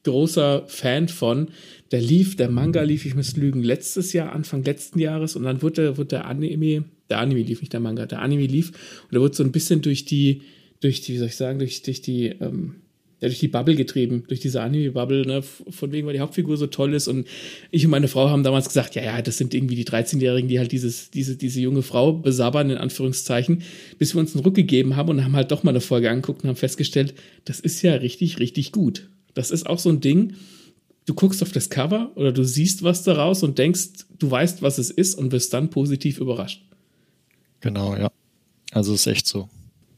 großer 0.05 0.65
Fan 0.67 1.09
von. 1.09 1.49
Der 1.91 2.01
lief, 2.01 2.37
der 2.37 2.49
Manga 2.49 2.83
lief, 2.83 3.05
ich 3.05 3.15
muss 3.15 3.37
lügen, 3.37 3.63
letztes 3.63 4.13
Jahr, 4.13 4.33
Anfang 4.33 4.65
letzten 4.65 4.99
Jahres 4.99 5.37
und 5.37 5.43
dann 5.43 5.61
wurde, 5.63 5.99
wurde 5.99 6.09
der 6.09 6.25
Anime, 6.27 6.85
der 7.11 7.19
Anime 7.19 7.43
lief 7.43 7.61
nicht 7.61 7.73
der 7.73 7.81
Manga, 7.81 8.07
der 8.07 8.23
Anime 8.23 8.47
lief 8.47 8.71
und 9.05 9.15
da 9.15 9.21
wurde 9.21 9.35
so 9.35 9.43
ein 9.43 9.53
bisschen 9.53 9.83
durch 9.83 10.05
die, 10.05 10.43
durch 10.81 11.01
die, 11.01 11.15
wie 11.15 11.19
soll 11.19 11.27
ich 11.27 11.37
sagen, 11.37 11.59
durch, 11.59 11.83
durch 11.83 12.01
die, 12.01 12.27
ähm, 12.29 12.77
ja, 13.21 13.29
durch 13.29 13.39
die 13.39 13.49
Bubble 13.49 13.77
getrieben, 13.77 14.25
durch 14.29 14.41
diese 14.41 14.63
Anime-Bubble, 14.63 15.27
ne, 15.27 15.43
von 15.43 15.93
wegen, 15.93 16.07
weil 16.07 16.15
die 16.15 16.21
Hauptfigur 16.21 16.57
so 16.57 16.67
toll 16.67 16.95
ist. 16.95 17.07
Und 17.07 17.27
ich 17.71 17.85
und 17.85 17.91
meine 17.91 18.09
Frau 18.09 18.31
haben 18.31 18.43
damals 18.43 18.67
gesagt, 18.67 18.95
ja, 18.95 19.03
ja, 19.03 19.21
das 19.21 19.37
sind 19.37 19.53
irgendwie 19.53 19.77
die 19.77 19.85
13-Jährigen, 19.85 20.49
die 20.49 20.59
halt 20.59 20.73
dieses, 20.73 21.11
diese, 21.11 21.37
diese 21.37 21.61
junge 21.61 21.83
Frau 21.83 22.15
besabbern, 22.15 22.71
in 22.71 22.79
Anführungszeichen, 22.79 23.63
bis 23.99 24.15
wir 24.15 24.21
uns 24.21 24.35
einen 24.35 24.45
Ruck 24.45 24.55
gegeben 24.55 24.97
haben 24.97 25.11
und 25.11 25.25
haben 25.25 25.37
halt 25.37 25.51
doch 25.51 25.63
mal 25.63 25.71
eine 25.71 25.81
Folge 25.81 26.11
angeguckt 26.11 26.43
und 26.43 26.49
haben 26.49 26.57
festgestellt, 26.57 27.15
das 27.45 27.61
ist 27.61 27.83
ja 27.83 27.95
richtig, 27.95 28.39
richtig 28.39 28.73
gut. 28.73 29.11
Das 29.35 29.51
ist 29.51 29.67
auch 29.67 29.79
so 29.79 29.91
ein 29.91 30.01
Ding, 30.01 30.35
du 31.07 31.15
guckst 31.15 31.43
auf 31.43 31.53
das 31.53 31.69
Cover 31.69 32.11
oder 32.15 32.33
du 32.33 32.43
siehst 32.43 32.83
was 32.83 33.03
daraus 33.03 33.43
und 33.43 33.59
denkst, 33.59 34.07
du 34.19 34.31
weißt, 34.31 34.63
was 34.63 34.79
es 34.79 34.91
ist 34.91 35.15
und 35.15 35.33
wirst 35.33 35.53
dann 35.53 35.71
positiv 35.71 36.21
überrascht. 36.21 36.65
Genau, 37.61 37.97
ja. 37.97 38.11
Also 38.73 38.95
ist 38.95 39.07
echt 39.07 39.27
so. 39.27 39.49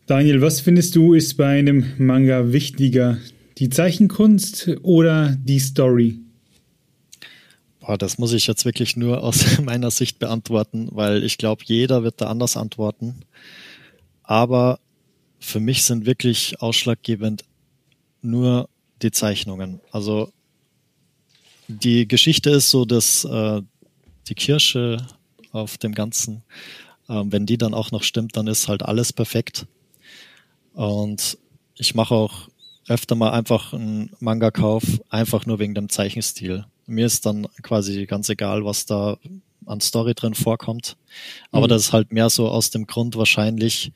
Daniel, 0.06 0.40
was 0.40 0.60
findest 0.60 0.96
du 0.96 1.14
ist 1.14 1.36
bei 1.36 1.58
einem 1.60 1.92
Manga 1.96 2.52
wichtiger? 2.52 3.18
Die 3.58 3.68
Zeichenkunst 3.68 4.68
oder 4.82 5.36
die 5.36 5.60
Story? 5.60 6.18
Boah, 7.78 7.96
das 7.96 8.18
muss 8.18 8.32
ich 8.32 8.48
jetzt 8.48 8.64
wirklich 8.64 8.96
nur 8.96 9.22
aus 9.22 9.58
meiner 9.64 9.92
Sicht 9.92 10.18
beantworten, 10.18 10.88
weil 10.90 11.22
ich 11.22 11.38
glaube, 11.38 11.62
jeder 11.66 12.02
wird 12.02 12.20
da 12.20 12.26
anders 12.26 12.56
antworten. 12.56 13.24
Aber 14.24 14.80
für 15.38 15.60
mich 15.60 15.84
sind 15.84 16.04
wirklich 16.04 16.60
ausschlaggebend 16.60 17.44
nur 18.22 18.68
die 19.02 19.12
Zeichnungen. 19.12 19.80
Also 19.92 20.32
die 21.68 22.08
Geschichte 22.08 22.50
ist 22.50 22.70
so, 22.70 22.84
dass 22.84 23.24
äh, 23.24 23.62
die 24.28 24.34
Kirsche 24.34 25.06
auf 25.52 25.78
dem 25.78 25.94
Ganzen, 25.94 26.42
äh, 27.08 27.22
wenn 27.24 27.46
die 27.46 27.56
dann 27.56 27.72
auch 27.72 27.92
noch 27.92 28.02
stimmt, 28.02 28.36
dann 28.36 28.48
ist 28.48 28.66
halt 28.66 28.82
alles 28.82 29.12
perfekt. 29.12 29.66
Und 30.74 31.38
ich 31.76 31.94
mache 31.94 32.14
auch 32.14 32.48
öfter 32.88 33.14
mal 33.14 33.30
einfach 33.30 33.72
einen 33.72 34.10
Manga-Kauf, 34.20 34.82
einfach 35.08 35.46
nur 35.46 35.58
wegen 35.58 35.74
dem 35.74 35.88
Zeichenstil. 35.88 36.64
Mir 36.86 37.06
ist 37.06 37.26
dann 37.26 37.46
quasi 37.62 38.06
ganz 38.06 38.28
egal, 38.28 38.64
was 38.64 38.86
da 38.86 39.18
an 39.66 39.80
Story 39.80 40.14
drin 40.14 40.34
vorkommt. 40.34 40.96
Aber 41.50 41.66
mhm. 41.66 41.70
das 41.70 41.82
ist 41.82 41.92
halt 41.92 42.12
mehr 42.12 42.30
so 42.30 42.48
aus 42.48 42.70
dem 42.70 42.86
Grund 42.86 43.16
wahrscheinlich, 43.16 43.92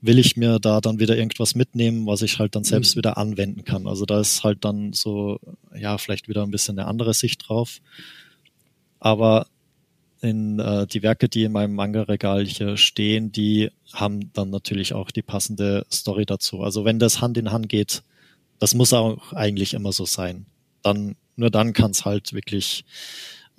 will 0.00 0.18
ich 0.18 0.36
mir 0.36 0.58
da 0.58 0.80
dann 0.80 0.98
wieder 0.98 1.16
irgendwas 1.16 1.54
mitnehmen, 1.54 2.06
was 2.06 2.22
ich 2.22 2.38
halt 2.38 2.54
dann 2.54 2.64
selbst 2.64 2.94
mhm. 2.94 2.98
wieder 2.98 3.18
anwenden 3.18 3.64
kann. 3.64 3.86
Also 3.86 4.04
da 4.04 4.20
ist 4.20 4.44
halt 4.44 4.64
dann 4.64 4.92
so, 4.92 5.38
ja, 5.76 5.98
vielleicht 5.98 6.28
wieder 6.28 6.42
ein 6.42 6.50
bisschen 6.50 6.78
eine 6.78 6.88
andere 6.88 7.14
Sicht 7.14 7.48
drauf. 7.48 7.80
Aber 9.00 9.46
in 10.20 10.58
äh, 10.58 10.86
die 10.86 11.02
Werke, 11.02 11.28
die 11.28 11.44
in 11.44 11.52
meinem 11.52 11.74
Manga-Regal 11.74 12.44
hier 12.44 12.76
stehen, 12.76 13.32
die 13.32 13.70
haben 13.92 14.32
dann 14.32 14.50
natürlich 14.50 14.92
auch 14.92 15.10
die 15.10 15.22
passende 15.22 15.86
Story 15.92 16.26
dazu. 16.26 16.62
Also 16.62 16.84
wenn 16.84 16.98
das 16.98 17.20
Hand 17.20 17.38
in 17.38 17.52
Hand 17.52 17.68
geht, 17.68 18.02
das 18.58 18.74
muss 18.74 18.92
auch 18.92 19.32
eigentlich 19.32 19.74
immer 19.74 19.92
so 19.92 20.04
sein. 20.04 20.46
Dann, 20.82 21.16
nur 21.36 21.50
dann 21.50 21.72
kann 21.72 21.92
es 21.92 22.04
halt 22.04 22.32
wirklich 22.32 22.84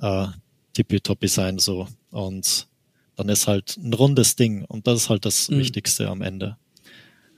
äh, 0.02 0.28
tippitoppi 0.74 1.28
sein 1.28 1.60
so. 1.60 1.88
Und 2.12 2.68
dann 3.16 3.30
ist 3.30 3.48
halt 3.48 3.78
ein 3.78 3.94
rundes 3.94 4.36
Ding 4.36 4.66
und 4.66 4.88
das 4.88 5.02
ist 5.02 5.10
halt 5.10 5.26
das 5.26 5.50
mhm. 5.50 5.60
Wichtigste 5.60 6.08
am 6.08 6.22
Ende. 6.22 6.58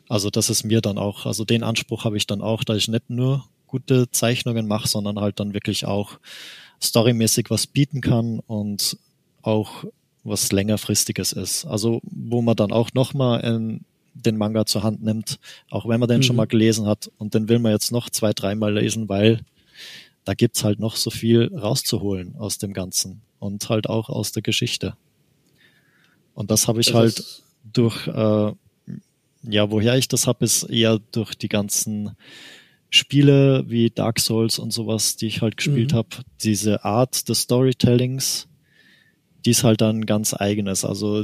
Also 0.07 0.29
das 0.29 0.49
ist 0.49 0.63
mir 0.63 0.81
dann 0.81 0.97
auch, 0.97 1.25
also 1.25 1.45
den 1.45 1.63
Anspruch 1.63 2.05
habe 2.05 2.17
ich 2.17 2.27
dann 2.27 2.41
auch, 2.41 2.63
dass 2.63 2.77
ich 2.77 2.87
nicht 2.87 3.09
nur 3.09 3.45
gute 3.65 4.11
Zeichnungen 4.11 4.67
mache, 4.67 4.87
sondern 4.87 5.19
halt 5.19 5.39
dann 5.39 5.53
wirklich 5.53 5.85
auch 5.85 6.19
storymäßig 6.81 7.49
was 7.49 7.67
bieten 7.67 8.01
kann 8.01 8.39
und 8.39 8.97
auch 9.43 9.85
was 10.23 10.51
längerfristiges 10.51 11.33
ist. 11.33 11.65
Also 11.65 12.01
wo 12.03 12.41
man 12.41 12.55
dann 12.55 12.71
auch 12.71 12.89
nochmal 12.93 13.79
den 14.13 14.37
Manga 14.37 14.65
zur 14.65 14.83
Hand 14.83 15.03
nimmt, 15.03 15.39
auch 15.69 15.87
wenn 15.87 15.99
man 15.99 16.09
den 16.09 16.17
mhm. 16.17 16.23
schon 16.23 16.35
mal 16.35 16.45
gelesen 16.45 16.85
hat 16.85 17.11
und 17.17 17.33
den 17.33 17.49
will 17.49 17.59
man 17.59 17.71
jetzt 17.71 17.91
noch 17.91 18.09
zwei, 18.09 18.33
dreimal 18.33 18.73
lesen, 18.73 19.09
weil 19.09 19.41
da 20.25 20.33
gibt's 20.33 20.63
halt 20.63 20.79
noch 20.79 20.95
so 20.95 21.09
viel 21.09 21.51
rauszuholen 21.55 22.35
aus 22.37 22.57
dem 22.57 22.73
Ganzen 22.73 23.21
und 23.39 23.69
halt 23.69 23.87
auch 23.89 24.09
aus 24.09 24.31
der 24.31 24.43
Geschichte. 24.43 24.95
Und 26.33 26.51
das 26.51 26.67
habe 26.67 26.79
ich 26.79 26.87
das 26.87 26.95
halt 26.95 27.43
durch, 27.63 28.07
äh, 28.07 28.53
ja, 29.43 29.71
woher 29.71 29.97
ich 29.97 30.07
das 30.07 30.27
habe, 30.27 30.45
ist 30.45 30.63
eher 30.63 30.99
durch 31.11 31.35
die 31.35 31.49
ganzen 31.49 32.15
Spiele 32.89 33.63
wie 33.67 33.89
Dark 33.89 34.19
Souls 34.19 34.59
und 34.59 34.71
sowas, 34.71 35.15
die 35.15 35.27
ich 35.27 35.41
halt 35.41 35.57
gespielt 35.57 35.93
mhm. 35.93 35.97
habe. 35.97 36.09
Diese 36.41 36.83
Art 36.83 37.27
des 37.29 37.41
Storytellings, 37.41 38.47
die 39.45 39.51
ist 39.51 39.63
halt 39.63 39.81
dann 39.81 40.05
ganz 40.05 40.33
eigenes. 40.33 40.85
Also 40.85 41.23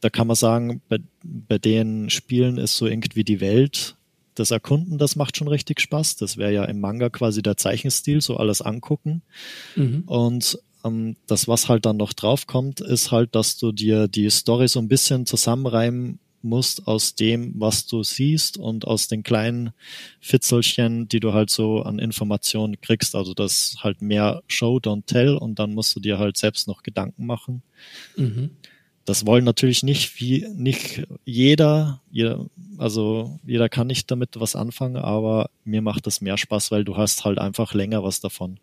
da 0.00 0.10
kann 0.10 0.26
man 0.26 0.36
sagen, 0.36 0.82
bei, 0.88 0.98
bei 1.22 1.58
den 1.58 2.10
Spielen 2.10 2.58
ist 2.58 2.76
so 2.76 2.86
irgendwie 2.86 3.24
die 3.24 3.40
Welt, 3.40 3.96
das 4.34 4.50
Erkunden, 4.50 4.98
das 4.98 5.16
macht 5.16 5.36
schon 5.36 5.48
richtig 5.48 5.80
Spaß. 5.80 6.16
Das 6.16 6.36
wäre 6.36 6.52
ja 6.52 6.64
im 6.64 6.80
Manga 6.80 7.08
quasi 7.08 7.42
der 7.42 7.56
Zeichenstil, 7.56 8.20
so 8.20 8.36
alles 8.36 8.60
angucken. 8.60 9.22
Mhm. 9.74 10.02
Und 10.06 10.58
ähm, 10.84 11.16
das, 11.26 11.48
was 11.48 11.68
halt 11.68 11.86
dann 11.86 11.96
noch 11.96 12.12
draufkommt, 12.12 12.80
ist 12.80 13.10
halt, 13.10 13.34
dass 13.34 13.56
du 13.56 13.72
dir 13.72 14.08
die 14.08 14.28
Story 14.30 14.68
so 14.68 14.78
ein 14.78 14.88
bisschen 14.88 15.26
zusammenreimen 15.26 16.18
musst 16.42 16.86
aus 16.86 17.14
dem, 17.14 17.52
was 17.56 17.86
du 17.86 18.02
siehst 18.02 18.56
und 18.56 18.86
aus 18.86 19.08
den 19.08 19.22
kleinen 19.22 19.72
Fitzelchen, 20.20 21.08
die 21.08 21.20
du 21.20 21.32
halt 21.32 21.50
so 21.50 21.82
an 21.82 21.98
Informationen 21.98 22.80
kriegst. 22.80 23.14
Also 23.14 23.34
das 23.34 23.76
halt 23.80 24.02
mehr 24.02 24.42
Show, 24.46 24.76
don't 24.76 25.06
tell 25.06 25.36
und 25.36 25.58
dann 25.58 25.74
musst 25.74 25.94
du 25.96 26.00
dir 26.00 26.18
halt 26.18 26.36
selbst 26.36 26.68
noch 26.68 26.82
Gedanken 26.82 27.26
machen. 27.26 27.62
Mhm. 28.16 28.50
Das 29.04 29.24
wollen 29.24 29.44
natürlich 29.44 29.84
nicht 29.84 30.20
wie 30.20 30.46
nicht 30.52 31.06
jeder, 31.24 32.02
jeder, 32.10 32.46
also 32.76 33.38
jeder 33.46 33.68
kann 33.68 33.86
nicht 33.86 34.10
damit 34.10 34.30
was 34.40 34.56
anfangen, 34.56 34.96
aber 34.96 35.50
mir 35.64 35.80
macht 35.80 36.06
das 36.06 36.20
mehr 36.20 36.36
Spaß, 36.36 36.72
weil 36.72 36.84
du 36.84 36.96
hast 36.96 37.24
halt 37.24 37.38
einfach 37.38 37.72
länger 37.72 38.02
was 38.02 38.20
davon. 38.20 38.58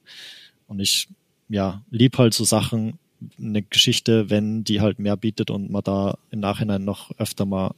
Und 0.68 0.80
ich 0.80 1.08
ja, 1.50 1.84
lieb 1.92 2.18
halt 2.18 2.34
so 2.34 2.44
Sachen, 2.44 3.00
eine 3.40 3.62
Geschichte, 3.62 4.30
wenn 4.30 4.64
die 4.64 4.82
halt 4.82 5.00
mehr 5.00 5.18
bietet 5.18 5.50
und 5.50 5.70
man 5.72 5.84
da 5.84 6.18
im 6.32 6.40
Nachhinein 6.40 6.86
noch 6.86 7.12
öfter 7.18 7.46
mal 7.46 7.74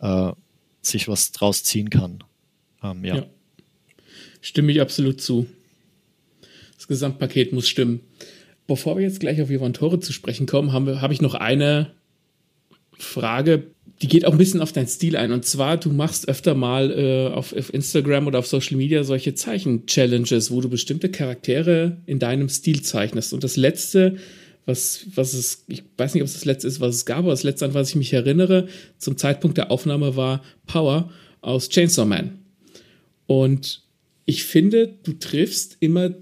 äh, 0.00 0.32
sich 0.82 1.08
was 1.08 1.32
draus 1.32 1.62
ziehen 1.64 1.90
kann. 1.90 2.24
Ähm, 2.82 3.04
ja. 3.04 3.16
ja. 3.16 3.26
Stimme 4.40 4.72
ich 4.72 4.80
absolut 4.80 5.20
zu. 5.20 5.46
Das 6.76 6.88
Gesamtpaket 6.88 7.52
muss 7.52 7.68
stimmen. 7.68 8.00
Bevor 8.66 8.96
wir 8.96 9.02
jetzt 9.02 9.20
gleich 9.20 9.42
auf 9.42 9.50
Ivan 9.50 9.74
Tore 9.74 10.00
zu 10.00 10.12
sprechen 10.12 10.46
kommen, 10.46 10.72
habe 10.72 11.00
hab 11.00 11.10
ich 11.10 11.20
noch 11.20 11.34
eine 11.34 11.92
Frage, 12.98 13.64
die 14.02 14.08
geht 14.08 14.24
auch 14.24 14.32
ein 14.32 14.38
bisschen 14.38 14.60
auf 14.60 14.72
deinen 14.72 14.86
Stil 14.86 15.16
ein. 15.16 15.32
Und 15.32 15.44
zwar, 15.44 15.76
du 15.76 15.90
machst 15.90 16.28
öfter 16.28 16.54
mal 16.54 16.90
äh, 16.90 17.34
auf, 17.34 17.54
auf, 17.54 17.72
Instagram 17.74 18.26
oder 18.26 18.38
auf 18.38 18.46
Social 18.46 18.76
Media 18.76 19.04
solche 19.04 19.34
Zeichen-Challenges, 19.34 20.50
wo 20.50 20.60
du 20.60 20.70
bestimmte 20.70 21.10
Charaktere 21.10 21.98
in 22.06 22.18
deinem 22.18 22.48
Stil 22.48 22.82
zeichnest. 22.82 23.34
Und 23.34 23.44
das 23.44 23.56
letzte, 23.56 24.16
was, 24.66 25.06
was 25.14 25.34
es, 25.34 25.64
ich 25.68 25.84
weiß 25.96 26.14
nicht, 26.14 26.22
ob 26.22 26.28
es 26.28 26.34
das 26.34 26.44
letzte 26.44 26.68
ist, 26.68 26.80
was 26.80 26.94
es 26.96 27.06
gab, 27.06 27.18
aber 27.18 27.30
das 27.30 27.42
letzte, 27.42 27.64
an 27.64 27.74
was 27.74 27.90
ich 27.90 27.96
mich 27.96 28.12
erinnere, 28.12 28.68
zum 28.98 29.16
Zeitpunkt 29.16 29.58
der 29.58 29.70
Aufnahme 29.70 30.16
war 30.16 30.42
Power 30.66 31.10
aus 31.40 31.68
Chainsaw 31.68 32.06
Man. 32.06 32.38
Und 33.26 33.82
ich 34.24 34.44
finde, 34.44 34.94
du 35.02 35.14
triffst 35.14 35.76
immer 35.80 36.14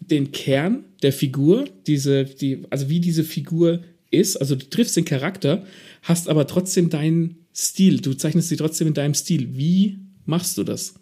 den 0.00 0.32
Kern 0.32 0.84
der 1.02 1.12
Figur, 1.12 1.64
diese, 1.86 2.24
die, 2.24 2.62
also 2.70 2.88
wie 2.88 3.00
diese 3.00 3.24
Figur 3.24 3.82
ist, 4.10 4.36
also 4.36 4.54
du 4.54 4.68
triffst 4.68 4.96
den 4.96 5.04
Charakter, 5.04 5.64
hast 6.02 6.28
aber 6.28 6.46
trotzdem 6.46 6.90
deinen 6.90 7.46
Stil, 7.54 8.00
du 8.00 8.14
zeichnest 8.14 8.48
sie 8.48 8.56
trotzdem 8.56 8.88
in 8.88 8.94
deinem 8.94 9.14
Stil. 9.14 9.56
Wie 9.56 9.98
machst 10.26 10.58
du 10.58 10.64
das? 10.64 10.94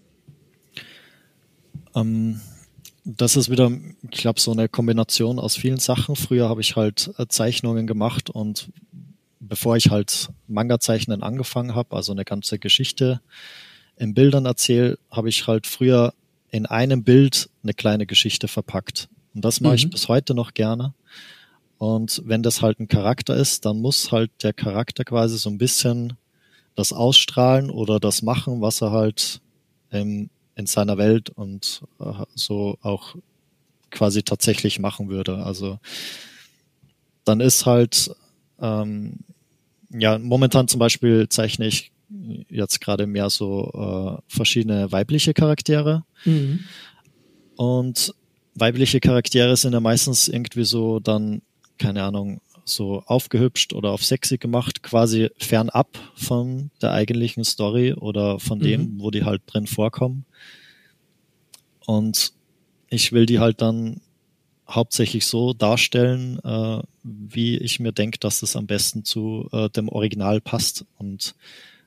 Ähm, 1.95 2.41
das 3.05 3.37
ist 3.37 3.51
wieder, 3.51 3.71
ich 4.11 4.19
glaube, 4.19 4.41
so 4.41 4.53
eine 4.53 4.69
Kombination 4.69 5.39
aus 5.39 5.57
vielen 5.57 5.79
Sachen. 5.79 6.17
Früher 6.17 6.49
habe 6.49 6.63
ich 6.63 6.75
halt 6.75 7.11
äh, 7.19 7.27
Zeichnungen 7.29 7.87
gemacht 7.87 8.31
und 8.31 8.71
bevor 9.41 9.77
ich 9.77 9.91
halt 9.91 10.31
Manga-Zeichnen 10.49 11.23
angefangen 11.23 11.75
habe, 11.75 11.95
also 11.95 12.13
eine 12.13 12.25
ganze 12.25 12.59
Geschichte 12.59 13.21
in 13.97 14.15
Bildern 14.15 14.47
erzähle, 14.47 14.99
habe 15.11 15.29
ich 15.29 15.47
halt 15.47 15.67
früher 15.67 16.15
in 16.51 16.67
einem 16.67 17.05
Bild 17.05 17.51
eine 17.63 17.75
kleine 17.75 18.07
Geschichte 18.07 18.49
verpackt. 18.49 19.09
Und 19.35 19.45
das 19.45 19.61
mache 19.61 19.73
mhm. 19.73 19.79
ich 19.79 19.91
bis 19.91 20.09
heute 20.09 20.35
noch 20.35 20.55
gerne. 20.55 20.95
Und 21.79 22.23
wenn 22.25 22.43
das 22.43 22.63
halt 22.63 22.81
ein 22.81 22.89
Charakter 22.89 23.37
ist, 23.37 23.67
dann 23.67 23.81
muss 23.81 24.13
halt 24.13 24.31
der 24.43 24.53
Charakter 24.53 25.05
quasi 25.05 25.37
so 25.37 25.51
ein 25.51 25.59
bisschen 25.59 26.15
das 26.75 26.93
ausstrahlen 26.93 27.71
oder 27.71 28.01
das 28.01 28.23
machen, 28.23 28.61
was 28.61 28.81
er 28.81 28.93
halt 28.93 29.41
ähm, 29.91 30.31
in 30.57 30.67
seiner 30.67 30.99
Welt 30.99 31.31
und 31.31 31.83
äh, 32.01 32.13
so 32.35 32.79
auch 32.83 33.17
quasi 33.91 34.23
tatsächlich 34.23 34.79
machen 34.79 35.09
würde. 35.09 35.45
Also 35.45 35.79
dann 37.25 37.41
ist 37.41 37.67
halt, 37.67 38.11
ähm, 38.61 39.21
ja, 39.91 40.19
momentan 40.19 40.69
zum 40.69 40.79
Beispiel 40.79 41.29
zeichne 41.29 41.67
ich 41.67 41.93
jetzt 42.49 42.81
gerade 42.81 43.07
mehr 43.07 43.31
so 43.31 44.21
äh, 44.29 44.33
verschiedene 44.33 44.93
weibliche 44.93 45.35
Charaktere. 45.35 46.05
Mhm. 46.25 46.61
Und 47.57 48.15
weibliche 48.55 49.01
Charaktere 49.01 49.57
sind 49.57 49.73
ja 49.73 49.81
meistens 49.81 50.29
irgendwie 50.29 50.65
so 50.65 51.01
dann 51.01 51.43
keine 51.79 52.03
Ahnung, 52.03 52.41
so 52.65 53.03
aufgehübscht 53.07 53.73
oder 53.73 53.91
auf 53.91 54.05
sexy 54.05 54.39
gemacht, 54.39 54.83
quasi 54.83 55.31
fernab 55.39 55.99
von 56.15 56.71
der 56.81 56.93
eigentlichen 56.93 57.45
Story 57.45 57.93
oder 57.93 58.41
von 58.41 58.59
dem, 58.59 58.95
mhm. 58.95 59.01
wo 59.01 59.11
die 59.11 59.25
halt 59.25 59.43
drin 59.47 59.67
vorkommen. 59.67 60.25
Und 61.87 62.33
ich 62.89 63.13
will 63.13 63.27
die 63.27 63.41
halt 63.41 63.61
dann 63.61 64.01
hauptsächlich 64.69 65.27
so 65.27 65.53
darstellen, 65.53 66.39
äh, 66.43 66.83
wie 67.03 67.59
ich 67.59 67.81
mir 67.81 67.93
denke, 67.93 68.19
dass 68.19 68.41
das 68.41 68.57
am 68.57 68.67
besten 68.67 69.05
zu 69.05 69.49
äh, 69.53 69.69
dem 69.69 69.89
Original 69.89 70.41
passt. 70.41 70.87
Und 70.97 71.35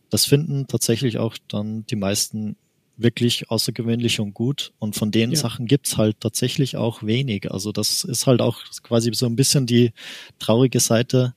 das 0.10 0.26
finden 0.26 0.68
tatsächlich 0.68 1.18
auch 1.18 1.38
dann 1.48 1.86
die 1.88 1.96
meisten 1.96 2.56
wirklich 2.98 3.50
außergewöhnlich 3.50 4.20
und 4.20 4.34
gut. 4.34 4.74
Und 4.80 4.96
von 4.96 5.12
den 5.12 5.32
ja. 5.32 5.38
Sachen 5.38 5.68
gibt's 5.68 5.98
halt 5.98 6.20
tatsächlich 6.20 6.76
auch 6.76 7.04
wenig. 7.04 7.52
Also 7.52 7.72
das 7.72 8.04
ist 8.04 8.28
halt 8.28 8.42
auch 8.42 8.60
quasi 8.84 9.12
so 9.14 9.26
ein 9.26 9.36
bisschen 9.36 9.66
die 9.66 9.92
traurige 10.40 10.80
Seite, 10.80 11.36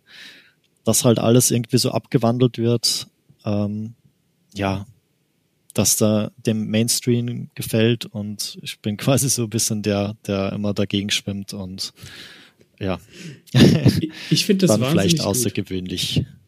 dass 0.84 1.04
halt 1.04 1.18
alles 1.18 1.50
irgendwie 1.50 1.78
so 1.78 1.90
abgewandelt 1.90 2.58
wird. 2.58 3.06
Ähm, 3.44 3.94
ja, 4.54 4.86
dass 5.74 5.96
da 5.96 6.32
dem 6.36 6.68
Mainstream 6.68 7.50
gefällt 7.54 8.06
und 8.06 8.58
ich 8.62 8.80
bin 8.80 8.96
quasi 8.96 9.28
so 9.28 9.44
ein 9.44 9.50
bisschen 9.50 9.82
der, 9.82 10.16
der 10.26 10.52
immer 10.52 10.74
dagegen 10.74 11.10
schwimmt 11.10 11.52
und 11.52 11.92
ja. 12.78 12.98
Ich 14.30 14.46
finde 14.46 14.66
das 14.66 14.78
Dann 14.80 14.90
vielleicht 14.90 15.20
außergewöhnlich. 15.20 16.14
Gut. 16.14 16.39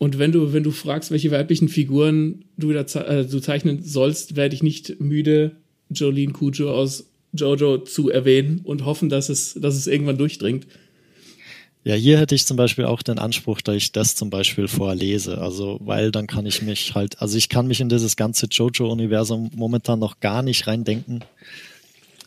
Und 0.00 0.18
wenn 0.18 0.32
du, 0.32 0.54
wenn 0.54 0.62
du 0.62 0.70
fragst, 0.70 1.10
welche 1.10 1.30
weiblichen 1.30 1.68
Figuren 1.68 2.46
du 2.56 2.72
ze 2.86 3.06
äh, 3.06 3.26
du 3.26 3.38
zeichnen 3.38 3.82
sollst, 3.82 4.34
werde 4.34 4.54
ich 4.54 4.62
nicht 4.62 4.98
müde, 4.98 5.56
Jolene 5.90 6.32
Cujo 6.32 6.70
aus 6.70 7.10
Jojo 7.34 7.76
zu 7.76 8.08
erwähnen 8.08 8.62
und 8.64 8.86
hoffen, 8.86 9.10
dass 9.10 9.28
es, 9.28 9.52
dass 9.60 9.74
es 9.74 9.86
irgendwann 9.86 10.16
durchdringt. 10.16 10.66
Ja, 11.84 11.94
hier 11.94 12.18
hätte 12.18 12.34
ich 12.34 12.46
zum 12.46 12.56
Beispiel 12.56 12.86
auch 12.86 13.02
den 13.02 13.18
Anspruch, 13.18 13.60
dass 13.60 13.76
ich 13.76 13.92
das 13.92 14.14
zum 14.14 14.30
Beispiel 14.30 14.68
vorlese. 14.68 15.36
Also, 15.36 15.78
weil 15.82 16.10
dann 16.10 16.26
kann 16.26 16.46
ich 16.46 16.62
mich 16.62 16.94
halt, 16.94 17.20
also 17.20 17.36
ich 17.36 17.50
kann 17.50 17.66
mich 17.66 17.82
in 17.82 17.90
dieses 17.90 18.16
ganze 18.16 18.46
Jojo-Universum 18.46 19.50
momentan 19.54 19.98
noch 19.98 20.20
gar 20.20 20.42
nicht 20.42 20.66
reindenken, 20.66 21.26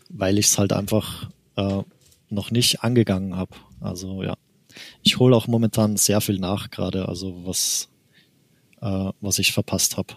weil 0.09 0.37
ich 0.37 0.45
es 0.45 0.59
halt 0.59 0.73
einfach 0.73 1.31
äh, 1.55 1.81
noch 2.29 2.51
nicht 2.51 2.83
angegangen 2.83 3.35
habe. 3.35 3.55
Also 3.81 4.21
ja 4.21 4.35
ich 5.03 5.19
hole 5.19 5.35
auch 5.35 5.47
momentan 5.47 5.97
sehr 5.97 6.21
viel 6.21 6.39
nach, 6.39 6.69
gerade 6.71 7.07
also 7.07 7.35
was, 7.45 7.89
äh, 8.81 9.09
was 9.21 9.39
ich 9.39 9.53
verpasst 9.53 9.97
habe. 9.97 10.13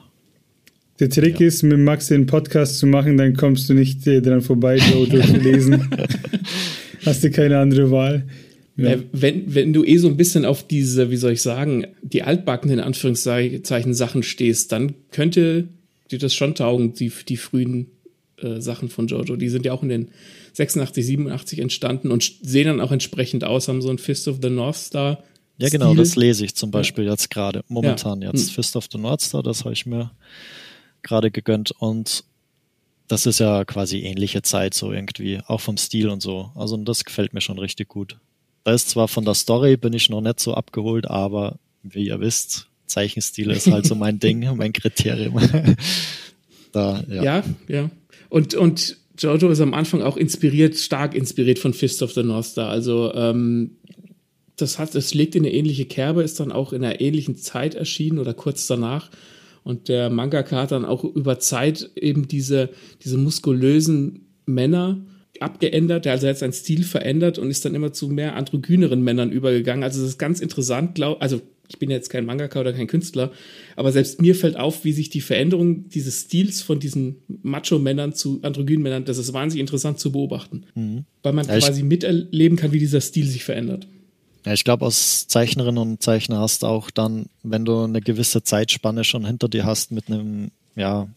Der 0.99 1.11
Trick 1.11 1.41
ja. 1.41 1.47
ist, 1.47 1.63
mit 1.63 1.79
Max 1.79 2.09
den 2.09 2.27
Podcast 2.27 2.79
zu 2.79 2.87
machen, 2.87 3.17
dann 3.17 3.35
kommst 3.35 3.69
du 3.69 3.75
nicht 3.75 4.07
äh, 4.07 4.23
dran 4.23 4.41
vorbei, 4.41 4.77
Jojo 4.77 5.21
zu 5.21 5.37
lesen. 5.37 5.91
Hast 7.05 7.23
du 7.23 7.31
keine 7.31 7.59
andere 7.59 7.91
Wahl. 7.91 8.27
Ja. 8.77 8.93
Äh, 8.93 9.03
wenn, 9.13 9.55
wenn 9.55 9.73
du 9.73 9.85
eh 9.85 9.99
so 9.99 10.09
ein 10.09 10.17
bisschen 10.17 10.45
auf 10.45 10.67
diese, 10.67 11.11
wie 11.11 11.17
soll 11.17 11.33
ich 11.33 11.43
sagen, 11.43 11.87
die 12.03 12.23
altbackenen 12.23 12.81
Anführungszeichen 12.81 13.95
Sachen 13.95 14.23
stehst, 14.23 14.73
dann 14.73 14.95
könnte 15.11 15.69
dir 16.11 16.19
das 16.19 16.35
schon 16.35 16.55
taugen, 16.55 16.95
die, 16.95 17.13
die 17.29 17.37
frühen 17.37 17.89
äh, 18.39 18.61
Sachen 18.61 18.89
von 18.89 19.07
Jojo. 19.07 19.37
Die 19.37 19.49
sind 19.49 19.67
ja 19.67 19.73
auch 19.73 19.83
in 19.83 19.89
den 19.89 20.09
86, 20.57 21.05
87 21.05 21.59
entstanden 21.59 22.11
und 22.11 22.33
sehen 22.41 22.67
dann 22.67 22.81
auch 22.81 22.91
entsprechend 22.91 23.45
aus, 23.45 23.69
haben 23.69 23.83
so 23.83 23.91
ein 23.91 23.99
Fist 23.99 24.27
of 24.27 24.39
the 24.41 24.49
North 24.49 24.77
Star. 24.77 25.23
Ja, 25.59 25.69
genau, 25.69 25.89
Stil. 25.89 25.97
das 25.99 26.17
lese 26.17 26.45
ich 26.47 26.55
zum 26.55 26.71
Beispiel 26.71 27.05
ja. 27.05 27.11
jetzt 27.11 27.29
gerade. 27.29 27.63
Momentan 27.69 28.23
ja. 28.23 28.31
jetzt. 28.31 28.49
Hm. 28.49 28.55
Fist 28.55 28.75
of 28.75 28.89
the 28.91 28.97
North 28.97 29.21
Star, 29.21 29.43
das 29.43 29.65
habe 29.65 29.75
ich 29.75 29.85
mir 29.85 30.13
gerade 31.03 31.31
gegönnt. 31.31 31.73
Und 31.73 32.25
das 33.07 33.27
ist 33.27 33.39
ja 33.39 33.67
quasi 33.67 33.99
ähnliche 33.99 34.41
Zeit, 34.41 34.73
so 34.73 34.93
irgendwie, 34.93 35.41
auch 35.47 35.61
vom 35.61 35.77
Stil 35.77 36.09
und 36.09 36.23
so. 36.23 36.51
Also 36.55 36.79
das 36.79 37.05
gefällt 37.05 37.35
mir 37.35 37.43
schon 37.43 37.59
richtig 37.59 37.89
gut. 37.89 38.17
Da 38.65 38.73
ist 38.73 38.89
zwar 38.89 39.09
von 39.09 39.27
der 39.27 39.35
Story 39.35 39.77
bin 39.77 39.93
ich 39.93 40.09
noch 40.09 40.23
nicht 40.23 40.41
so 40.41 40.55
abgeholt, 40.55 41.07
aber 41.07 41.59
wie 41.83 42.07
ihr 42.07 42.19
wisst, 42.19 42.69
Zeichenstil 42.87 43.51
ist 43.51 43.71
halt 43.71 43.87
so 43.87 43.95
mein 43.95 44.19
Ding, 44.21 44.57
mein 44.57 44.73
Kriterium. 44.73 45.39
da, 46.73 47.05
ja. 47.09 47.23
ja, 47.23 47.45
ja. 47.69 47.91
Und, 48.31 48.55
und 48.55 48.97
Jojo 49.19 49.51
ist 49.51 49.61
am 49.61 49.75
Anfang 49.75 50.03
auch 50.03 50.17
inspiriert, 50.17 50.77
stark 50.77 51.15
inspiriert 51.15 51.59
von 51.59 51.73
Fist 51.73 52.03
of 52.03 52.13
the 52.13 52.23
North 52.23 52.47
Star. 52.47 52.69
Also 52.69 53.13
ähm, 53.15 53.73
das 54.57 54.79
hat, 54.79 54.95
es 54.95 55.15
legt 55.15 55.35
in 55.35 55.45
eine 55.45 55.53
ähnliche 55.53 55.85
Kerbe, 55.85 56.23
ist 56.23 56.41
dann 56.41 56.53
auch 56.53 56.73
in 56.73 56.85
einer 56.85 57.01
ähnlichen 57.01 57.37
Zeit 57.37 57.75
erschienen 57.75 58.19
oder 58.19 58.35
kurz 58.35 58.67
danach. 58.67 59.11
Und 59.65 59.89
der 59.89 60.11
Mangaka 60.11 60.63
hat 60.63 60.73
dann 60.73 60.85
auch 60.85 61.05
über 61.05 61.39
Zeit 61.39 61.91
eben 61.97 62.29
diese, 62.29 62.71
diese 63.03 63.19
muskulösen 63.19 64.27
Männer 64.47 65.05
abgeändert, 65.41 66.05
der 66.05 66.13
also 66.13 66.27
jetzt 66.27 66.41
seinen 66.41 66.53
Stil 66.53 66.85
verändert 66.85 67.39
und 67.39 67.51
ist 67.51 67.65
dann 67.65 67.75
immer 67.75 67.93
zu 67.93 68.09
mehr 68.09 68.37
androgyneren 68.37 69.03
Männern 69.03 69.33
übergegangen. 69.33 69.85
Also 69.85 70.01
das 70.01 70.11
ist 70.11 70.19
ganz 70.19 70.41
interessant, 70.41 70.95
glaub, 70.95 71.21
also 71.21 71.43
ich 71.69 71.79
bin 71.79 71.91
jetzt 71.91 72.11
kein 72.11 72.25
Mangaka 72.25 72.61
oder 72.61 72.73
kein 72.73 72.87
Künstler, 72.87 73.33
aber 73.75 73.93
selbst 73.93 74.21
mir 74.21 74.35
fällt 74.35 74.57
auf, 74.57 74.85
wie 74.85 74.93
sich 74.93 75.11
die 75.11 75.21
Veränderung 75.21 75.89
dieses 75.89 76.23
Stils 76.23 76.63
von 76.63 76.81
diesen 76.81 77.17
Macho-Männern 77.43 78.13
zu 78.13 78.41
androgynen 78.43 78.83
Männern, 78.83 79.05
das 79.05 79.19
ist 79.19 79.33
wahnsinnig 79.33 79.61
interessant 79.61 79.99
zu 79.99 80.13
beobachten, 80.13 80.65
mhm. 80.75 81.05
weil 81.23 81.33
man 81.33 81.47
ja, 81.47 81.59
quasi 81.59 81.83
miterleben 81.83 82.57
kann, 82.57 82.73
wie 82.73 82.79
dieser 82.79 83.01
Stil 83.01 83.27
sich 83.27 83.45
verändert. 83.45 83.87
Ja, 84.47 84.53
ich 84.53 84.63
glaube, 84.63 84.85
als 84.85 85.27
Zeichnerin 85.27 85.77
und 85.77 86.03
Zeichner 86.03 86.39
hast 86.39 86.63
du 86.63 86.69
auch 86.69 86.91
dann, 86.93 87.27
wenn 87.43 87.65
du 87.65 87.83
eine 87.83 88.01
gewisse 88.01 88.45
Zeitspanne 88.45 89.03
schon 89.03 89.27
hinter 89.27 89.49
dir 89.49 89.65
hast 89.65 89.91
mit 89.91 90.09
einem, 90.09 90.53
ja, 90.77 91.09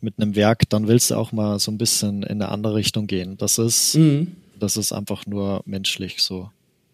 mit 0.00 0.14
einem 0.18 0.36
Werk, 0.36 0.68
dann 0.68 0.86
willst 0.86 1.10
du 1.10 1.16
auch 1.16 1.32
mal 1.32 1.58
so 1.58 1.72
ein 1.72 1.78
bisschen 1.78 2.22
in 2.22 2.40
eine 2.40 2.48
andere 2.50 2.76
Richtung 2.76 3.08
gehen. 3.08 3.36
Das 3.38 3.58
ist, 3.58 3.96
mhm. 3.96 4.36
das 4.58 4.76
ist 4.76 4.92
einfach 4.92 5.26
nur 5.26 5.62
menschlich 5.66 6.22
so. 6.22 6.50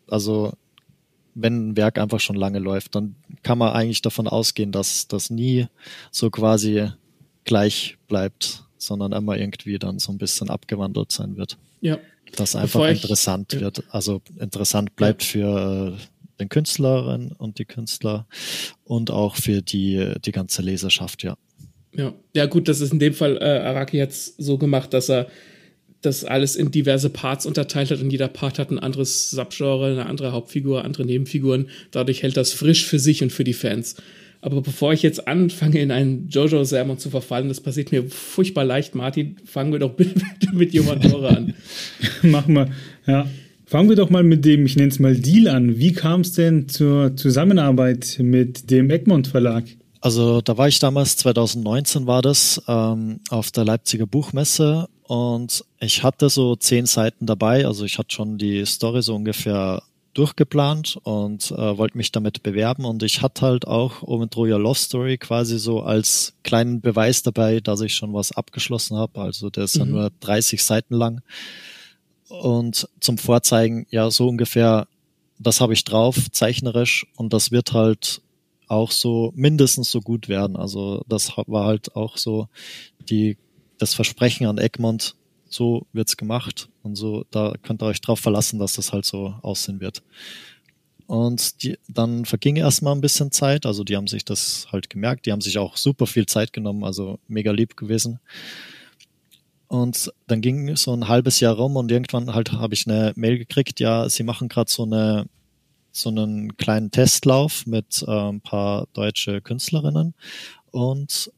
Also 0.09 0.55
wenn 1.35 1.71
ein 1.71 1.77
Werk 1.77 1.99
einfach 1.99 2.21
schon 2.21 2.37
lange 2.37 2.59
läuft, 2.59 2.95
dann 2.95 3.15
kann 3.43 3.59
man 3.59 3.73
eigentlich 3.73 4.03
davon 4.03 4.29
ausgehen, 4.29 4.73
dass 4.73 5.09
das 5.09 5.31
nie 5.31 5.67
so 6.11 6.31
quasi 6.31 6.91
gleich 7.45 7.97
bleibt, 8.09 8.65
sondern 8.79 9.13
immer 9.13 9.37
irgendwie 9.37 9.79
dann 9.79 9.99
so 9.99 10.13
ein 10.13 10.19
bisschen 10.19 10.51
abgewandelt 10.51 11.13
sein 11.13 11.37
wird. 11.37 11.59
Ja. 11.81 11.99
Das 12.37 12.57
einfach 12.57 12.89
ich, 12.89 13.03
interessant 13.03 13.53
ja. 13.53 13.61
wird, 13.61 13.85
also 13.91 14.23
interessant 14.39 14.97
bleibt 14.97 15.23
ja. 15.23 15.29
für 15.29 15.93
äh, 15.95 16.39
den 16.41 16.49
Künstlerinnen 16.49 17.33
und 17.33 17.59
die 17.59 17.65
Künstler 17.65 18.27
und 18.85 19.11
auch 19.11 19.37
für 19.37 19.63
die, 19.63 20.15
die 20.25 20.33
ganze 20.33 20.63
Leserschaft, 20.63 21.23
ja. 21.23 21.37
Ja, 21.95 22.15
ja 22.35 22.47
gut, 22.47 22.69
das 22.69 22.81
ist 22.81 22.93
in 22.93 22.99
dem 22.99 23.13
Fall 23.13 23.37
äh, 23.37 23.59
Araki 23.59 23.99
jetzt 23.99 24.43
so 24.43 24.57
gemacht, 24.57 24.95
dass 24.95 25.11
er 25.11 25.29
das 26.03 26.25
alles 26.25 26.57
in 26.57 26.71
diverse 26.71 27.11
Parts 27.11 27.47
unterteilt 27.47 27.91
hat 27.91 28.01
und 28.01 28.11
jeder 28.11 28.29
Part 28.29 28.59
hat 28.59 28.71
ein 28.71 28.79
anderes 28.79 29.31
Subgenre, 29.31 29.93
eine 29.93 30.07
andere 30.07 30.33
Hauptfigur, 30.33 30.85
andere 30.85 31.05
Nebenfiguren. 31.05 31.69
Dadurch 31.93 32.23
hält 32.23 32.37
das 32.37 32.53
frisch 32.53 32.85
für 32.85 32.99
sich 32.99 33.23
und 33.23 33.33
für 33.33 33.45
die 33.45 33.53
Fans. 33.53 33.97
Aber 34.41 34.61
bevor 34.61 34.93
ich 34.93 35.03
jetzt 35.03 35.29
anfange, 35.29 35.81
in 35.81 35.93
einen 35.93 36.29
Jojo-Sermon 36.29 36.99
zu 36.99 37.11
verfallen, 37.11 37.47
das 37.47 37.61
passiert 37.61 37.93
mir 37.93 38.05
furchtbar 38.09 38.65
leicht, 38.65 38.97
Martin, 38.97 39.37
fangen 39.45 39.73
wir 39.73 39.79
doch 39.79 39.93
bitte 39.97 40.19
mit 40.53 40.75
Yomadora 40.75 41.29
an. 41.29 41.55
Machen 42.23 42.55
wir, 42.55 42.69
ja. 43.07 43.31
Fangen 43.65 43.89
wir 43.89 43.97
doch 43.97 44.11
mal 44.11 44.25
mit 44.25 44.45
dem, 44.45 44.67
ich 44.67 44.77
nenne 44.77 44.91
es 44.91 44.99
mal 44.99 45.17
Deal 45.17 45.49
an. 45.49 45.79
Wie 45.79 45.93
kam 45.93 46.21
es 46.21 46.33
denn 46.33 46.69
zur 46.69 47.17
Zusammenarbeit 47.17 48.19
mit 48.21 48.71
dem 48.71 48.91
Egmont 48.91 49.29
Verlag? 49.29 49.65
Also 50.03 50.41
da 50.41 50.59
war 50.59 50.67
ich 50.67 50.81
damals, 50.81 51.17
2019 51.17 52.09
war 52.09 52.23
das, 52.23 52.61
ähm, 52.67 53.21
auf 53.31 53.53
der 53.53 53.65
Leipziger 53.65 54.05
Buchmesse 54.05 54.89
und 55.05 55.65
ich 55.79 56.03
hatte 56.03 56.29
so 56.29 56.57
zehn 56.57 56.87
Seiten 56.87 57.25
dabei. 57.25 57.67
Also 57.67 57.85
ich 57.85 57.99
hatte 57.99 58.13
schon 58.13 58.37
die 58.37 58.67
Story 58.67 59.01
so 59.03 59.15
ungefähr 59.15 59.85
durchgeplant 60.13 60.99
und 61.05 61.53
äh, 61.53 61.79
wollte 61.79 61.97
mich 61.97 62.11
damit 62.11 62.43
bewerben 62.43 62.85
und 62.85 63.05
ich 63.05 63.23
hatte 63.23 63.43
halt 63.43 63.69
auch 63.69 64.03
Omen 64.03 64.29
Troja 64.29 64.57
Lost 64.57 64.87
Story 64.87 65.19
quasi 65.19 65.57
so 65.61 65.83
als 65.83 66.35
kleinen 66.43 66.81
Beweis 66.81 67.23
dabei, 67.23 67.61
dass 67.61 67.81
ich 67.81 67.95
schon 67.95 68.13
was 68.13 68.33
abgeschlossen 68.33 68.97
habe. 68.97 69.21
Also 69.21 69.51
der 69.51 69.65
ist 69.65 69.77
mhm. 69.77 69.85
ja 69.85 69.87
nur 69.87 70.13
30 70.19 70.65
Seiten 70.65 70.97
lang 70.97 71.23
und 72.29 72.89
zum 72.99 73.19
Vorzeigen, 73.19 73.87
ja 73.91 74.11
so 74.11 74.29
ungefähr, 74.29 74.89
das 75.39 75.61
habe 75.61 75.75
ich 75.75 75.85
drauf, 75.85 76.17
zeichnerisch 76.33 77.07
und 77.15 77.33
das 77.33 77.53
wird 77.53 77.73
halt 77.73 78.21
auch 78.73 78.91
so 78.91 79.33
mindestens 79.37 79.91
so 79.91 80.01
gut 80.01 80.29
werden. 80.29 80.57
Also 80.57 81.05
das 81.07 81.37
war 81.47 81.67
halt 81.67 81.95
auch 81.95 82.17
so 82.17 82.49
die, 83.01 83.37
das 83.79 83.95
Versprechen 83.95 84.47
an 84.47 84.59
Egmont, 84.59 85.15
so 85.49 85.87
wird's 85.93 86.17
gemacht 86.17 86.71
und 86.83 86.97
so, 86.97 87.25
da 87.31 87.55
könnt 87.63 87.83
ihr 87.83 87.87
euch 87.87 88.01
drauf 88.01 88.21
verlassen, 88.21 88.59
dass 88.59 88.75
das 88.75 88.93
halt 88.93 89.05
so 89.05 89.35
aussehen 89.43 89.81
wird. 89.81 90.03
Und 91.07 91.63
die, 91.63 91.79
dann 91.89 92.25
verging 92.25 92.57
erstmal 92.57 92.95
ein 92.95 93.03
bisschen 93.03 93.31
Zeit, 93.31 93.67
also 93.67 93.85
die 93.85 93.97
haben 93.97 94.07
sich 94.07 94.25
das 94.25 94.67
halt 94.73 94.89
gemerkt, 94.89 95.27
die 95.27 95.33
haben 95.33 95.43
sich 95.43 95.59
auch 95.59 95.77
super 95.77 96.07
viel 96.07 96.25
Zeit 96.25 96.55
genommen, 96.55 96.85
also 96.85 97.19
mega 97.29 97.53
lieb 97.53 97.77
gewesen. 97.77 98.21
Und 99.69 100.11
dann 100.27 100.41
ging 100.41 100.75
so 100.77 100.95
ein 100.95 101.09
halbes 101.09 101.41
Jahr 101.41 101.57
rum 101.57 101.77
und 101.77 101.91
irgendwann 101.91 102.35
halt 102.35 102.53
habe 102.53 102.73
ich 102.73 102.87
eine 102.87 103.13
Mail 103.17 103.37
gekriegt, 103.37 103.81
ja, 103.81 104.09
sie 104.09 104.23
machen 104.23 104.49
gerade 104.49 104.71
so 104.71 104.85
eine 104.85 105.27
so 105.93 106.09
einen 106.09 106.57
kleinen 106.57 106.91
Testlauf 106.91 107.67
mit 107.67 108.03
äh, 108.07 108.11
ein 108.11 108.41
paar 108.41 108.89
deutsche 108.93 109.41
Künstlerinnen 109.41 110.15
und 110.71 111.31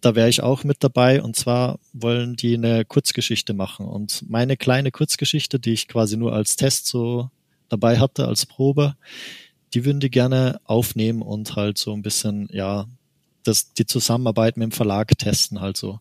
da 0.00 0.16
wäre 0.16 0.28
ich 0.28 0.42
auch 0.42 0.64
mit 0.64 0.78
dabei 0.80 1.22
und 1.22 1.36
zwar 1.36 1.78
wollen 1.92 2.34
die 2.34 2.54
eine 2.54 2.84
Kurzgeschichte 2.84 3.54
machen 3.54 3.86
und 3.86 4.28
meine 4.28 4.56
kleine 4.56 4.90
Kurzgeschichte, 4.90 5.60
die 5.60 5.72
ich 5.72 5.88
quasi 5.88 6.16
nur 6.16 6.32
als 6.32 6.56
Test 6.56 6.86
so 6.86 7.30
dabei 7.68 7.98
hatte, 7.98 8.26
als 8.26 8.44
Probe, 8.44 8.96
die 9.74 9.84
würden 9.84 10.00
die 10.00 10.10
gerne 10.10 10.60
aufnehmen 10.64 11.22
und 11.22 11.56
halt 11.56 11.78
so 11.78 11.92
ein 11.94 12.02
bisschen, 12.02 12.48
ja, 12.52 12.86
das, 13.44 13.72
die 13.72 13.86
Zusammenarbeit 13.86 14.56
mit 14.56 14.64
dem 14.64 14.72
Verlag 14.72 15.16
testen 15.18 15.60
halt 15.60 15.76
so. 15.76 16.00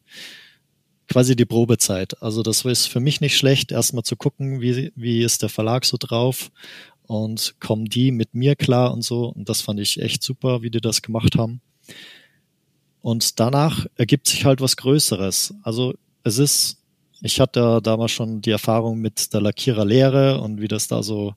Quasi 1.07 1.35
die 1.35 1.45
Probezeit. 1.45 2.21
Also 2.21 2.41
das 2.43 2.63
ist 2.63 2.87
für 2.87 2.99
mich 2.99 3.19
nicht 3.19 3.37
schlecht, 3.37 3.71
erstmal 3.71 4.03
zu 4.03 4.15
gucken, 4.15 4.61
wie, 4.61 4.91
wie 4.95 5.23
ist 5.23 5.41
der 5.41 5.49
Verlag 5.49 5.85
so 5.85 5.97
drauf 5.99 6.51
und 7.11 7.55
kommen 7.59 7.85
die 7.85 8.09
mit 8.11 8.33
mir 8.33 8.55
klar 8.55 8.93
und 8.93 9.01
so. 9.01 9.25
Und 9.25 9.49
das 9.49 9.59
fand 9.59 9.81
ich 9.81 10.01
echt 10.01 10.23
super, 10.23 10.61
wie 10.61 10.71
die 10.71 10.79
das 10.79 11.01
gemacht 11.01 11.35
haben. 11.37 11.59
Und 13.01 13.37
danach 13.41 13.85
ergibt 13.97 14.27
sich 14.27 14.45
halt 14.45 14.61
was 14.61 14.77
Größeres. 14.77 15.53
Also 15.61 15.93
es 16.23 16.37
ist, 16.37 16.77
ich 17.21 17.41
hatte 17.41 17.81
damals 17.83 18.11
schon 18.11 18.41
die 18.41 18.51
Erfahrung 18.51 18.99
mit 18.99 19.33
der 19.33 19.41
Lackiererlehre 19.41 20.39
und 20.39 20.61
wie 20.61 20.69
das 20.69 20.87
da 20.87 21.03
so 21.03 21.35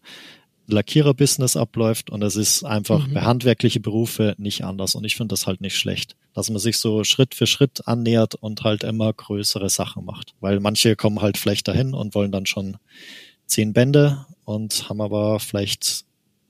Lackierer-Business 0.68 1.56
abläuft 1.56 2.08
und 2.08 2.22
es 2.22 2.36
ist 2.36 2.62
einfach 2.62 3.08
mhm. 3.08 3.14
bei 3.14 3.22
handwerkliche 3.22 3.80
Berufe 3.80 4.36
nicht 4.38 4.64
anders 4.64 4.94
und 4.94 5.04
ich 5.04 5.16
finde 5.16 5.32
das 5.32 5.48
halt 5.48 5.60
nicht 5.60 5.76
schlecht, 5.76 6.16
dass 6.34 6.48
man 6.48 6.58
sich 6.58 6.78
so 6.78 7.04
Schritt 7.04 7.34
für 7.34 7.46
Schritt 7.46 7.86
annähert 7.86 8.34
und 8.36 8.62
halt 8.62 8.82
immer 8.82 9.12
größere 9.12 9.68
Sachen 9.68 10.06
macht, 10.06 10.34
weil 10.40 10.60
manche 10.60 10.96
kommen 10.96 11.20
halt 11.20 11.36
vielleicht 11.36 11.68
dahin 11.68 11.92
und 11.92 12.14
wollen 12.14 12.32
dann 12.32 12.46
schon 12.46 12.78
zehn 13.46 13.74
Bände 13.74 14.24
und 14.44 14.88
haben 14.88 15.00
aber 15.00 15.40
vielleicht 15.40 16.04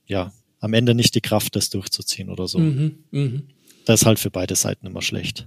ja 0.07 0.33
am 0.61 0.73
Ende 0.75 0.95
nicht 0.95 1.15
die 1.15 1.21
Kraft, 1.21 1.57
das 1.57 1.71
durchzuziehen 1.71 2.31
oder 2.31 2.49
so. 2.49 2.59
Mhm, 2.59 2.99
mh. 3.11 3.43
Das 3.85 4.03
ist 4.03 4.07
halt 4.07 4.19
für 4.19 4.31
beide 4.31 4.55
Seiten 4.57 4.87
immer 4.87 5.03
schlecht. 5.03 5.47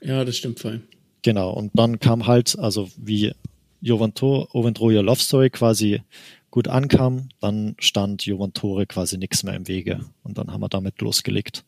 Ja, 0.00 0.24
das 0.24 0.36
stimmt 0.36 0.60
voll. 0.60 0.80
Genau, 1.22 1.50
und 1.50 1.72
dann 1.74 1.98
kam 1.98 2.26
halt, 2.26 2.56
also 2.58 2.88
wie 2.96 3.32
Joventore 3.80 5.02
Love 5.02 5.20
Story 5.20 5.50
quasi 5.50 6.02
gut 6.50 6.68
ankam, 6.68 7.28
dann 7.40 7.74
stand 7.78 8.24
Joventore 8.24 8.86
quasi 8.86 9.18
nichts 9.18 9.42
mehr 9.42 9.54
im 9.54 9.68
Wege 9.68 10.00
und 10.22 10.38
dann 10.38 10.52
haben 10.52 10.60
wir 10.60 10.68
damit 10.68 11.00
losgelegt. 11.00 11.64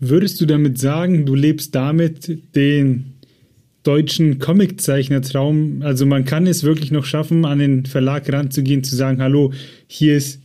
Würdest 0.00 0.40
du 0.40 0.46
damit 0.46 0.78
sagen, 0.78 1.24
du 1.24 1.34
lebst 1.34 1.74
damit 1.74 2.54
den 2.54 3.13
deutschen 3.84 4.40
Comiczeichnertraum? 4.40 5.82
Also 5.82 6.04
man 6.06 6.24
kann 6.24 6.46
es 6.46 6.64
wirklich 6.64 6.90
noch 6.90 7.04
schaffen, 7.04 7.44
an 7.44 7.60
den 7.60 7.86
Verlag 7.86 8.30
ranzugehen, 8.32 8.82
zu 8.82 8.96
sagen, 8.96 9.22
hallo, 9.22 9.52
hier 9.86 10.16
ist 10.16 10.40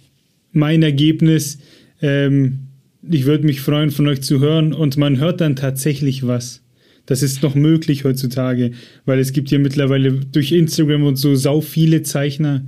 mein 0.51 0.83
Ergebnis, 0.83 1.59
ähm, 2.01 2.67
ich 3.09 3.25
würde 3.25 3.45
mich 3.45 3.61
freuen, 3.61 3.91
von 3.91 4.07
euch 4.07 4.21
zu 4.21 4.39
hören 4.39 4.73
und 4.73 4.97
man 4.97 5.19
hört 5.19 5.41
dann 5.41 5.55
tatsächlich 5.55 6.27
was. 6.27 6.61
Das 7.05 7.23
ist 7.23 7.41
noch 7.41 7.55
möglich 7.55 8.03
heutzutage, 8.03 8.71
weil 9.05 9.19
es 9.19 9.33
gibt 9.33 9.49
ja 9.49 9.57
mittlerweile 9.57 10.11
durch 10.11 10.51
Instagram 10.51 11.05
und 11.05 11.15
so 11.15 11.35
sau 11.35 11.61
viele 11.61 12.03
Zeichner. 12.03 12.65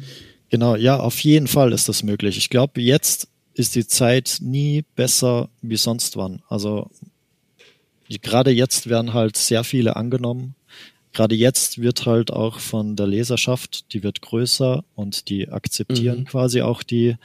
Genau, 0.49 0.75
ja, 0.75 0.99
auf 0.99 1.19
jeden 1.19 1.47
Fall 1.47 1.73
ist 1.73 1.87
das 1.87 2.03
möglich. 2.03 2.37
Ich 2.37 2.49
glaube, 2.49 2.81
jetzt 2.81 3.27
ist 3.53 3.75
die 3.75 3.85
Zeit 3.85 4.39
nie 4.41 4.83
besser 4.95 5.49
wie 5.61 5.77
sonst 5.77 6.17
wann. 6.17 6.41
Also 6.49 6.89
gerade 8.21 8.51
jetzt 8.51 8.89
werden 8.89 9.13
halt 9.13 9.37
sehr 9.37 9.63
viele 9.63 9.95
angenommen. 9.95 10.55
Gerade 11.13 11.35
jetzt 11.35 11.81
wird 11.81 12.05
halt 12.05 12.31
auch 12.31 12.59
von 12.59 12.95
der 12.95 13.07
Leserschaft, 13.07 13.93
die 13.93 14.03
wird 14.03 14.21
größer 14.21 14.83
und 14.95 15.29
die 15.29 15.49
akzeptieren 15.49 16.19
mhm. 16.19 16.25
quasi 16.25 16.61
auch 16.61 16.83
die 16.83 17.15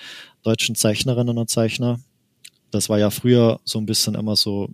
deutschen 0.43 0.75
Zeichnerinnen 0.75 1.39
und 1.39 1.51
Zeichner. 1.51 2.01
Das 2.71 2.89
war 2.89 2.99
ja 2.99 3.11
früher 3.11 3.61
so 3.65 3.79
ein 3.79 3.87
bisschen 3.87 4.15
immer 4.15 4.35
so, 4.35 4.71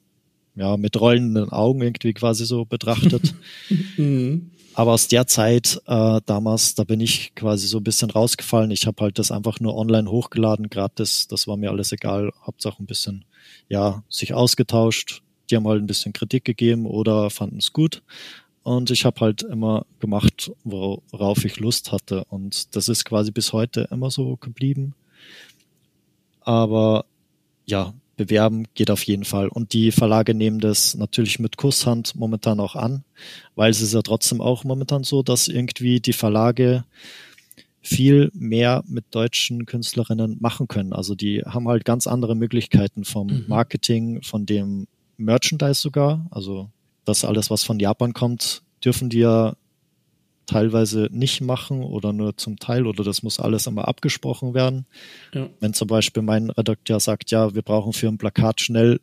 ja, 0.55 0.77
mit 0.77 0.99
rollenden 0.99 1.51
Augen 1.51 1.83
irgendwie 1.83 2.15
quasi 2.15 2.47
so 2.47 2.65
betrachtet. 2.65 3.35
mhm. 3.97 4.51
Aber 4.75 4.93
aus 4.93 5.09
der 5.09 5.27
Zeit 5.27 5.81
äh, 5.87 6.21
damals, 6.25 6.75
da 6.75 6.85
bin 6.85 7.01
ich 7.01 7.35
quasi 7.35 7.67
so 7.67 7.79
ein 7.79 7.85
bisschen 7.85 8.11
rausgefallen. 8.11 8.71
Ich 8.71 8.87
habe 8.87 9.03
halt 9.03 9.19
das 9.19 9.31
einfach 9.31 9.61
nur 9.61 9.77
online 9.77 10.11
hochgeladen, 10.11 10.71
gratis. 10.71 11.29
Das 11.29 11.47
war 11.47 11.59
mir 11.59 11.71
alles 11.71 11.93
egal. 11.93 12.31
Hauptsache 12.47 12.83
ein 12.83 12.87
bisschen, 12.87 13.27
ja, 13.69 14.03
sich 14.09 14.33
ausgetauscht. 14.33 15.23
Die 15.51 15.57
haben 15.57 15.69
halt 15.69 15.83
ein 15.83 15.87
bisschen 15.87 16.15
Kritik 16.15 16.45
gegeben 16.45 16.87
oder 16.87 17.29
fanden 17.29 17.59
es 17.59 17.75
gut. 17.75 18.03
Und 18.63 18.91
ich 18.91 19.05
habe 19.05 19.21
halt 19.21 19.43
immer 19.43 19.87
gemacht, 19.99 20.53
worauf 20.65 21.45
ich 21.45 21.59
Lust 21.59 21.91
hatte. 21.91 22.25
Und 22.27 22.77
das 22.77 22.89
ist 22.89 23.05
quasi 23.05 23.33
bis 23.33 23.53
heute 23.53 23.89
immer 23.91 24.11
so 24.11 24.37
geblieben. 24.37 24.95
Aber 26.41 27.05
ja, 27.65 27.95
bewerben 28.17 28.67
geht 28.75 28.91
auf 28.91 29.03
jeden 29.05 29.25
Fall. 29.25 29.49
Und 29.49 29.73
die 29.73 29.91
Verlage 29.91 30.35
nehmen 30.35 30.61
das 30.61 30.95
natürlich 30.95 31.39
mit 31.39 31.57
Kusshand 31.57 32.15
momentan 32.15 32.61
auch 32.61 32.77
an, 32.77 33.05
weil 33.55 33.71
es 33.71 33.81
ist 33.81 33.95
ja 33.95 34.03
trotzdem 34.03 34.41
auch 34.41 34.65
momentan 34.65 35.03
so, 35.03 35.23
dass 35.23 35.49
irgendwie 35.49 36.01
die 36.01 36.13
Verlage 36.13 36.85
viel 37.81 38.31
mehr 38.33 38.85
mit 38.87 39.07
deutschen 39.11 39.67
Künstlerinnen 39.67 40.37
machen 40.41 40.69
können. 40.69 40.93
Also 40.93 41.17
die 41.17 41.43
haben 41.45 41.67
halt 41.67 41.85
ganz 41.85 42.07
andere 42.07 42.37
Möglichkeiten 42.37 43.05
vom 43.05 43.27
mhm. 43.27 43.45
Marketing, 43.49 44.23
von 44.23 44.47
dem 44.47 44.87
Merchandise 45.17 45.81
sogar. 45.81 46.27
Also 46.31 46.71
das 47.05 47.25
alles, 47.25 47.51
was 47.51 47.65
von 47.65 47.81
Japan 47.81 48.13
kommt, 48.13 48.63
dürfen 48.85 49.11
die 49.11 49.21
ja 49.21 49.55
teilweise 50.47 51.09
nicht 51.13 51.41
machen 51.41 51.83
oder 51.83 52.13
nur 52.13 52.37
zum 52.37 52.59
Teil 52.59 52.87
oder 52.87 53.05
das 53.05 53.23
muss 53.23 53.41
alles 53.41 53.67
immer 53.67 53.89
abgesprochen 53.89 54.55
werden. 54.55 54.87
Ja. 55.33 55.49
Wenn 55.61 55.73
zum 55.73 55.89
Beispiel 55.89 56.23
mein 56.23 56.51
Redakteur 56.51 57.01
sagt, 57.01 57.31
ja, 57.31 57.55
wir 57.55 57.63
brauchen 57.63 57.93
für 57.93 58.09
ein 58.09 58.19
Plakat 58.19 58.61
schnell 58.61 59.01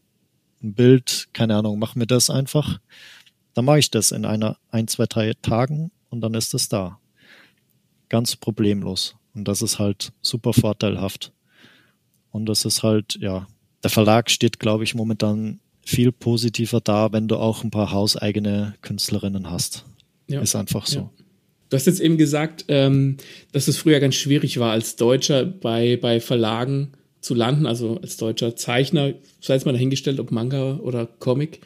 ein 0.62 0.74
Bild, 0.74 1.30
keine 1.34 1.56
Ahnung, 1.56 1.80
mach 1.80 1.96
mir 1.96 2.08
das 2.08 2.30
einfach, 2.30 2.80
dann 3.54 3.66
mache 3.66 3.80
ich 3.80 3.90
das 3.92 4.12
in 4.12 4.26
einer 4.26 4.58
ein, 4.72 4.88
zwei, 4.88 5.06
drei 5.06 5.34
Tagen 5.42 5.92
und 6.10 6.22
dann 6.22 6.34
ist 6.34 6.54
es 6.54 6.70
da. 6.70 7.00
Ganz 8.10 8.36
problemlos. 8.36 9.16
Und 9.34 9.48
das 9.48 9.62
ist 9.62 9.80
halt 9.80 10.12
super 10.22 10.54
vorteilhaft. 10.54 11.32
Und 12.32 12.48
das 12.48 12.66
ist 12.66 12.84
halt, 12.84 13.18
ja, 13.22 13.48
der 13.84 13.90
Verlag 13.90 14.30
steht, 14.30 14.60
glaube 14.60 14.84
ich, 14.84 14.96
momentan 14.96 15.60
viel 15.90 16.12
positiver 16.12 16.82
da, 16.82 17.12
wenn 17.12 17.28
du 17.28 17.38
auch 17.38 17.64
ein 17.64 17.72
paar 17.72 17.92
hauseigene 17.92 18.76
Künstlerinnen 18.82 19.50
hast. 19.50 19.86
Ja. 20.28 20.40
Ist 20.40 20.56
einfach 20.56 20.86
so. 20.86 21.00
Ja. 21.00 21.12
Du 21.70 21.76
hast 21.76 21.88
jetzt 21.88 22.00
eben 22.00 22.18
gesagt, 22.18 22.66
ähm, 22.68 23.18
dass 23.54 23.68
es 23.68 23.78
früher 23.78 24.00
ganz 24.00 24.16
schwierig 24.16 24.60
war, 24.60 24.72
als 24.72 24.96
Deutscher 24.98 25.46
bei, 25.46 25.98
bei 25.98 26.20
Verlagen 26.20 26.92
zu 27.22 27.34
landen, 27.34 27.66
also 27.66 27.98
als 28.02 28.18
deutscher 28.18 28.56
Zeichner, 28.56 29.14
sei 29.42 29.56
es 29.56 29.66
mal 29.66 29.72
dahingestellt, 29.72 30.20
ob 30.20 30.32
Manga 30.32 30.78
oder 30.78 31.08
Comic. 31.08 31.62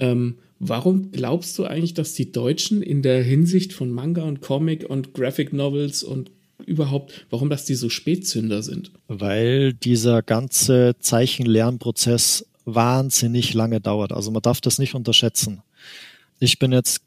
Ähm, 0.00 0.38
warum 0.58 1.12
glaubst 1.12 1.56
du 1.56 1.64
eigentlich, 1.64 1.94
dass 1.94 2.14
die 2.14 2.32
Deutschen 2.32 2.82
in 2.82 3.02
der 3.02 3.22
Hinsicht 3.22 3.72
von 3.72 3.90
Manga 3.90 4.22
und 4.22 4.40
Comic 4.40 4.88
und 4.88 5.14
Graphic 5.14 5.52
Novels 5.52 6.02
und 6.02 6.32
überhaupt, 6.66 7.26
warum 7.30 7.50
das 7.50 7.64
die 7.64 7.74
so 7.74 7.88
Spätzünder 7.88 8.62
sind? 8.62 8.90
Weil 9.06 9.72
dieser 9.72 10.22
ganze 10.22 10.96
Zeichenlernprozess 10.98 12.46
wahnsinnig 12.64 13.54
lange 13.54 13.80
dauert. 13.80 14.12
Also 14.12 14.30
man 14.30 14.42
darf 14.42 14.60
das 14.60 14.78
nicht 14.78 14.94
unterschätzen. 14.94 15.62
Ich 16.38 16.58
bin 16.58 16.72
jetzt 16.72 17.02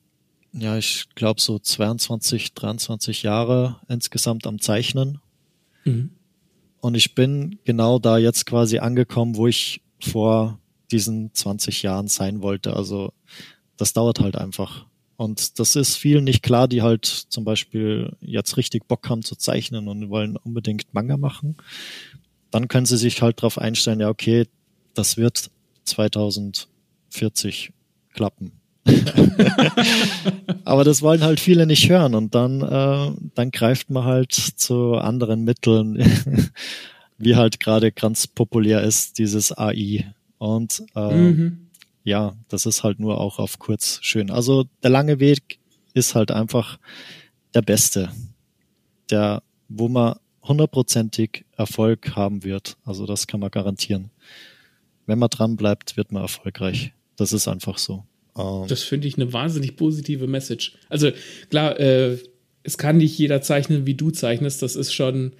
ja, 0.54 0.78
ich 0.78 1.08
glaube 1.16 1.41
so 1.41 1.58
22, 1.58 2.54
23 2.54 3.24
Jahre 3.24 3.78
insgesamt 3.88 4.45
am 4.45 4.60
Zeichnen. 4.60 5.20
Mhm. 5.84 6.12
Und 6.80 6.95
ich 6.95 7.16
bin 7.16 7.60
genau 7.64 7.97
da 7.97 8.18
jetzt 8.18 8.45
quasi 8.45 8.78
angekommen, 8.78 9.36
wo 9.36 9.47
ich 9.47 9.82
vor 9.99 10.60
diesen 10.91 11.34
20 11.34 11.82
Jahren 11.82 12.08
sein 12.08 12.41
wollte. 12.41 12.76
Also 12.76 13.14
das 13.78 13.93
dauert 13.93 14.20
halt 14.20 14.36
einfach. 14.36 14.86
Und 15.16 15.60
das 15.60 15.76
ist 15.76 15.95
vielen 15.95 16.24
nicht 16.24 16.43
klar, 16.43 16.68
die 16.68 16.82
halt 16.82 17.06
zum 17.06 17.45
Beispiel 17.45 18.16
jetzt 18.22 18.58
richtig 18.58 18.88
Bock 18.88 19.10
haben 19.10 19.24
zu 19.24 19.36
zeichnen 19.36 19.88
und 19.88 20.10
wollen 20.10 20.38
unbedingt 20.38 20.93
Manga 20.93 21.18
machen. 21.18 21.58
Dann 22.51 22.68
können 22.68 22.86
sie 22.86 22.97
sich 22.97 23.22
halt 23.22 23.39
darauf 23.39 23.58
einstellen, 23.58 24.01
ja, 24.01 24.10
okay, 24.10 24.45
das 24.93 25.17
wird 25.17 25.49
2040 25.85 27.71
klappen. 28.13 28.51
Aber 30.65 30.83
das 30.83 31.01
wollen 31.01 31.23
halt 31.23 31.39
viele 31.39 31.65
nicht 31.65 31.89
hören 31.89 32.15
und 32.15 32.35
dann, 32.35 32.61
äh, 32.61 33.11
dann 33.33 33.51
greift 33.51 33.89
man 33.89 34.03
halt 34.03 34.33
zu 34.33 34.95
anderen 34.95 35.43
Mitteln, 35.43 35.97
wie 37.17 37.35
halt 37.35 37.59
gerade 37.59 37.91
ganz 37.91 38.27
populär 38.27 38.81
ist, 38.81 39.17
dieses 39.19 39.57
AI. 39.57 40.13
Und 40.37 40.83
äh, 40.95 41.15
mhm. 41.15 41.69
ja, 42.03 42.35
das 42.49 42.65
ist 42.65 42.83
halt 42.83 42.99
nur 42.99 43.21
auch 43.21 43.39
auf 43.39 43.59
kurz 43.59 43.99
schön. 44.01 44.29
Also 44.29 44.65
der 44.83 44.89
lange 44.89 45.19
Weg 45.19 45.59
ist 45.93 46.15
halt 46.15 46.31
einfach 46.31 46.77
der 47.53 47.61
beste, 47.61 48.09
der, 49.09 49.43
wo 49.69 49.87
man 49.87 50.15
hundertprozentig 50.43 51.45
Erfolg 51.55 52.17
haben 52.17 52.43
wird. 52.43 52.77
Also 52.83 53.05
das 53.05 53.27
kann 53.27 53.39
man 53.39 53.51
garantieren. 53.51 54.09
Wenn 55.06 55.20
man 55.20 55.30
dran 55.30 55.56
bleibt, 55.56 55.97
wird 55.97 56.12
man 56.12 56.24
erfolgreich. 56.24 56.93
Das 57.18 57.34
ist 57.34 57.47
einfach 57.47 57.78
so. 57.78 58.04
Um. 58.34 58.68
Das 58.68 58.84
finde 58.84 59.08
ich 59.08 59.16
eine 59.16 59.32
wahnsinnig 59.32 59.76
positive 59.76 60.28
Message. 60.28 60.74
Also 60.89 61.12
klar, 61.49 61.80
äh, 61.80 62.18
es 62.64 62.78
kann 62.78 62.97
nicht 62.97 63.18
jeder 63.18 63.41
zeichnen, 63.41 63.86
wie 63.86 63.93
du 63.93 64.10
zeichnest. 64.10 64.62
Das 64.62 64.76
ist 64.76 64.93
schon. 64.93 65.34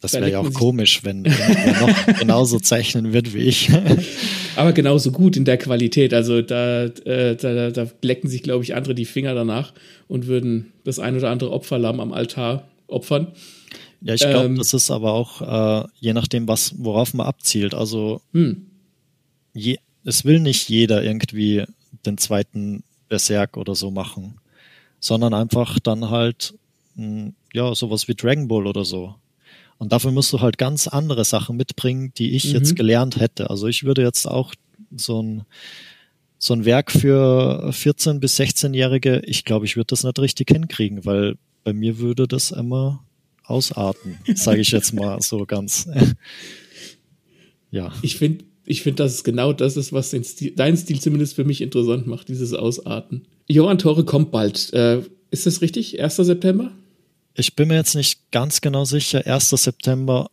Das 0.00 0.14
wäre 0.14 0.30
ja 0.30 0.38
auch 0.38 0.52
komisch, 0.54 1.04
wenn, 1.04 1.26
er 1.26 1.80
noch 1.80 2.06
genauso 2.18 2.58
zeichnen 2.58 3.12
wird 3.12 3.34
wie 3.34 3.40
ich. 3.40 3.70
Aber 4.56 4.72
genauso 4.72 5.12
gut 5.12 5.36
in 5.36 5.44
der 5.44 5.58
Qualität. 5.58 6.14
Also 6.14 6.40
da, 6.40 6.84
äh, 6.84 7.36
da, 7.36 7.70
da 7.70 7.86
lecken 8.00 8.30
sich, 8.30 8.42
glaube 8.42 8.64
ich, 8.64 8.74
andere 8.74 8.94
die 8.94 9.04
Finger 9.04 9.34
danach 9.34 9.74
und 10.08 10.26
würden 10.26 10.72
das 10.84 10.98
ein 10.98 11.16
oder 11.16 11.28
andere 11.28 11.50
Opferlamm 11.50 12.00
am 12.00 12.12
Altar 12.14 12.66
opfern. 12.86 13.26
Ja, 14.02 14.14
ich 14.14 14.20
glaube, 14.20 14.46
ähm, 14.46 14.56
das 14.56 14.72
ist 14.72 14.90
aber 14.90 15.12
auch 15.12 15.84
äh, 15.84 15.88
je 15.98 16.12
nachdem, 16.12 16.48
was, 16.48 16.74
worauf 16.78 17.12
man 17.14 17.26
abzielt. 17.26 17.74
Also 17.74 18.22
hm. 18.32 18.66
je, 19.52 19.78
es 20.04 20.24
will 20.24 20.40
nicht 20.40 20.68
jeder 20.68 21.02
irgendwie 21.02 21.64
den 22.06 22.16
zweiten 22.16 22.82
Berserk 23.08 23.56
oder 23.56 23.74
so 23.74 23.90
machen, 23.90 24.40
sondern 25.00 25.34
einfach 25.34 25.78
dann 25.78 26.10
halt, 26.10 26.54
hm, 26.96 27.34
ja, 27.52 27.74
sowas 27.74 28.08
wie 28.08 28.14
Dragon 28.14 28.48
Ball 28.48 28.66
oder 28.66 28.84
so. 28.84 29.14
Und 29.78 29.92
dafür 29.92 30.12
musst 30.12 30.32
du 30.32 30.40
halt 30.40 30.58
ganz 30.58 30.88
andere 30.88 31.24
Sachen 31.24 31.56
mitbringen, 31.56 32.12
die 32.16 32.32
ich 32.32 32.46
mhm. 32.46 32.52
jetzt 32.54 32.76
gelernt 32.76 33.18
hätte. 33.18 33.50
Also 33.50 33.66
ich 33.66 33.84
würde 33.84 34.02
jetzt 34.02 34.26
auch 34.26 34.54
so 34.94 35.22
ein, 35.22 35.42
so 36.38 36.54
ein 36.54 36.64
Werk 36.64 36.90
für 36.90 37.70
14- 37.70 38.18
bis 38.18 38.38
16-Jährige, 38.38 39.20
ich 39.24 39.44
glaube, 39.44 39.66
ich 39.66 39.76
würde 39.76 39.88
das 39.88 40.04
nicht 40.04 40.18
richtig 40.18 40.50
hinkriegen, 40.50 41.04
weil 41.04 41.36
bei 41.64 41.72
mir 41.72 41.98
würde 41.98 42.26
das 42.26 42.50
immer 42.50 43.04
ausarten, 43.50 44.18
sage 44.34 44.60
ich 44.60 44.70
jetzt 44.70 44.92
mal 44.92 45.20
so 45.20 45.44
ganz. 45.46 45.88
ja. 47.70 47.92
Ich 48.02 48.16
finde, 48.16 48.44
ich 48.64 48.82
finde, 48.82 49.02
dass 49.02 49.14
es 49.14 49.24
genau 49.24 49.52
das 49.52 49.76
ist, 49.76 49.92
was 49.92 50.10
Stil, 50.10 50.52
dein 50.54 50.76
Stil 50.76 51.00
zumindest 51.00 51.34
für 51.34 51.44
mich 51.44 51.60
interessant 51.60 52.06
macht, 52.06 52.28
dieses 52.28 52.54
Ausarten. 52.54 53.26
Johann 53.48 53.78
Tore 53.78 54.04
kommt 54.04 54.30
bald. 54.30 54.72
Äh, 54.72 55.02
ist 55.30 55.46
das 55.46 55.60
richtig? 55.60 56.00
1. 56.00 56.16
September? 56.16 56.70
Ich 57.34 57.56
bin 57.56 57.68
mir 57.68 57.74
jetzt 57.74 57.94
nicht 57.94 58.30
ganz 58.30 58.60
genau 58.60 58.84
sicher. 58.84 59.26
1. 59.26 59.50
September. 59.50 60.30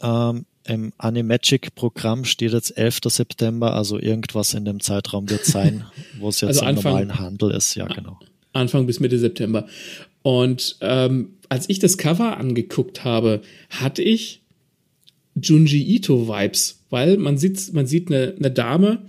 Ähm, 0.00 0.46
im 0.66 0.94
Animagic-Programm 0.96 2.24
steht 2.24 2.52
jetzt 2.52 2.76
11. 2.76 3.00
September, 3.08 3.74
also 3.74 3.98
irgendwas 3.98 4.54
in 4.54 4.64
dem 4.64 4.80
Zeitraum 4.80 5.28
wird 5.28 5.44
sein, 5.44 5.84
wo 6.18 6.30
es 6.30 6.40
jetzt 6.40 6.62
also 6.62 6.66
im 6.66 6.76
normalen 6.76 7.18
Handel 7.18 7.50
ist, 7.50 7.74
ja 7.74 7.86
genau. 7.86 8.18
Anfang 8.54 8.86
bis 8.86 8.98
Mitte 8.98 9.18
September. 9.18 9.66
Und 10.22 10.76
ähm, 10.80 11.34
als 11.54 11.70
ich 11.70 11.78
das 11.78 11.98
Cover 11.98 12.36
angeguckt 12.36 13.04
habe, 13.04 13.40
hatte 13.70 14.02
ich 14.02 14.42
Junji 15.40 15.82
Ito-Vibes, 15.82 16.80
weil 16.90 17.16
man 17.16 17.38
sieht, 17.38 17.72
man 17.72 17.86
sieht 17.86 18.08
eine, 18.08 18.34
eine 18.36 18.50
Dame, 18.50 19.04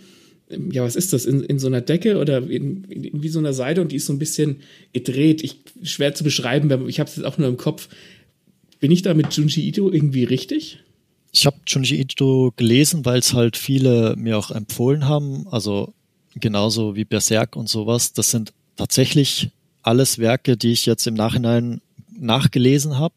ja, 0.71 0.83
was 0.83 0.95
ist 0.95 1.11
das, 1.11 1.25
in, 1.25 1.41
in 1.41 1.57
so 1.57 1.65
einer 1.65 1.81
Decke 1.81 2.19
oder 2.19 2.47
in, 2.47 2.83
in 2.83 3.23
wie 3.23 3.29
so 3.29 3.39
einer 3.39 3.53
Seite 3.53 3.81
und 3.81 3.91
die 3.91 3.95
ist 3.95 4.05
so 4.05 4.13
ein 4.13 4.19
bisschen 4.19 4.57
gedreht. 4.93 5.43
Ich, 5.43 5.57
schwer 5.81 6.13
zu 6.13 6.23
beschreiben, 6.23 6.87
ich 6.87 6.99
habe 6.99 7.09
es 7.09 7.15
jetzt 7.15 7.25
auch 7.25 7.39
nur 7.39 7.47
im 7.47 7.57
Kopf. 7.57 7.89
Bin 8.79 8.91
ich 8.91 9.01
da 9.01 9.15
mit 9.15 9.33
Junji 9.33 9.67
Ito 9.67 9.91
irgendwie 9.91 10.25
richtig? 10.25 10.83
Ich 11.31 11.47
habe 11.47 11.57
Junji 11.65 11.99
Ito 11.99 12.53
gelesen, 12.55 13.05
weil 13.05 13.17
es 13.17 13.33
halt 13.33 13.57
viele 13.57 14.15
mir 14.17 14.37
auch 14.37 14.51
empfohlen 14.51 15.07
haben. 15.07 15.47
Also 15.47 15.95
genauso 16.35 16.95
wie 16.95 17.05
Berserk 17.05 17.55
und 17.55 17.69
sowas. 17.69 18.13
Das 18.13 18.29
sind 18.29 18.53
tatsächlich 18.75 19.49
alles 19.81 20.19
Werke, 20.19 20.57
die 20.57 20.73
ich 20.73 20.85
jetzt 20.85 21.07
im 21.07 21.15
Nachhinein 21.15 21.81
nachgelesen 22.17 22.97
habe, 22.97 23.15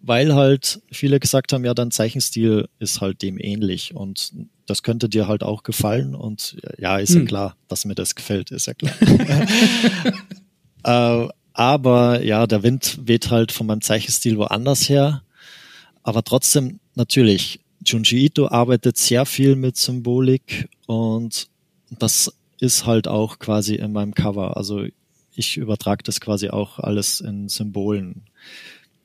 weil 0.00 0.34
halt 0.34 0.80
viele 0.90 1.20
gesagt 1.20 1.52
haben, 1.52 1.64
ja, 1.64 1.74
dein 1.74 1.90
Zeichenstil 1.90 2.68
ist 2.78 3.00
halt 3.00 3.22
dem 3.22 3.38
ähnlich 3.38 3.94
und 3.94 4.32
das 4.66 4.82
könnte 4.82 5.08
dir 5.08 5.28
halt 5.28 5.42
auch 5.42 5.62
gefallen 5.62 6.14
und 6.14 6.56
ja, 6.78 6.98
ist 6.98 7.14
hm. 7.14 7.20
ja 7.22 7.26
klar, 7.26 7.56
dass 7.68 7.84
mir 7.84 7.94
das 7.94 8.14
gefällt, 8.14 8.50
ist 8.50 8.66
ja 8.66 8.74
klar. 8.74 8.94
äh, 11.26 11.28
aber 11.52 12.22
ja, 12.22 12.46
der 12.46 12.62
Wind 12.62 12.98
weht 13.02 13.30
halt 13.30 13.50
von 13.50 13.66
meinem 13.66 13.80
Zeichenstil 13.80 14.36
woanders 14.36 14.90
her. 14.90 15.22
Aber 16.02 16.22
trotzdem 16.22 16.80
natürlich, 16.94 17.60
Junji 17.84 18.26
Ito 18.26 18.48
arbeitet 18.48 18.98
sehr 18.98 19.24
viel 19.24 19.56
mit 19.56 19.76
Symbolik 19.76 20.68
und 20.86 21.48
das 21.98 22.32
ist 22.60 22.84
halt 22.84 23.08
auch 23.08 23.38
quasi 23.38 23.76
in 23.76 23.92
meinem 23.92 24.14
Cover. 24.14 24.56
Also 24.56 24.84
ich 25.36 25.56
übertrage 25.56 26.02
das 26.02 26.20
quasi 26.20 26.50
auch 26.50 26.78
alles 26.78 27.20
in 27.20 27.48
Symbolen. 27.48 28.22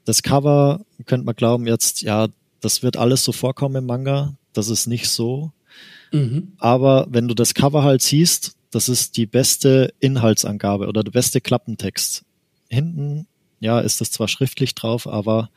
Das 0.05 0.23
Cover 0.23 0.82
könnte 1.05 1.25
man 1.25 1.36
glauben 1.36 1.67
jetzt, 1.67 2.01
ja, 2.01 2.27
das 2.59 2.84
wird 2.84 2.97
alles 2.97 3.23
so 3.23 3.32
vorkommen 3.32 3.75
im 3.75 3.86
Manga. 3.86 4.36
Das 4.53 4.69
ist 4.69 4.88
nicht 4.88 5.09
so. 5.09 5.51
Mhm. 6.11 6.53
Aber 6.57 7.07
wenn 7.09 7.27
du 7.27 7.34
das 7.34 7.53
Cover 7.53 7.84
halt 7.84 8.01
siehst, 8.01 8.55
das 8.71 8.89
ist 8.89 9.17
die 9.17 9.25
beste 9.25 9.93
Inhaltsangabe 9.99 10.88
oder 10.88 11.03
der 11.03 11.11
beste 11.11 11.41
Klappentext. 11.41 12.23
Hinten, 12.69 13.27
ja, 13.59 13.79
ist 13.79 14.01
das 14.01 14.11
zwar 14.11 14.27
schriftlich 14.27 14.75
drauf, 14.75 15.07
aber 15.07 15.49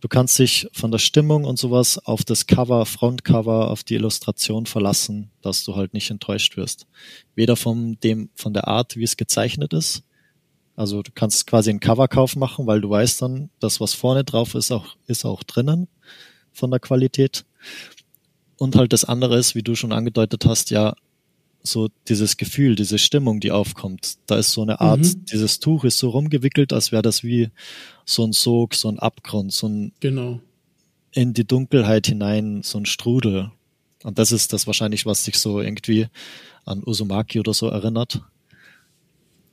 Du 0.00 0.06
kannst 0.06 0.38
dich 0.38 0.68
von 0.72 0.92
der 0.92 0.98
Stimmung 0.98 1.44
und 1.44 1.58
sowas 1.58 1.98
auf 1.98 2.22
das 2.22 2.46
Cover, 2.46 2.86
Frontcover, 2.86 3.68
auf 3.68 3.82
die 3.82 3.94
Illustration 3.94 4.66
verlassen, 4.66 5.30
dass 5.42 5.64
du 5.64 5.74
halt 5.74 5.92
nicht 5.92 6.10
enttäuscht 6.10 6.56
wirst. 6.56 6.86
Weder 7.34 7.56
von 7.56 7.98
dem, 8.04 8.30
von 8.36 8.54
der 8.54 8.68
Art, 8.68 8.96
wie 8.96 9.02
es 9.02 9.16
gezeichnet 9.16 9.72
ist. 9.72 10.04
Also 10.78 11.02
du 11.02 11.10
kannst 11.12 11.48
quasi 11.48 11.70
einen 11.70 11.80
Coverkauf 11.80 12.36
machen, 12.36 12.68
weil 12.68 12.80
du 12.80 12.88
weißt 12.88 13.20
dann, 13.22 13.50
das, 13.58 13.80
was 13.80 13.94
vorne 13.94 14.22
drauf 14.22 14.54
ist, 14.54 14.70
auch, 14.70 14.94
ist 15.08 15.24
auch 15.24 15.42
drinnen 15.42 15.88
von 16.52 16.70
der 16.70 16.78
Qualität. 16.78 17.44
Und 18.58 18.76
halt 18.76 18.92
das 18.92 19.04
andere 19.04 19.36
ist, 19.38 19.56
wie 19.56 19.64
du 19.64 19.74
schon 19.74 19.90
angedeutet 19.90 20.46
hast, 20.46 20.70
ja, 20.70 20.94
so 21.64 21.88
dieses 22.06 22.36
Gefühl, 22.36 22.76
diese 22.76 22.98
Stimmung, 22.98 23.40
die 23.40 23.50
aufkommt. 23.50 24.18
Da 24.26 24.36
ist 24.36 24.52
so 24.52 24.62
eine 24.62 24.80
Art, 24.80 25.00
mhm. 25.00 25.24
dieses 25.24 25.58
Tuch 25.58 25.82
ist 25.82 25.98
so 25.98 26.10
rumgewickelt, 26.10 26.72
als 26.72 26.92
wäre 26.92 27.02
das 27.02 27.24
wie 27.24 27.50
so 28.04 28.24
ein 28.24 28.32
Sog, 28.32 28.76
so 28.76 28.88
ein 28.88 29.00
Abgrund, 29.00 29.52
so 29.52 29.66
ein 29.66 29.92
genau. 29.98 30.38
in 31.10 31.34
die 31.34 31.44
Dunkelheit 31.44 32.06
hinein, 32.06 32.62
so 32.62 32.78
ein 32.78 32.86
Strudel. 32.86 33.50
Und 34.04 34.20
das 34.20 34.30
ist 34.30 34.52
das 34.52 34.68
wahrscheinlich, 34.68 35.06
was 35.06 35.24
sich 35.24 35.40
so 35.40 35.60
irgendwie 35.60 36.06
an 36.64 36.84
Uzumaki 36.86 37.40
oder 37.40 37.52
so 37.52 37.66
erinnert. 37.66 38.22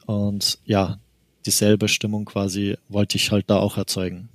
Und 0.06 0.60
ja, 0.66 1.00
dieselbe 1.46 1.88
Stimmung 1.88 2.26
quasi 2.26 2.76
wollte 2.90 3.18
ich 3.18 3.32
halt 3.32 3.46
da 3.48 3.58
auch 3.58 3.78
erzeugen. 3.78 4.30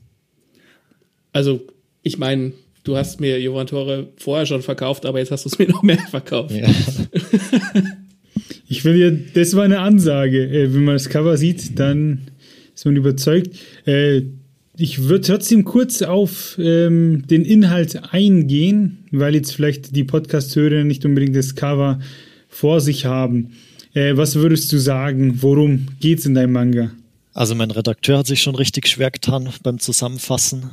Also, 1.33 1.61
ich 2.03 2.19
meine, 2.19 2.53
du 2.85 2.97
hast 2.97 3.21
mir 3.21 3.41
Jovan 3.41 3.67
Tore 3.67 4.09
vorher 4.17 4.47
schon 4.47 4.63
verkauft, 4.63 5.07
aber 5.07 5.19
jetzt 5.19 5.31
hast 5.31 5.45
du 5.45 5.49
es 5.49 5.59
mir 5.59 5.69
noch 5.69 5.83
mehr 5.83 5.99
verkauft. 6.11 6.53
Ja. 6.53 6.69
ich 8.69 8.85
will 8.85 8.97
ja, 8.97 9.11
das 9.35 9.55
war 9.55 9.65
eine 9.65 9.81
Ansage. 9.81 10.45
Äh, 10.45 10.75
wenn 10.75 10.85
man 10.85 10.95
das 10.95 11.09
Cover 11.09 11.37
sieht, 11.37 11.79
dann 11.79 12.31
ist 12.75 12.85
man 12.85 12.97
überzeugt. 12.97 13.59
Äh, 13.87 14.23
ich 14.77 15.09
würde 15.09 15.27
trotzdem 15.27 15.65
kurz 15.65 16.01
auf 16.01 16.57
ähm, 16.59 17.27
den 17.27 17.45
Inhalt 17.45 18.15
eingehen, 18.15 19.05
weil 19.11 19.35
jetzt 19.35 19.53
vielleicht 19.53 19.95
die 19.95 20.05
Podcast-Hörer 20.05 20.85
nicht 20.85 21.05
unbedingt 21.05 21.37
das 21.37 21.55
Cover 21.55 22.01
vor 22.49 22.81
sich 22.81 23.05
haben. 23.05 23.53
Äh, 23.93 24.17
was 24.17 24.37
würdest 24.37 24.73
du 24.73 24.79
sagen? 24.79 25.43
Worum 25.43 25.87
geht 26.01 26.21
es 26.21 26.27
in 26.27 26.35
deinem 26.35 26.53
Manga? 26.53 26.93
Also 27.33 27.55
mein 27.55 27.71
Redakteur 27.71 28.19
hat 28.19 28.27
sich 28.27 28.43
schon 28.43 28.55
richtig 28.55 28.89
schwer 28.89 29.11
getan 29.11 29.53
beim 29.63 29.79
Zusammenfassen 29.79 30.73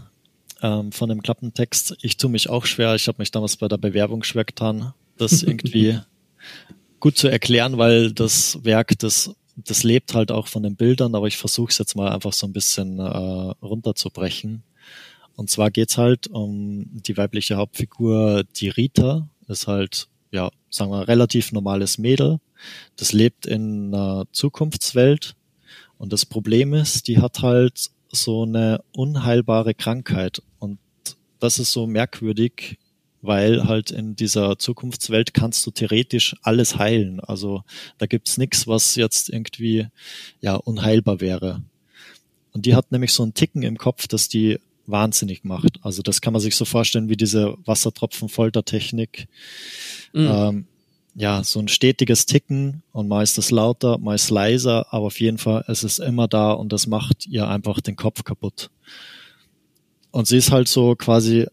ähm, 0.61 0.91
von 0.91 1.09
dem 1.09 1.21
Klappentext. 1.21 1.97
Ich 2.01 2.17
tue 2.17 2.31
mich 2.31 2.49
auch 2.49 2.65
schwer. 2.65 2.95
Ich 2.95 3.07
habe 3.07 3.19
mich 3.19 3.31
damals 3.31 3.57
bei 3.57 3.67
der 3.67 3.77
Bewerbung 3.77 4.23
schwer 4.23 4.45
getan, 4.45 4.93
das 5.17 5.43
irgendwie 5.43 5.99
gut 6.99 7.17
zu 7.17 7.27
erklären, 7.27 7.77
weil 7.77 8.11
das 8.11 8.63
Werk, 8.63 8.97
das, 8.99 9.35
das 9.55 9.83
lebt 9.83 10.15
halt 10.15 10.31
auch 10.31 10.47
von 10.47 10.63
den 10.63 10.75
Bildern, 10.75 11.13
aber 11.13 11.27
ich 11.27 11.37
versuche 11.37 11.71
es 11.71 11.77
jetzt 11.77 11.95
mal 11.95 12.11
einfach 12.11 12.33
so 12.33 12.47
ein 12.47 12.53
bisschen 12.53 12.99
äh, 12.99 13.03
runterzubrechen. 13.03 14.63
Und 15.35 15.51
zwar 15.51 15.69
geht's 15.69 15.97
halt 15.99 16.27
um 16.27 16.87
die 16.91 17.15
weibliche 17.15 17.57
Hauptfigur, 17.57 18.43
die 18.55 18.69
Rita, 18.69 19.29
ist 19.47 19.67
halt, 19.67 20.07
ja, 20.31 20.49
sagen 20.71 20.89
wir, 20.89 21.07
relativ 21.07 21.51
normales 21.51 21.99
Mädel. 21.99 22.39
Das 22.95 23.13
lebt 23.13 23.45
in 23.45 23.93
einer 23.93 24.25
Zukunftswelt. 24.31 25.35
Und 25.97 26.13
das 26.13 26.25
Problem 26.25 26.73
ist, 26.73 27.07
die 27.07 27.19
hat 27.19 27.41
halt 27.41 27.89
so 28.11 28.43
eine 28.43 28.83
unheilbare 28.93 29.73
Krankheit. 29.73 30.41
Und 30.59 30.79
das 31.39 31.59
ist 31.59 31.71
so 31.71 31.87
merkwürdig, 31.87 32.77
weil 33.21 33.67
halt 33.67 33.91
in 33.91 34.15
dieser 34.15 34.57
Zukunftswelt 34.57 35.33
kannst 35.33 35.65
du 35.65 35.71
theoretisch 35.71 36.35
alles 36.43 36.77
heilen. 36.77 37.19
Also 37.19 37.63
da 37.97 38.05
gibt's 38.05 38.37
nichts, 38.37 38.67
was 38.67 38.95
jetzt 38.95 39.29
irgendwie 39.29 39.87
ja 40.39 40.55
unheilbar 40.55 41.19
wäre. 41.19 41.63
Und 42.53 42.65
die 42.65 42.75
hat 42.75 42.91
nämlich 42.91 43.13
so 43.13 43.23
einen 43.23 43.33
Ticken 43.33 43.63
im 43.63 43.77
Kopf, 43.77 44.07
dass 44.07 44.29
die 44.29 44.59
wahnsinnig 44.85 45.43
macht. 45.43 45.79
Also 45.81 46.01
das 46.01 46.21
kann 46.21 46.33
man 46.33 46.41
sich 46.41 46.55
so 46.55 46.65
vorstellen 46.65 47.09
wie 47.09 47.17
diese 47.17 47.57
Wassertropfen-Foltertechnik. 47.65 49.27
Mhm. 50.13 50.27
Ähm, 50.31 50.67
ja, 51.19 51.43
so 51.43 51.59
ein 51.59 51.67
stetiges 51.67 52.27
Ticken 52.27 52.83
und 52.91 53.07
mal 53.07 53.23
ist 53.23 53.49
lauter, 53.49 53.97
mal 53.97 54.13
ist 54.13 54.25
es 54.25 54.29
leiser, 54.29 54.93
aber 54.93 55.07
auf 55.07 55.19
jeden 55.19 55.39
Fall 55.39 55.65
es 55.67 55.83
ist 55.83 55.97
immer 55.97 56.27
da 56.27 56.51
und 56.51 56.71
das 56.71 56.85
macht 56.85 57.25
ihr 57.25 57.47
einfach 57.47 57.81
den 57.81 57.95
Kopf 57.95 58.23
kaputt. 58.23 58.69
Und 60.11 60.27
sie 60.27 60.37
ist 60.37 60.51
halt 60.51 60.67
so 60.67 60.95
quasi 60.95 61.47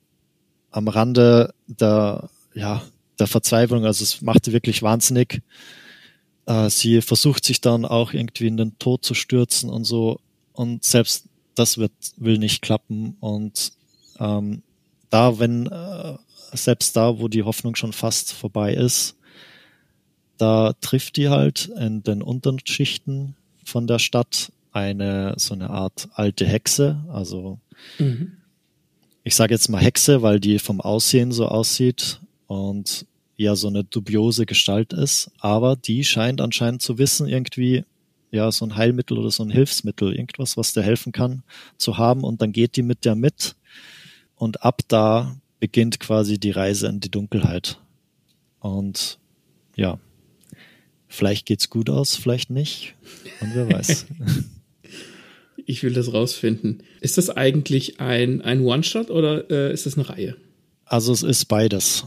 am 0.70 0.86
Rande 0.86 1.54
der, 1.66 2.28
ja, 2.52 2.82
der 3.18 3.26
Verzweiflung, 3.26 3.86
also 3.86 4.02
es 4.02 4.20
macht 4.20 4.44
sie 4.44 4.52
wirklich 4.52 4.82
wahnsinnig. 4.82 5.40
Äh, 6.44 6.68
sie 6.68 7.00
versucht 7.00 7.42
sich 7.46 7.62
dann 7.62 7.86
auch 7.86 8.12
irgendwie 8.12 8.48
in 8.48 8.58
den 8.58 8.78
Tod 8.78 9.02
zu 9.02 9.14
stürzen 9.14 9.70
und 9.70 9.84
so 9.84 10.20
und 10.52 10.84
selbst 10.84 11.24
das 11.54 11.78
wird, 11.78 11.92
will 12.18 12.36
nicht 12.36 12.60
klappen 12.60 13.16
und 13.18 13.72
ähm, 14.20 14.62
da, 15.08 15.38
wenn, 15.38 15.68
äh, 15.68 16.18
selbst 16.52 16.94
da, 16.96 17.18
wo 17.18 17.28
die 17.28 17.44
Hoffnung 17.44 17.76
schon 17.76 17.94
fast 17.94 18.34
vorbei 18.34 18.74
ist, 18.74 19.16
da 20.38 20.74
trifft 20.80 21.16
die 21.16 21.28
halt 21.28 21.66
in 21.78 22.02
den 22.02 22.22
unteren 22.22 22.60
Schichten 22.64 23.36
von 23.64 23.86
der 23.86 23.98
Stadt 23.98 24.52
eine 24.72 25.34
so 25.36 25.54
eine 25.54 25.70
Art 25.70 26.08
alte 26.14 26.46
Hexe. 26.46 27.04
Also 27.08 27.58
mhm. 27.98 28.32
ich 29.22 29.34
sage 29.34 29.54
jetzt 29.54 29.68
mal 29.68 29.80
Hexe, 29.80 30.22
weil 30.22 30.40
die 30.40 30.58
vom 30.58 30.80
Aussehen 30.80 31.32
so 31.32 31.46
aussieht 31.46 32.20
und 32.46 33.06
ja 33.36 33.56
so 33.56 33.68
eine 33.68 33.84
dubiose 33.84 34.46
Gestalt 34.46 34.92
ist. 34.92 35.30
Aber 35.38 35.76
die 35.76 36.04
scheint 36.04 36.40
anscheinend 36.40 36.82
zu 36.82 36.98
wissen, 36.98 37.28
irgendwie 37.28 37.84
ja 38.30 38.50
so 38.50 38.66
ein 38.66 38.76
Heilmittel 38.76 39.18
oder 39.18 39.30
so 39.30 39.44
ein 39.44 39.50
Hilfsmittel, 39.50 40.14
irgendwas, 40.14 40.56
was 40.56 40.72
dir 40.72 40.82
helfen 40.82 41.12
kann, 41.12 41.42
zu 41.78 41.96
haben. 41.98 42.24
Und 42.24 42.42
dann 42.42 42.52
geht 42.52 42.76
die 42.76 42.82
mit 42.82 43.04
der 43.04 43.14
mit. 43.14 43.54
Und 44.36 44.62
ab 44.62 44.82
da 44.88 45.36
beginnt 45.60 46.00
quasi 46.00 46.38
die 46.38 46.50
Reise 46.50 46.88
in 46.88 47.00
die 47.00 47.10
Dunkelheit. 47.10 47.78
Und 48.58 49.18
ja, 49.76 49.98
Vielleicht 51.14 51.46
geht's 51.46 51.70
gut 51.70 51.88
aus, 51.88 52.16
vielleicht 52.16 52.50
nicht. 52.50 52.94
Und 53.40 53.54
wer 53.54 53.70
weiß. 53.70 54.06
ich 55.66 55.82
will 55.84 55.92
das 55.92 56.12
rausfinden. 56.12 56.82
Ist 57.00 57.18
das 57.18 57.30
eigentlich 57.30 58.00
ein, 58.00 58.42
ein 58.42 58.62
One-Shot 58.62 59.10
oder 59.10 59.48
äh, 59.48 59.72
ist 59.72 59.86
das 59.86 59.96
eine 59.96 60.08
Reihe? 60.08 60.36
Also 60.84 61.12
es 61.12 61.22
ist 61.22 61.44
beides. 61.44 62.06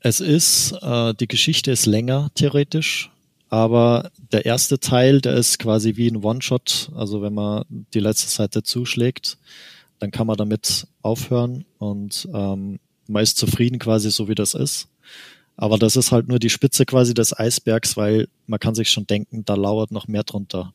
Es 0.00 0.20
ist, 0.20 0.72
äh, 0.82 1.14
die 1.14 1.26
Geschichte 1.26 1.72
ist 1.72 1.86
länger 1.86 2.30
theoretisch, 2.36 3.10
aber 3.48 4.12
der 4.30 4.46
erste 4.46 4.78
Teil, 4.78 5.20
der 5.20 5.34
ist 5.34 5.58
quasi 5.58 5.96
wie 5.96 6.08
ein 6.08 6.22
One-Shot. 6.22 6.90
Also 6.94 7.22
wenn 7.22 7.34
man 7.34 7.64
die 7.68 8.00
letzte 8.00 8.28
Seite 8.28 8.62
zuschlägt, 8.62 9.36
dann 9.98 10.12
kann 10.12 10.28
man 10.28 10.36
damit 10.36 10.86
aufhören 11.02 11.64
und 11.78 12.28
ähm, 12.32 12.78
man 13.08 13.22
ist 13.22 13.36
zufrieden 13.36 13.80
quasi 13.80 14.12
so 14.12 14.28
wie 14.28 14.36
das 14.36 14.54
ist. 14.54 14.86
Aber 15.56 15.78
das 15.78 15.96
ist 15.96 16.12
halt 16.12 16.28
nur 16.28 16.38
die 16.38 16.50
Spitze 16.50 16.84
quasi 16.84 17.14
des 17.14 17.38
Eisbergs, 17.38 17.96
weil 17.96 18.28
man 18.46 18.60
kann 18.60 18.74
sich 18.74 18.90
schon 18.90 19.06
denken, 19.06 19.44
da 19.44 19.54
lauert 19.54 19.90
noch 19.90 20.08
mehr 20.08 20.24
drunter. 20.24 20.74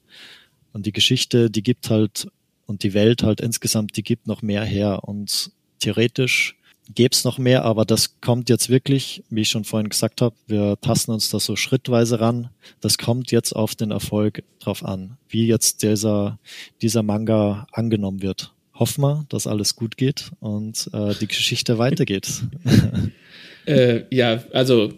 Und 0.72 0.86
die 0.86 0.94
Geschichte, 0.94 1.50
die 1.50 1.64
gibt 1.64 1.90
halt, 1.90 2.28
und 2.66 2.84
die 2.84 2.94
Welt 2.94 3.24
halt 3.24 3.42
insgesamt, 3.42 3.98
die 3.98 4.04
gibt 4.04 4.28
noch 4.28 4.42
mehr 4.42 4.64
her. 4.64 5.04
Und 5.04 5.52
theoretisch 5.80 6.56
gäbe 6.94 7.14
es 7.14 7.24
noch 7.24 7.38
mehr, 7.38 7.66
aber 7.66 7.86
das 7.86 8.20
kommt 8.22 8.50
jetzt 8.50 8.70
wirklich, 8.70 9.24
wie 9.30 9.42
ich 9.42 9.50
schon 9.50 9.64
vorhin 9.64 9.90
gesagt 9.90 10.22
habe, 10.22 10.36
wir 10.48 10.80
tasten 10.82 11.12
uns 11.12 11.30
da 11.30 11.40
so 11.40 11.56
schrittweise 11.56 12.20
ran. 12.20 12.50
Das 12.82 12.98
kommt 12.98 13.32
jetzt 13.32 13.56
auf 13.56 13.76
den 13.76 13.92
Erfolg 13.92 14.44
drauf 14.60 14.84
an, 14.84 15.18
wie 15.28 15.46
jetzt 15.46 15.84
dieser, 15.84 16.40
dieser 16.82 17.04
Manga 17.04 17.68
angenommen 17.72 18.22
wird. 18.22 18.54
Hoffen 18.74 19.02
wir, 19.02 19.26
dass 19.30 19.46
alles 19.46 19.76
gut 19.76 19.98
geht 19.98 20.32
und 20.40 20.90
äh, 20.94 21.14
die 21.16 21.28
Geschichte 21.28 21.78
weitergeht. 21.78 22.44
Äh, 23.70 24.04
ja, 24.10 24.44
also 24.52 24.94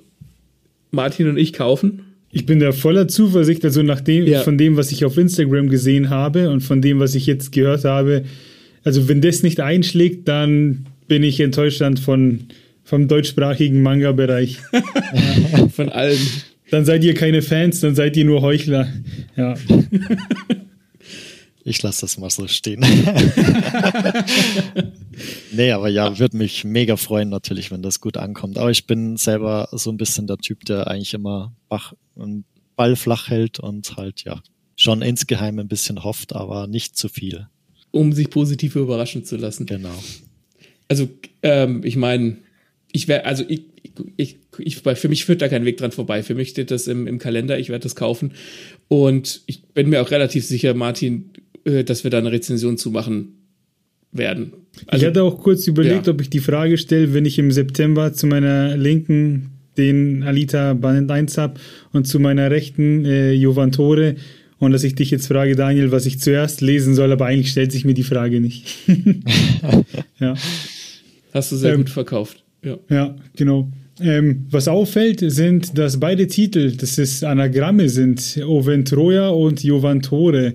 Martin 0.92 1.28
und 1.28 1.38
ich 1.38 1.54
kaufen. 1.54 2.04
Ich 2.32 2.46
bin 2.46 2.60
da 2.60 2.72
voller 2.72 3.08
Zuversicht, 3.08 3.66
also 3.66 3.84
nach 3.84 4.00
dem, 4.00 4.26
ja. 4.26 4.42
von 4.42 4.58
dem, 4.58 4.78
was 4.78 4.92
ich 4.92 5.04
auf 5.04 5.18
Instagram 5.18 5.70
gesehen 5.70 6.10
habe 6.10 6.50
und 6.50 6.62
von 6.62 6.82
dem, 6.82 7.00
was 7.00 7.14
ich 7.14 7.26
jetzt 7.26 7.52
gehört 7.52 7.84
habe. 7.84 8.24
Also 8.84 9.10
wenn 9.10 9.20
das 9.22 9.44
nicht 9.44 9.60
einschlägt, 9.60 10.28
dann 10.28 10.86
bin 11.08 11.24
ich 11.24 11.42
enttäuscht 11.42 11.84
von, 12.00 12.40
vom 12.84 13.08
deutschsprachigen 13.10 13.82
Manga-Bereich. 13.82 14.60
von 15.76 15.90
allen. 15.90 16.18
Dann 16.70 16.86
seid 16.86 17.04
ihr 17.04 17.14
keine 17.14 17.42
Fans, 17.42 17.82
dann 17.82 17.96
seid 17.96 18.16
ihr 18.16 18.24
nur 18.24 18.42
Heuchler. 18.42 18.88
Ja. 19.36 19.56
Ich 21.64 21.82
lasse 21.84 22.02
das 22.02 22.18
mal 22.18 22.30
so 22.30 22.48
stehen. 22.48 22.80
nee, 25.52 25.72
aber 25.72 25.90
ja, 25.90 26.18
würde 26.18 26.38
mich 26.38 26.64
mega 26.64 26.98
freuen 26.98 27.30
natürlich, 27.30 27.72
wenn 27.72 27.82
das 27.82 28.02
gut 28.02 28.18
ankommt. 28.18 28.58
Aber 28.58 28.72
ich 28.72 28.88
bin 28.88 29.18
selber 29.18 29.70
so 29.72 29.92
ein 29.92 29.98
bisschen 29.98 30.28
der 30.28 30.38
Typ, 30.38 30.66
der 30.66 30.88
eigentlich 30.88 31.14
immer 31.14 31.56
Bach 31.70 31.94
und 32.16 32.46
Ball 32.76 32.96
flach 32.96 33.30
hält 33.30 33.60
und 33.60 33.96
halt 33.96 34.24
ja 34.24 34.42
schon 34.76 35.02
insgeheim 35.02 35.60
ein 35.60 35.68
bisschen 35.68 36.04
hofft, 36.04 36.34
aber 36.34 36.66
nicht 36.66 36.98
zu 36.98 37.10
viel. 37.10 37.48
Um 37.92 38.14
sich 38.14 38.30
positiv 38.30 38.76
überraschen 38.76 39.24
zu 39.24 39.38
lassen. 39.38 39.66
Genau 39.68 40.00
also 40.92 41.08
ähm, 41.42 41.82
ich 41.86 41.96
meine, 41.96 42.36
ich 42.92 43.08
wäre, 43.08 43.24
also 43.24 43.46
ich, 43.48 43.62
ich, 44.18 44.40
ich, 44.58 44.80
für 44.80 45.08
mich 45.08 45.24
führt 45.24 45.42
da 45.42 45.48
kein 45.48 45.64
Weg 45.64 45.78
dran 45.78 45.94
vorbei. 45.94 46.22
Für 46.22 46.36
mich 46.36 46.50
steht 46.50 46.70
das 46.70 46.88
im, 46.88 47.08
im 47.08 47.18
Kalender, 47.18 47.58
ich 47.58 47.70
werde 47.70 47.84
das 47.84 47.96
kaufen. 47.96 48.34
Und 48.90 49.42
ich 49.46 49.64
bin 49.64 49.88
mir 49.88 50.02
auch 50.02 50.12
relativ 50.12 50.46
sicher, 50.46 50.74
Martin, 50.74 51.31
dass 51.64 52.04
wir 52.04 52.12
da 52.12 52.18
eine 52.18 52.32
Rezension 52.32 52.78
zu 52.78 52.92
machen 52.92 53.38
werden. 54.12 54.54
Also, 54.88 55.04
ich 55.04 55.10
hatte 55.10 55.24
auch 55.24 55.40
kurz 55.40 55.68
überlegt, 55.68 56.08
ja. 56.08 56.14
ob 56.14 56.22
ich 56.22 56.30
die 56.30 56.40
Frage 56.40 56.78
stelle, 56.78 57.14
wenn 57.14 57.26
ich 57.26 57.40
im 57.40 57.52
September 57.52 58.14
zu 58.14 58.28
meiner 58.28 58.76
linken 58.78 59.52
den 59.78 60.24
Alita 60.24 60.74
Band 60.74 61.10
1 61.10 61.38
habe 61.38 61.60
und 61.94 62.08
zu 62.08 62.20
meiner 62.20 62.52
rechten 62.52 63.06
äh, 63.06 63.32
Jovantore 63.32 64.16
und 64.60 64.72
dass 64.72 64.84
ich 64.84 64.96
dich 64.96 65.10
jetzt 65.12 65.28
frage, 65.28 65.56
Daniel, 65.56 65.92
was 65.92 66.06
ich 66.06 66.20
zuerst 66.20 66.62
lesen 66.62 66.94
soll, 66.94 67.12
aber 67.12 67.26
eigentlich 67.26 67.52
stellt 67.52 67.72
sich 67.72 67.86
mir 67.86 67.94
die 67.94 68.04
Frage 68.04 68.40
nicht. 68.40 68.68
ja. 70.20 70.36
Hast 71.34 71.52
du 71.52 71.56
sehr 71.56 71.74
ähm, 71.74 71.80
gut 71.80 71.90
verkauft. 71.90 72.44
Ja, 72.64 72.78
ja 72.90 73.16
genau. 73.36 73.72
Ähm, 74.00 74.46
was 74.50 74.68
auffällt, 74.68 75.24
sind, 75.26 75.78
dass 75.78 76.00
beide 76.00 76.28
Titel, 76.28 76.76
dass 76.76 76.98
es 76.98 77.24
Anagramme 77.24 77.90
sind, 77.90 78.40
Oventroja 78.46 79.30
und 79.30 79.64
Jovantore. 79.64 80.54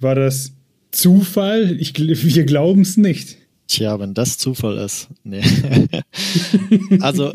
War 0.00 0.14
das 0.14 0.52
Zufall? 0.90 1.76
Ich, 1.80 1.94
wir 1.98 2.44
glauben 2.44 2.82
es 2.82 2.96
nicht. 2.96 3.36
Tja, 3.66 4.00
wenn 4.00 4.14
das 4.14 4.38
Zufall 4.38 4.78
ist. 4.78 5.08
Nee. 5.24 5.42
also, 7.00 7.32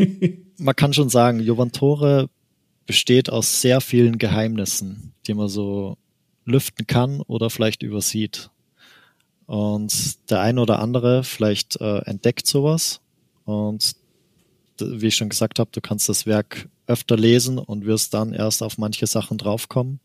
man 0.57 0.76
kann 0.76 0.93
schon 0.93 1.09
sagen, 1.09 1.39
Jovantore 1.39 2.30
besteht 2.86 3.30
aus 3.30 3.61
sehr 3.61 3.82
vielen 3.82 4.18
Geheimnissen, 4.18 5.14
die 5.28 5.34
man 5.34 5.47
so 5.47 5.97
lüften 6.45 6.88
kann 6.88 7.22
oder 7.22 7.49
vielleicht 7.49 7.84
übersieht. 7.84 8.49
Und 9.45 10.30
der 10.30 10.41
eine 10.41 10.61
oder 10.61 10.80
andere 10.80 11.24
vielleicht 11.24 11.80
äh, 11.80 11.99
entdeckt 11.99 12.47
sowas. 12.47 13.01
Und 13.45 13.95
wie 14.80 15.07
ich 15.07 15.16
schon 15.16 15.30
gesagt 15.30 15.59
habe, 15.59 15.70
du 15.72 15.82
kannst 15.82 16.09
das 16.09 16.26
Werk 16.26 16.68
öfter 16.88 17.16
lesen 17.16 17.59
und 17.59 17.86
wirst 17.86 18.14
dann 18.14 18.34
erst 18.34 18.64
auf 18.64 18.78
manche 18.78 19.07
Sachen 19.07 19.38
draufkommen. 19.38 19.99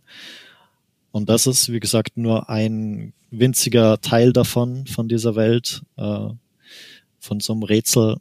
Und 1.11 1.28
das 1.28 1.46
ist, 1.46 1.72
wie 1.72 1.80
gesagt, 1.80 2.16
nur 2.16 2.48
ein 2.48 3.12
winziger 3.30 4.00
Teil 4.00 4.32
davon, 4.32 4.86
von 4.86 5.09
dieser 5.09 5.36
Welt, 5.36 5.82
äh, 5.96 6.28
von 7.18 7.40
so 7.40 7.52
einem 7.52 7.62
Rätsel, 7.62 8.16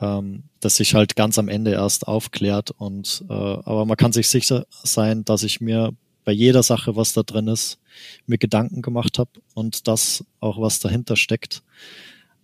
ähm, 0.00 0.44
das 0.60 0.76
sich 0.76 0.94
halt 0.94 1.16
ganz 1.16 1.38
am 1.38 1.48
Ende 1.48 1.72
erst 1.72 2.06
aufklärt. 2.06 2.70
Und 2.70 3.24
äh, 3.28 3.32
aber 3.32 3.86
man 3.86 3.96
kann 3.96 4.12
sich 4.12 4.28
sicher 4.28 4.66
sein, 4.82 5.24
dass 5.24 5.42
ich 5.42 5.60
mir 5.60 5.92
bei 6.24 6.32
jeder 6.32 6.62
Sache, 6.62 6.94
was 6.96 7.12
da 7.12 7.22
drin 7.22 7.48
ist, 7.48 7.78
mir 8.26 8.38
Gedanken 8.38 8.82
gemacht 8.82 9.18
habe 9.18 9.30
und 9.54 9.88
das 9.88 10.24
auch, 10.40 10.60
was 10.60 10.78
dahinter 10.78 11.16
steckt. 11.16 11.62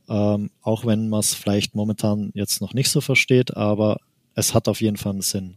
Ähm, 0.08 0.50
auch 0.62 0.86
wenn 0.86 1.08
man 1.08 1.20
es 1.20 1.34
vielleicht 1.34 1.74
momentan 1.74 2.30
jetzt 2.34 2.60
noch 2.60 2.74
nicht 2.74 2.90
so 2.90 3.00
versteht, 3.00 3.56
aber 3.56 4.00
es 4.34 4.54
hat 4.54 4.68
auf 4.68 4.80
jeden 4.80 4.96
Fall 4.96 5.12
einen 5.12 5.22
Sinn. 5.22 5.56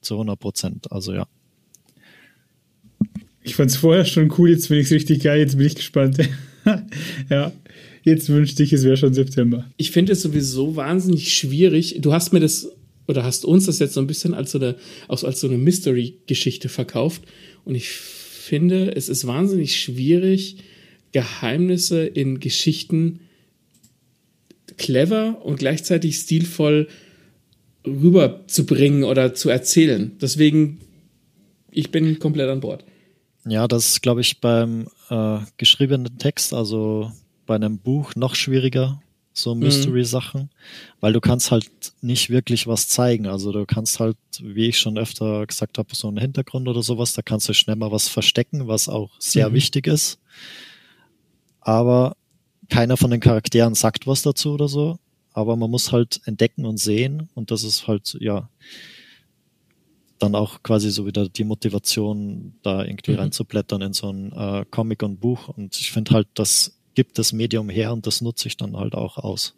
Zu 0.00 0.14
100 0.14 0.38
Prozent. 0.38 0.92
Also 0.92 1.12
ja. 1.12 1.26
Ich 3.42 3.54
fand 3.54 3.70
es 3.70 3.76
vorher 3.76 4.04
schon 4.04 4.32
cool, 4.38 4.50
jetzt 4.50 4.66
finde 4.66 4.82
ich 4.82 4.90
richtig 4.90 5.22
geil, 5.22 5.40
jetzt 5.40 5.56
bin 5.56 5.66
ich 5.66 5.74
gespannt. 5.74 6.18
ja, 7.30 7.52
jetzt 8.02 8.28
wünschte 8.28 8.62
ich, 8.62 8.72
es 8.72 8.84
wäre 8.84 8.96
schon 8.96 9.14
September. 9.14 9.70
Ich 9.76 9.90
finde 9.90 10.12
es 10.12 10.22
sowieso 10.22 10.76
wahnsinnig 10.76 11.34
schwierig. 11.34 11.96
Du 12.00 12.12
hast 12.12 12.32
mir 12.32 12.40
das 12.40 12.70
oder 13.06 13.24
hast 13.24 13.44
uns 13.44 13.66
das 13.66 13.80
jetzt 13.80 13.94
so 13.94 14.00
ein 14.00 14.06
bisschen 14.06 14.34
als 14.34 14.52
so 14.52 14.58
eine, 14.58 14.76
als 15.08 15.40
so 15.40 15.48
eine 15.48 15.58
Mystery-Geschichte 15.58 16.68
verkauft. 16.68 17.22
Und 17.64 17.74
ich 17.74 17.88
finde, 17.88 18.94
es 18.94 19.08
ist 19.08 19.26
wahnsinnig 19.26 19.80
schwierig, 19.80 20.58
Geheimnisse 21.12 22.04
in 22.04 22.38
Geschichten 22.40 23.20
clever 24.76 25.44
und 25.44 25.58
gleichzeitig 25.58 26.16
stilvoll 26.16 26.88
rüberzubringen 27.84 29.04
oder 29.04 29.34
zu 29.34 29.50
erzählen. 29.50 30.12
Deswegen, 30.20 30.78
ich 31.70 31.90
bin 31.90 32.18
komplett 32.18 32.48
an 32.48 32.60
Bord. 32.60 32.84
Ja, 33.46 33.66
das 33.68 33.88
ist, 33.88 34.02
glaube 34.02 34.20
ich, 34.20 34.40
beim 34.40 34.88
äh, 35.08 35.38
geschriebenen 35.56 36.18
Text, 36.18 36.52
also 36.52 37.12
bei 37.46 37.54
einem 37.54 37.78
Buch, 37.78 38.14
noch 38.14 38.34
schwieriger, 38.34 39.00
so 39.32 39.54
mhm. 39.54 39.62
Mystery-Sachen, 39.62 40.42
mhm. 40.42 40.48
weil 41.00 41.12
du 41.12 41.20
kannst 41.20 41.50
halt 41.50 41.70
nicht 42.02 42.30
wirklich 42.30 42.66
was 42.66 42.88
zeigen. 42.88 43.26
Also 43.26 43.52
du 43.52 43.64
kannst 43.64 43.98
halt, 43.98 44.16
wie 44.40 44.68
ich 44.68 44.78
schon 44.78 44.98
öfter 44.98 45.46
gesagt 45.46 45.78
habe, 45.78 45.94
so 45.94 46.08
einen 46.08 46.18
Hintergrund 46.18 46.68
oder 46.68 46.82
sowas, 46.82 47.14
da 47.14 47.22
kannst 47.22 47.48
du 47.48 47.54
schnell 47.54 47.76
mal 47.76 47.92
was 47.92 48.08
verstecken, 48.08 48.68
was 48.68 48.88
auch 48.88 49.10
sehr 49.18 49.48
mhm. 49.48 49.54
wichtig 49.54 49.86
ist. 49.86 50.18
Aber 51.60 52.16
keiner 52.68 52.96
von 52.96 53.10
den 53.10 53.20
Charakteren 53.20 53.74
sagt 53.74 54.06
was 54.06 54.22
dazu 54.22 54.52
oder 54.52 54.68
so. 54.68 54.98
Aber 55.32 55.56
man 55.56 55.70
muss 55.70 55.92
halt 55.92 56.20
entdecken 56.24 56.66
und 56.66 56.78
sehen 56.78 57.28
und 57.34 57.50
das 57.50 57.62
ist 57.62 57.86
halt, 57.86 58.16
ja, 58.20 58.48
dann 60.20 60.34
auch 60.34 60.62
quasi 60.62 60.90
so 60.90 61.06
wieder 61.06 61.28
die 61.28 61.44
Motivation, 61.44 62.54
da 62.62 62.84
irgendwie 62.84 63.12
mhm. 63.12 63.18
reinzublättern 63.18 63.82
in 63.82 63.92
so 63.92 64.12
ein 64.12 64.32
äh, 64.32 64.64
Comic 64.70 65.02
und 65.02 65.20
Buch. 65.20 65.48
Und 65.48 65.76
ich 65.80 65.90
finde 65.90 66.12
halt, 66.12 66.28
das 66.34 66.78
gibt 66.94 67.18
das 67.18 67.32
Medium 67.32 67.68
her 67.68 67.92
und 67.92 68.06
das 68.06 68.20
nutze 68.20 68.48
ich 68.48 68.56
dann 68.56 68.76
halt 68.76 68.94
auch 68.94 69.16
aus. 69.16 69.54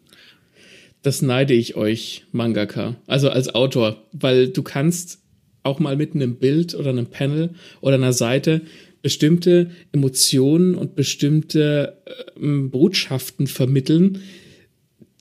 Das 1.02 1.20
neide 1.20 1.52
ich 1.52 1.74
euch, 1.74 2.24
Mangaka, 2.30 2.94
also 3.08 3.28
als 3.28 3.54
Autor, 3.54 3.96
weil 4.12 4.48
du 4.48 4.62
kannst 4.62 5.18
auch 5.64 5.80
mal 5.80 5.96
mit 5.96 6.14
einem 6.14 6.36
Bild 6.36 6.74
oder 6.74 6.90
einem 6.90 7.06
Panel 7.06 7.50
oder 7.80 7.96
einer 7.96 8.12
Seite 8.12 8.62
bestimmte 9.02 9.70
Emotionen 9.90 10.76
und 10.76 10.94
bestimmte 10.94 11.98
äh, 12.06 12.68
Botschaften 12.68 13.48
vermitteln, 13.48 14.22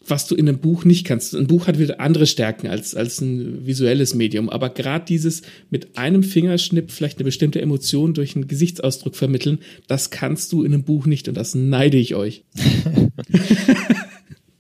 was 0.08 0.28
du 0.28 0.36
in 0.36 0.50
einem 0.50 0.60
Buch 0.60 0.84
nicht 0.84 1.06
kannst. 1.06 1.36
Ein 1.36 1.48
Buch 1.48 1.68
hat 1.68 1.80
wieder 1.80 2.00
andere 2.00 2.26
Stärken 2.26 2.68
als, 2.68 2.96
als 2.96 3.22
ein 3.22 3.66
visuelles 3.66 4.16
Medium. 4.16 4.50
Aber 4.50 4.70
gerade 4.70 5.06
dieses 5.06 5.44
mit 5.70 5.98
einem 5.98 6.24
Fingerschnipp 6.24 6.92
vielleicht 6.92 7.18
eine 7.18 7.26
bestimmte 7.26 7.62
Emotion 7.62 8.14
durch 8.14 8.36
einen 8.36 8.48
Gesichtsausdruck 8.48 9.16
vermitteln, 9.16 9.60
das 9.88 10.10
kannst 10.10 10.52
du 10.52 10.64
in 10.64 10.74
einem 10.74 10.84
Buch 10.84 11.06
nicht 11.06 11.28
und 11.28 11.36
das 11.36 11.56
neide 11.56 11.98
ich 11.98 12.16
euch. 12.16 12.44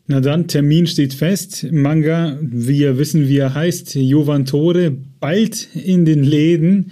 Na 0.08 0.20
dann, 0.20 0.48
Termin 0.48 0.88
steht 0.88 1.14
fest. 1.14 1.68
Manga, 1.72 2.38
wir 2.42 2.98
wissen, 2.98 3.30
wie 3.30 3.38
er 3.38 3.54
heißt, 3.54 3.96
Jovan 3.96 4.46
Tore, 4.46 4.92
bald 5.20 5.70
in 5.74 6.06
den 6.06 6.24
Läden. 6.24 6.92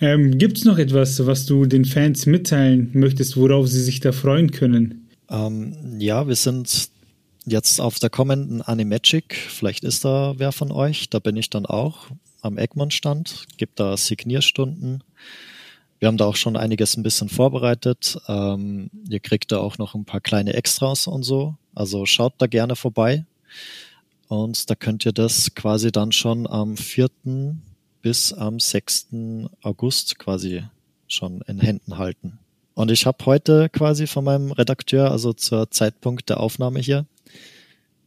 Ähm, 0.00 0.38
Gibt 0.38 0.58
es 0.58 0.64
noch 0.64 0.78
etwas, 0.78 1.26
was 1.26 1.46
du 1.46 1.66
den 1.66 1.84
Fans 1.84 2.26
mitteilen 2.26 2.90
möchtest, 2.94 3.36
worauf 3.36 3.68
sie 3.68 3.82
sich 3.82 4.00
da 4.00 4.12
freuen 4.12 4.50
können? 4.50 5.08
Ähm, 5.30 5.74
ja, 5.98 6.28
wir 6.28 6.34
sind 6.34 6.88
jetzt 7.46 7.80
auf 7.80 7.98
der 7.98 8.10
kommenden 8.10 8.60
Animagic, 8.62 9.34
vielleicht 9.34 9.84
ist 9.84 10.04
da 10.04 10.34
wer 10.36 10.52
von 10.52 10.72
euch, 10.72 11.08
da 11.08 11.18
bin 11.18 11.36
ich 11.36 11.48
dann 11.48 11.66
auch 11.66 12.08
am 12.42 12.58
Egmont-Stand, 12.58 13.46
gibt 13.56 13.80
da 13.80 13.96
Signierstunden. 13.96 15.02
Wir 15.98 16.08
haben 16.08 16.18
da 16.18 16.26
auch 16.26 16.36
schon 16.36 16.56
einiges 16.56 16.96
ein 16.96 17.02
bisschen 17.02 17.28
vorbereitet. 17.28 18.18
Ähm, 18.28 18.90
ihr 19.08 19.20
kriegt 19.20 19.50
da 19.50 19.58
auch 19.58 19.78
noch 19.78 19.94
ein 19.94 20.04
paar 20.04 20.20
kleine 20.20 20.52
Extras 20.52 21.06
und 21.06 21.22
so. 21.22 21.54
Also 21.74 22.04
schaut 22.04 22.34
da 22.38 22.46
gerne 22.46 22.76
vorbei. 22.76 23.24
Und 24.28 24.68
da 24.68 24.74
könnt 24.74 25.06
ihr 25.06 25.12
das 25.12 25.54
quasi 25.54 25.92
dann 25.92 26.12
schon 26.12 26.46
am 26.46 26.76
4. 26.76 27.08
bis 28.02 28.32
am 28.32 28.60
6. 28.60 29.08
August 29.62 30.18
quasi 30.18 30.64
schon 31.08 31.40
in 31.42 31.60
Händen 31.60 31.96
halten. 31.96 32.38
Und 32.74 32.90
ich 32.90 33.06
habe 33.06 33.24
heute 33.24 33.70
quasi 33.70 34.06
von 34.06 34.24
meinem 34.24 34.52
Redakteur, 34.52 35.10
also 35.10 35.32
zur 35.32 35.70
Zeitpunkt 35.70 36.28
der 36.28 36.40
Aufnahme 36.40 36.80
hier, 36.80 37.06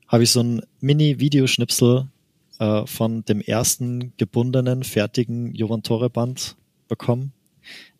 habe 0.09 0.23
ich 0.23 0.31
so 0.31 0.41
ein 0.41 0.61
Mini-Videoschnipsel 0.81 2.07
äh, 2.59 2.85
von 2.85 3.23
dem 3.25 3.39
ersten 3.39 4.11
gebundenen, 4.17 4.83
fertigen 4.83 5.53
Jovantore-Band 5.53 6.57
bekommen. 6.87 7.31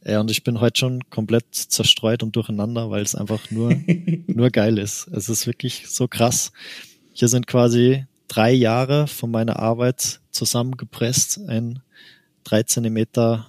Ja, 0.03 0.14
äh, 0.14 0.18
und 0.18 0.32
ich 0.32 0.43
bin 0.43 0.60
heute 0.60 0.80
schon 0.80 1.10
komplett 1.12 1.45
zerstreut 1.53 2.24
und 2.24 2.36
durcheinander, 2.36 2.89
weil 2.89 3.03
es 3.03 3.16
einfach 3.16 3.51
nur, 3.51 3.74
nur 4.28 4.49
geil 4.49 4.80
ist. 4.80 5.07
Es 5.10 5.30
ist 5.30 5.45
wirklich 5.45 5.88
so 5.88 6.07
krass. 6.07 6.51
Hier 7.14 7.28
sind 7.28 7.47
quasi 7.47 8.05
drei 8.28 8.51
Jahre 8.51 9.07
von 9.07 9.30
meiner 9.30 9.60
Arbeit 9.60 10.20
zusammengepresst 10.32 11.38
in 11.38 11.80
drei 12.43 12.64
Zentimeter 12.64 13.47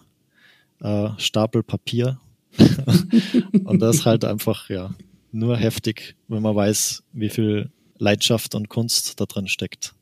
äh, 0.80 1.08
Stapel 1.16 1.62
Papier. 1.62 2.20
und 3.64 3.80
das 3.80 3.96
ist 3.96 4.06
halt 4.06 4.26
einfach, 4.26 4.68
ja, 4.68 4.90
nur 5.32 5.56
heftig, 5.56 6.16
wenn 6.28 6.42
man 6.42 6.56
weiß, 6.56 7.04
wie 7.12 7.30
viel 7.30 7.70
Leidenschaft 8.00 8.54
und 8.54 8.68
Kunst 8.68 9.20
da 9.20 9.26
drin 9.26 9.46
steckt. 9.46 9.94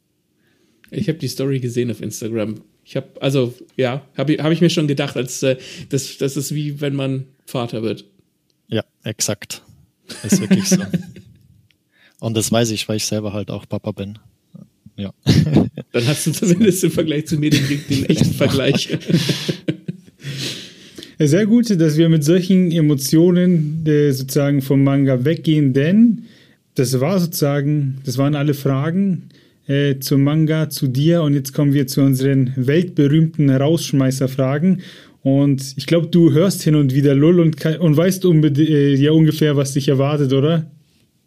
Ich 0.91 1.09
habe 1.09 1.19
die 1.19 1.29
Story 1.29 1.61
gesehen 1.61 1.91
auf 1.91 2.01
Instagram. 2.01 2.63
Ich 2.85 2.97
habe, 2.97 3.09
also 3.21 3.55
ja, 3.77 4.07
habe 4.17 4.39
hab 4.39 4.51
ich 4.51 4.63
mir 4.63 4.71
schon 4.71 4.89
gedacht, 4.89 5.17
als 5.17 5.43
äh, 5.43 5.59
das, 5.91 6.17
das 6.17 6.37
ist 6.39 6.55
wie 6.55 6.81
wenn 6.81 6.95
man 6.95 7.27
Vater 7.45 7.83
wird. 7.83 8.07
Ja, 8.69 8.85
exakt. 9.05 9.63
Ist 10.23 10.41
wirklich 10.41 10.69
so. 10.69 10.79
Und 12.21 12.37
das 12.37 12.51
weiß 12.51 12.71
ich, 12.71 12.89
weil 12.89 12.97
ich 12.97 13.05
selber 13.05 13.33
halt 13.33 13.51
auch 13.51 13.69
Papa 13.69 13.93
bin. 13.93 14.19
Ja. 14.97 15.13
Dann 15.93 16.07
hast 16.07 16.27
du 16.27 16.33
zumindest 16.33 16.83
im 16.83 16.91
Vergleich 16.91 17.27
zu 17.27 17.37
mir 17.37 17.51
den, 17.51 17.65
den 17.89 18.05
echten 18.09 18.33
Vergleich. 18.33 18.89
Sehr 21.19 21.47
gut, 21.47 21.71
dass 21.81 21.97
wir 21.97 22.09
mit 22.09 22.25
solchen 22.25 22.71
Emotionen 22.73 23.85
äh, 23.87 24.13
sozusagen 24.13 24.63
vom 24.63 24.83
Manga 24.83 25.25
weggehen, 25.25 25.73
denn 25.73 26.25
das 26.79 27.01
war 27.01 27.19
sozusagen, 27.19 27.99
das 28.05 28.19
waren 28.19 28.35
alle 28.35 28.55
Fragen 28.55 29.29
äh, 29.67 29.99
zum 29.99 30.23
Manga, 30.23 30.71
zu 30.71 30.87
dir 30.87 31.23
und 31.23 31.35
jetzt 31.35 31.53
kommen 31.53 31.73
wir 31.73 31.87
zu 31.87 32.01
unseren 32.01 32.53
weltberühmten 32.57 33.51
Rausschmeißerfragen. 33.51 34.83
Und 35.23 35.75
ich 35.77 35.87
glaube, 35.87 36.07
du 36.07 36.33
hörst 36.33 36.63
hin 36.63 36.75
und 36.75 36.95
wieder 36.95 37.15
Lull 37.15 37.41
und, 37.41 37.65
und 37.65 37.97
weißt 37.97 38.25
äh, 38.25 38.95
ja 38.95 39.11
ungefähr, 39.11 39.57
was 39.57 39.73
dich 39.73 39.89
erwartet, 39.89 40.33
oder? 40.33 40.71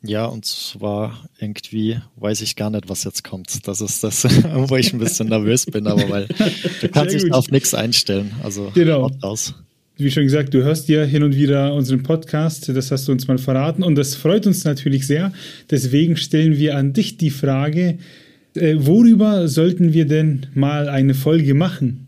Ja, 0.03 0.25
und 0.25 0.45
zwar 0.45 1.29
irgendwie 1.39 1.99
weiß 2.15 2.41
ich 2.41 2.55
gar 2.55 2.71
nicht, 2.71 2.89
was 2.89 3.03
jetzt 3.03 3.23
kommt. 3.23 3.67
Das 3.67 3.81
ist 3.81 4.03
das, 4.03 4.23
wo 4.53 4.75
ich 4.75 4.93
ein 4.93 4.99
bisschen 4.99 5.27
nervös 5.27 5.65
bin, 5.65 5.85
aber 5.85 6.09
weil 6.09 6.27
du 6.81 6.89
kannst 6.89 7.13
dich 7.13 7.31
auf 7.31 7.51
nichts 7.51 7.73
einstellen. 7.73 8.31
Also 8.41 8.71
genau. 8.73 9.11
aus. 9.21 9.53
Wie 10.03 10.09
schon 10.09 10.23
gesagt, 10.23 10.51
du 10.55 10.63
hörst 10.63 10.89
ja 10.89 11.03
hin 11.03 11.21
und 11.21 11.35
wieder 11.35 11.75
unseren 11.75 12.01
Podcast, 12.01 12.67
das 12.69 12.89
hast 12.89 13.07
du 13.07 13.11
uns 13.11 13.27
mal 13.27 13.37
verraten 13.37 13.83
und 13.83 13.93
das 13.93 14.15
freut 14.15 14.47
uns 14.47 14.63
natürlich 14.63 15.05
sehr. 15.05 15.31
Deswegen 15.69 16.17
stellen 16.17 16.57
wir 16.57 16.75
an 16.75 16.93
dich 16.93 17.17
die 17.17 17.29
Frage, 17.29 17.99
äh, 18.55 18.77
worüber 18.79 19.47
sollten 19.47 19.93
wir 19.93 20.05
denn 20.05 20.47
mal 20.55 20.89
eine 20.89 21.13
Folge 21.13 21.53
machen? 21.53 22.07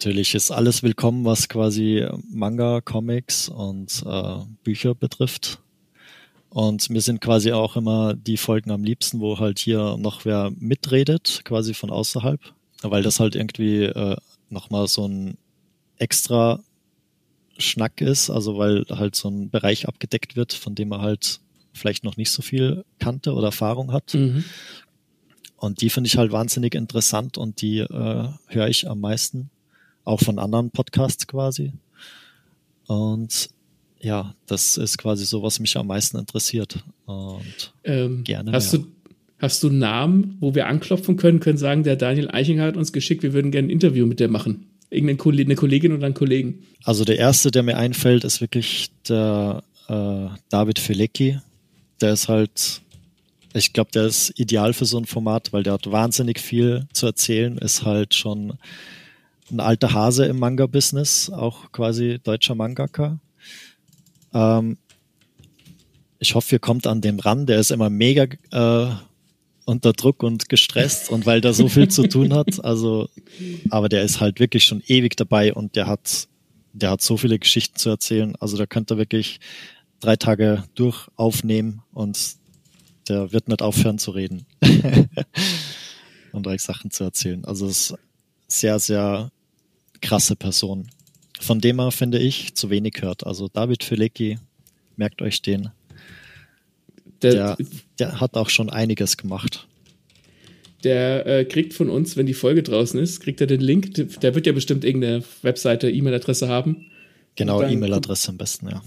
Natürlich 0.00 0.34
ist 0.34 0.50
alles 0.50 0.82
willkommen, 0.82 1.26
was 1.26 1.50
quasi 1.50 2.06
Manga, 2.32 2.80
Comics 2.80 3.50
und 3.50 4.02
äh, 4.06 4.36
Bücher 4.62 4.94
betrifft. 4.94 5.58
Und 6.48 6.88
mir 6.88 7.02
sind 7.02 7.20
quasi 7.20 7.52
auch 7.52 7.76
immer 7.76 8.14
die 8.14 8.38
Folgen 8.38 8.70
am 8.70 8.84
liebsten, 8.84 9.20
wo 9.20 9.38
halt 9.38 9.58
hier 9.58 9.98
noch 9.98 10.24
wer 10.24 10.50
mitredet, 10.58 11.42
quasi 11.44 11.74
von 11.74 11.90
außerhalb, 11.90 12.40
weil 12.80 13.02
das 13.02 13.20
halt 13.20 13.36
irgendwie 13.36 13.82
äh, 13.82 14.16
nochmal 14.48 14.88
so 14.88 15.06
ein 15.06 15.36
extra 15.98 16.60
Schnack 17.58 18.00
ist, 18.00 18.30
also 18.30 18.58
weil 18.58 18.84
halt 18.90 19.14
so 19.14 19.28
ein 19.28 19.50
Bereich 19.50 19.88
abgedeckt 19.88 20.36
wird, 20.36 20.52
von 20.52 20.74
dem 20.74 20.92
er 20.92 21.00
halt 21.00 21.40
vielleicht 21.72 22.04
noch 22.04 22.16
nicht 22.16 22.30
so 22.30 22.42
viel 22.42 22.84
kannte 22.98 23.32
oder 23.32 23.46
Erfahrung 23.46 23.92
hat. 23.92 24.14
Mhm. 24.14 24.44
Und 25.56 25.80
die 25.80 25.90
finde 25.90 26.08
ich 26.08 26.16
halt 26.16 26.32
wahnsinnig 26.32 26.74
interessant 26.74 27.38
und 27.38 27.62
die 27.62 27.78
äh, 27.78 28.28
höre 28.48 28.68
ich 28.68 28.88
am 28.88 29.00
meisten, 29.00 29.50
auch 30.04 30.20
von 30.20 30.38
anderen 30.38 30.70
Podcasts 30.70 31.26
quasi. 31.26 31.72
Und 32.86 33.50
ja, 33.98 34.34
das 34.46 34.76
ist 34.76 34.98
quasi 34.98 35.24
so, 35.24 35.42
was 35.42 35.60
mich 35.60 35.76
am 35.76 35.86
meisten 35.86 36.18
interessiert. 36.18 36.84
Und 37.06 37.72
ähm, 37.84 38.22
gerne. 38.24 38.52
Hast 38.52 38.74
mehr. 38.74 38.82
du, 38.82 38.88
hast 39.38 39.62
du 39.62 39.70
Namen, 39.70 40.36
wo 40.40 40.54
wir 40.54 40.66
anklopfen 40.66 41.16
können, 41.16 41.40
können 41.40 41.56
sagen, 41.56 41.82
der 41.82 41.96
Daniel 41.96 42.30
Eichinger 42.30 42.64
hat 42.64 42.76
uns 42.76 42.92
geschickt, 42.92 43.22
wir 43.22 43.32
würden 43.32 43.50
gerne 43.50 43.68
ein 43.68 43.70
Interview 43.70 44.06
mit 44.06 44.20
dir 44.20 44.28
machen? 44.28 44.66
Irgendeine 44.94 45.56
Kollegin 45.56 45.92
oder 45.92 46.06
einen 46.06 46.14
Kollegen? 46.14 46.64
Also 46.84 47.04
der 47.04 47.18
erste, 47.18 47.50
der 47.50 47.62
mir 47.62 47.76
einfällt, 47.76 48.24
ist 48.24 48.40
wirklich 48.40 48.90
der 49.08 49.62
äh, 49.88 50.28
David 50.48 50.78
Felecki. 50.78 51.38
Der 52.00 52.12
ist 52.12 52.28
halt, 52.28 52.82
ich 53.52 53.72
glaube, 53.72 53.90
der 53.92 54.06
ist 54.06 54.38
ideal 54.38 54.72
für 54.72 54.84
so 54.84 54.98
ein 54.98 55.06
Format, 55.06 55.52
weil 55.52 55.62
der 55.62 55.74
hat 55.74 55.90
wahnsinnig 55.90 56.40
viel 56.40 56.86
zu 56.92 57.06
erzählen, 57.06 57.58
ist 57.58 57.84
halt 57.84 58.14
schon 58.14 58.54
ein 59.50 59.60
alter 59.60 59.92
Hase 59.92 60.26
im 60.26 60.38
Manga-Business, 60.38 61.30
auch 61.30 61.70
quasi 61.72 62.18
deutscher 62.22 62.54
Mangaka. 62.54 63.18
Ähm, 64.32 64.78
ich 66.18 66.34
hoffe, 66.34 66.56
ihr 66.56 66.60
kommt 66.60 66.86
an 66.86 67.00
dem 67.00 67.18
ran. 67.18 67.46
Der 67.46 67.58
ist 67.58 67.70
immer 67.70 67.90
mega 67.90 68.24
äh, 68.50 68.94
unter 69.64 69.92
Druck 69.92 70.22
und 70.22 70.48
gestresst 70.48 71.10
und 71.10 71.26
weil 71.26 71.40
der 71.40 71.54
so 71.54 71.68
viel 71.68 71.88
zu 71.88 72.06
tun 72.08 72.32
hat. 72.34 72.48
Also, 72.64 73.08
aber 73.70 73.88
der 73.88 74.02
ist 74.02 74.20
halt 74.20 74.40
wirklich 74.40 74.64
schon 74.64 74.82
ewig 74.86 75.16
dabei 75.16 75.52
und 75.52 75.76
der 75.76 75.86
hat, 75.86 76.28
der 76.72 76.90
hat 76.90 77.02
so 77.02 77.16
viele 77.16 77.38
Geschichten 77.38 77.76
zu 77.76 77.90
erzählen. 77.90 78.34
Also 78.36 78.56
da 78.56 78.66
könnt 78.66 78.90
ihr 78.90 78.98
wirklich 78.98 79.40
drei 80.00 80.16
Tage 80.16 80.64
durch 80.74 81.08
aufnehmen 81.16 81.82
und 81.92 82.36
der 83.08 83.32
wird 83.32 83.48
nicht 83.48 83.62
aufhören 83.62 83.98
zu 83.98 84.12
reden 84.12 84.46
und 86.32 86.46
euch 86.46 86.62
Sachen 86.62 86.90
zu 86.90 87.04
erzählen. 87.04 87.44
Also 87.44 87.66
es 87.66 87.90
ist 87.90 87.98
sehr, 88.48 88.78
sehr 88.78 89.30
krasse 90.00 90.36
Person 90.36 90.88
von 91.44 91.60
dem 91.60 91.78
er, 91.78 91.92
finde 91.92 92.18
ich, 92.18 92.54
zu 92.54 92.70
wenig 92.70 92.96
hört. 93.00 93.26
Also 93.26 93.48
David 93.48 93.84
Filecki, 93.84 94.38
merkt 94.96 95.22
euch 95.22 95.42
den. 95.42 95.70
Der, 97.22 97.56
der, 97.56 97.66
der 97.98 98.20
hat 98.20 98.34
auch 98.34 98.50
schon 98.50 98.70
einiges 98.70 99.16
gemacht. 99.16 99.66
Der 100.84 101.26
äh, 101.26 101.44
kriegt 101.46 101.72
von 101.72 101.88
uns, 101.88 102.16
wenn 102.16 102.26
die 102.26 102.34
Folge 102.34 102.62
draußen 102.62 103.00
ist, 103.00 103.20
kriegt 103.20 103.40
er 103.40 103.46
den 103.46 103.60
Link. 103.60 103.94
Der 104.20 104.34
wird 104.34 104.46
ja 104.46 104.52
bestimmt 104.52 104.84
irgendeine 104.84 105.24
Webseite, 105.42 105.90
E-Mail-Adresse 105.90 106.48
haben. 106.48 106.86
Genau, 107.36 107.62
E-Mail-Adresse 107.62 108.28
am 108.28 108.36
besten, 108.36 108.68
ja. 108.68 108.82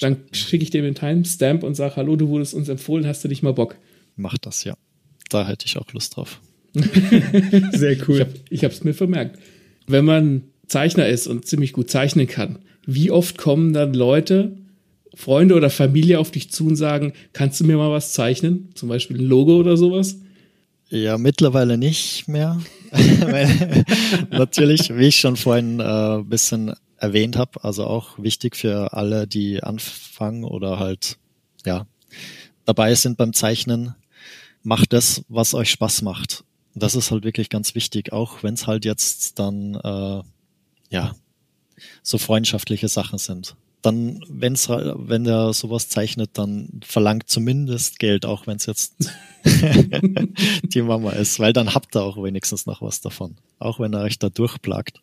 Dann 0.00 0.16
schicke 0.32 0.62
ich 0.62 0.70
dir 0.70 0.82
den 0.82 0.94
Timestamp 0.94 1.62
und 1.62 1.74
sage, 1.74 1.96
hallo, 1.96 2.16
du 2.16 2.28
wurdest 2.28 2.54
uns 2.54 2.68
empfohlen, 2.68 3.06
hast 3.06 3.24
du 3.24 3.28
nicht 3.28 3.42
mal 3.42 3.52
Bock? 3.52 3.76
Mach 4.16 4.36
das, 4.38 4.64
ja. 4.64 4.76
Da 5.28 5.46
hätte 5.46 5.66
ich 5.66 5.76
auch 5.76 5.92
Lust 5.92 6.16
drauf. 6.16 6.40
Sehr 7.72 7.96
cool. 8.08 8.26
Ich 8.50 8.64
habe 8.64 8.72
es 8.72 8.84
mir 8.84 8.94
vermerkt. 8.94 9.38
Wenn 9.86 10.04
man 10.04 10.44
Zeichner 10.66 11.06
ist 11.08 11.26
und 11.26 11.46
ziemlich 11.46 11.72
gut 11.72 11.90
zeichnen 11.90 12.26
kann, 12.26 12.58
wie 12.86 13.10
oft 13.10 13.38
kommen 13.38 13.72
dann 13.72 13.94
Leute, 13.94 14.56
Freunde 15.16 15.54
oder 15.54 15.70
Familie 15.70 16.20
auf 16.20 16.30
dich 16.30 16.50
zu 16.50 16.66
und 16.66 16.76
sagen, 16.76 17.14
kannst 17.32 17.58
du 17.58 17.64
mir 17.64 17.78
mal 17.78 17.90
was 17.90 18.12
zeichnen? 18.12 18.68
Zum 18.74 18.90
Beispiel 18.90 19.18
ein 19.18 19.26
Logo 19.26 19.56
oder 19.56 19.78
sowas? 19.78 20.18
Ja, 20.90 21.16
mittlerweile 21.16 21.78
nicht 21.78 22.28
mehr. 22.28 22.60
Natürlich, 24.30 24.94
wie 24.94 25.06
ich 25.06 25.16
schon 25.16 25.36
vorhin 25.36 25.80
ein 25.80 26.20
äh, 26.20 26.22
bisschen 26.22 26.74
erwähnt 26.98 27.36
habe, 27.36 27.64
also 27.64 27.84
auch 27.84 28.18
wichtig 28.18 28.56
für 28.56 28.92
alle, 28.92 29.26
die 29.26 29.62
anfangen 29.62 30.44
oder 30.44 30.78
halt 30.78 31.16
ja 31.64 31.86
dabei 32.66 32.94
sind 32.94 33.16
beim 33.16 33.32
Zeichnen, 33.32 33.94
macht 34.62 34.92
das, 34.92 35.24
was 35.28 35.54
euch 35.54 35.70
Spaß 35.70 36.02
macht. 36.02 36.44
Das 36.74 36.94
ist 36.94 37.10
halt 37.10 37.24
wirklich 37.24 37.48
ganz 37.48 37.74
wichtig, 37.74 38.12
auch 38.12 38.42
wenn 38.42 38.52
es 38.52 38.66
halt 38.66 38.84
jetzt 38.84 39.38
dann 39.38 39.76
äh, 39.76 40.22
ja, 40.90 41.14
so 42.02 42.18
freundschaftliche 42.18 42.88
Sachen 42.88 43.18
sind. 43.18 43.56
Dann, 43.82 44.20
wenn's, 44.28 44.68
wenn 44.68 45.26
er 45.26 45.52
sowas 45.52 45.88
zeichnet, 45.88 46.30
dann 46.34 46.80
verlangt 46.84 47.28
zumindest 47.28 47.98
Geld, 47.98 48.26
auch 48.26 48.46
wenn 48.46 48.56
es 48.56 48.66
jetzt 48.66 48.94
die 50.62 50.82
Mama 50.82 51.10
ist, 51.10 51.38
weil 51.38 51.52
dann 51.52 51.74
habt 51.74 51.94
ihr 51.94 52.02
auch 52.02 52.22
wenigstens 52.22 52.66
noch 52.66 52.82
was 52.82 53.00
davon. 53.00 53.36
Auch 53.58 53.78
wenn 53.78 53.92
er 53.92 54.02
euch 54.02 54.18
da 54.18 54.28
durchplagt. 54.28 55.00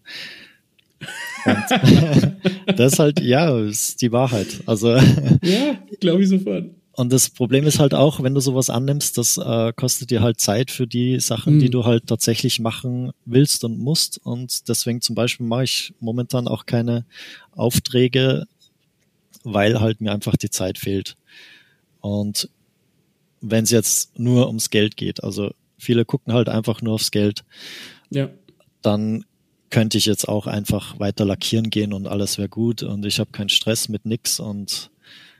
das 2.76 2.93
ist 2.93 2.99
halt, 2.99 3.19
ja, 3.19 3.57
ist 3.59 4.01
die 4.01 4.11
Wahrheit. 4.11 4.61
Also. 4.65 4.89
ja, 5.43 5.78
glaube 5.99 6.24
ich 6.24 6.30
sofort. 6.30 6.65
Und 6.95 7.11
das 7.11 7.32
Problem 7.32 7.65
ist 7.65 7.80
halt 7.80 7.95
auch, 7.95 8.21
wenn 8.21 8.36
du 8.36 8.39
sowas 8.39 8.69
annimmst, 8.69 9.17
das 9.17 9.38
äh, 9.38 9.74
kostet 9.76 10.11
dir 10.11 10.21
halt 10.21 10.39
Zeit 10.39 10.69
für 10.69 10.86
die 10.86 11.19
Sachen, 11.19 11.55
mhm. 11.55 11.59
die 11.59 11.71
du 11.71 11.86
halt 11.86 12.05
tatsächlich 12.05 12.59
machen 12.59 13.11
willst 13.26 13.63
und 13.63 13.80
musst. 13.80 14.19
Und 14.24 14.69
deswegen 14.69 15.01
zum 15.01 15.15
Beispiel 15.15 15.47
mache 15.47 15.63
ich 15.63 15.93
momentan 15.99 16.47
auch 16.47 16.67
keine 16.67 17.05
Aufträge, 17.51 18.45
weil 19.44 19.80
halt 19.80 20.02
mir 20.02 20.12
einfach 20.12 20.36
die 20.36 20.50
Zeit 20.50 20.78
fehlt. 20.78 21.16
Und 22.02 22.50
wenn 23.41 23.64
es 23.64 23.72
jetzt 23.72 24.18
nur 24.18 24.48
ums 24.48 24.70
Geld 24.70 24.98
geht, 24.98 25.24
also 25.24 25.52
Viele 25.84 26.06
gucken 26.06 26.34
halt 26.34 26.48
einfach 26.48 26.82
nur 26.82 26.94
aufs 26.94 27.12
Geld. 27.12 27.44
Ja. 28.10 28.30
Dann 28.82 29.26
könnte 29.70 29.98
ich 29.98 30.06
jetzt 30.06 30.28
auch 30.30 30.48
einfach 30.48 30.98
weiter 31.00 31.26
lackieren 31.26 31.70
gehen 31.70 31.94
und 31.94 32.08
alles 32.08 32.38
wäre 32.38 32.48
gut 32.48 32.84
und 32.84 33.06
ich 33.06 33.20
habe 33.20 33.32
keinen 33.32 33.50
Stress 33.50 33.89
mit 33.89 34.06
nix 34.06 34.39
und 34.39 34.91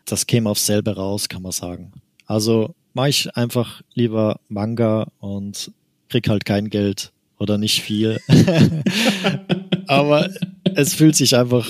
das 0.06 0.28
käme 0.28 0.50
aufs 0.50 0.66
selbe 0.66 0.96
raus, 0.96 1.30
kann 1.30 1.44
man 1.44 1.52
sagen. 1.54 1.94
Also 2.26 2.76
mache 2.94 3.10
ich 3.10 3.38
einfach 3.38 3.82
lieber 3.94 4.40
Manga 4.50 5.12
und 5.20 5.72
krieg 6.10 6.28
halt 6.28 6.46
kein 6.46 6.70
Geld 6.70 7.14
oder 7.38 7.58
nicht 7.58 7.82
viel. 7.82 8.20
Aber 9.88 10.30
es 10.76 10.94
fühlt 10.94 11.16
sich 11.16 11.38
einfach, 11.38 11.68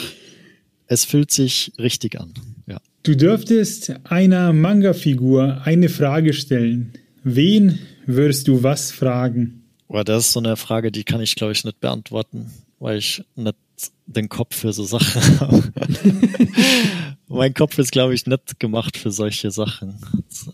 es 0.87 1.05
fühlt 1.05 1.31
sich 1.31 1.71
richtig 1.79 2.19
an. 2.19 2.33
Ja. 2.67 2.77
Du 3.03 3.15
dürftest 3.15 3.93
einer 4.05 4.53
Manga-Figur 4.53 5.61
eine 5.65 5.89
Frage 5.89 6.33
stellen. 6.33 6.93
Wen 7.23 7.79
würdest 8.05 8.47
du 8.47 8.63
was 8.63 8.91
fragen? 8.91 9.63
Aber 9.89 10.03
das 10.03 10.27
ist 10.27 10.33
so 10.33 10.39
eine 10.39 10.55
Frage, 10.55 10.91
die 10.91 11.03
kann 11.03 11.21
ich, 11.21 11.35
glaube 11.35 11.53
ich, 11.53 11.63
nicht 11.63 11.79
beantworten, 11.79 12.51
weil 12.79 12.97
ich 12.97 13.23
nicht 13.35 13.57
den 14.05 14.29
Kopf 14.29 14.55
für 14.55 14.73
so 14.73 14.83
Sachen 14.83 15.39
habe. 15.39 15.63
mein 17.27 17.53
Kopf 17.53 17.77
ist, 17.77 17.91
glaube 17.91 18.13
ich, 18.13 18.25
nicht 18.25 18.59
gemacht 18.59 18.97
für 18.97 19.11
solche 19.11 19.51
Sachen. 19.51 19.99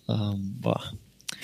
Ähm, 0.08 0.62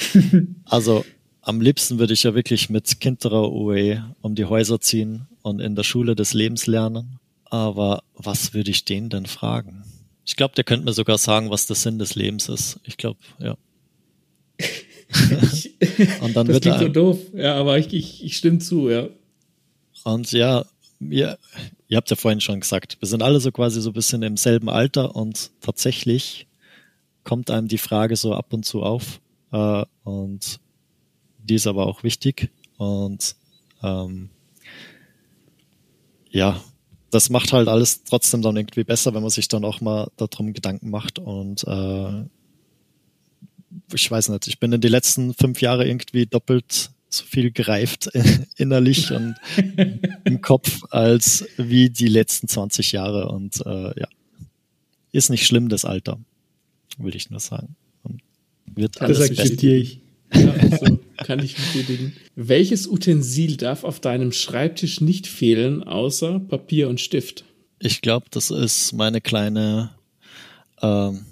also 0.65 1.05
am 1.41 1.61
liebsten 1.61 1.99
würde 1.99 2.13
ich 2.13 2.23
ja 2.23 2.33
wirklich 2.33 2.69
mit 2.69 2.99
Kinderer 2.99 3.51
UE 3.51 4.03
um 4.21 4.35
die 4.35 4.45
Häuser 4.45 4.81
ziehen 4.81 5.27
und 5.41 5.59
in 5.59 5.75
der 5.75 5.83
Schule 5.83 6.15
des 6.15 6.33
Lebens 6.33 6.67
lernen. 6.67 7.19
Aber 7.45 8.03
was 8.15 8.53
würde 8.53 8.71
ich 8.71 8.85
den 8.85 9.09
denn 9.09 9.25
fragen? 9.25 9.83
Ich 10.25 10.35
glaube, 10.35 10.55
der 10.55 10.63
könnte 10.63 10.85
mir 10.85 10.93
sogar 10.93 11.17
sagen, 11.17 11.49
was 11.51 11.67
der 11.67 11.75
Sinn 11.75 11.99
des 11.99 12.15
Lebens 12.15 12.49
ist. 12.49 12.79
Ich 12.83 12.97
glaube, 12.97 13.19
ja. 13.39 13.55
und 16.21 16.35
dann 16.35 16.47
das 16.47 16.55
wird 16.55 16.65
er, 16.65 16.79
so 16.79 16.87
doof, 16.87 17.19
ja, 17.33 17.55
aber 17.55 17.77
ich, 17.77 17.93
ich, 17.93 18.23
ich 18.23 18.37
stimme 18.37 18.57
zu, 18.59 18.89
ja. 18.89 19.07
Und 20.03 20.31
ja, 20.31 20.65
wir, 20.99 21.37
ihr 21.87 21.97
habt 21.97 22.09
ja 22.09 22.15
vorhin 22.15 22.41
schon 22.41 22.59
gesagt, 22.59 22.97
wir 22.99 23.07
sind 23.07 23.21
alle 23.21 23.39
so 23.39 23.51
quasi 23.51 23.81
so 23.81 23.91
ein 23.91 23.93
bisschen 23.93 24.23
im 24.23 24.37
selben 24.37 24.69
Alter 24.69 25.15
und 25.15 25.51
tatsächlich 25.61 26.47
kommt 27.23 27.51
einem 27.51 27.67
die 27.67 27.77
Frage 27.77 28.15
so 28.15 28.33
ab 28.33 28.53
und 28.53 28.65
zu 28.65 28.81
auf. 28.81 29.19
Äh, 29.51 29.85
und 30.03 30.59
die 31.43 31.55
ist 31.55 31.67
aber 31.67 31.85
auch 31.85 32.03
wichtig. 32.03 32.49
Und 32.77 33.35
ähm, 33.83 34.29
ja, 36.29 36.61
das 37.15 37.29
macht 37.29 37.53
halt 37.53 37.69
alles 37.69 38.03
trotzdem 38.03 38.41
dann 38.41 38.57
irgendwie 38.57 38.83
besser, 38.83 39.13
wenn 39.13 39.21
man 39.21 39.31
sich 39.31 39.47
dann 39.47 39.63
auch 39.63 39.79
mal 39.79 40.11
darum 40.17 40.51
Gedanken 40.51 40.89
macht. 40.89 41.17
Und 41.17 41.63
äh, 41.63 42.25
ich 43.93 44.11
weiß 44.11 44.29
nicht, 44.29 44.47
ich 44.47 44.59
bin 44.59 44.73
in 44.73 44.81
die 44.81 44.89
letzten 44.89 45.33
fünf 45.33 45.61
Jahre 45.61 45.87
irgendwie 45.87 46.25
doppelt 46.25 46.91
so 47.07 47.23
viel 47.23 47.51
gereift 47.51 48.09
innerlich 48.57 49.13
und 49.13 49.35
im 50.25 50.41
Kopf 50.41 50.83
als 50.89 51.47
wie 51.55 51.89
die 51.89 52.09
letzten 52.09 52.49
20 52.49 52.91
Jahre. 52.91 53.29
Und 53.29 53.65
äh, 53.65 53.97
ja, 53.97 54.09
ist 55.13 55.29
nicht 55.29 55.47
schlimm, 55.47 55.69
das 55.69 55.85
Alter, 55.85 56.19
will 56.97 57.15
ich 57.15 57.29
nur 57.29 57.39
sagen. 57.39 57.77
Und 58.03 58.21
wird 58.65 59.01
alles 59.01 59.19
das 59.19 59.29
akzeptiere 59.29 59.75
ich. 59.75 60.01
Ja, 60.33 60.51
also 60.51 60.99
kann 61.17 61.39
ich 61.39 61.55
bestätigen. 61.55 62.13
Welches 62.35 62.87
Utensil 62.87 63.57
darf 63.57 63.83
auf 63.83 63.99
deinem 63.99 64.31
Schreibtisch 64.31 65.01
nicht 65.01 65.27
fehlen, 65.27 65.83
außer 65.83 66.39
Papier 66.39 66.89
und 66.89 66.99
Stift? 66.99 67.45
Ich 67.79 68.01
glaube, 68.01 68.27
das 68.31 68.51
ist 68.51 68.93
meine 68.93 69.21
kleine 69.21 69.91
ähm, 70.81 71.25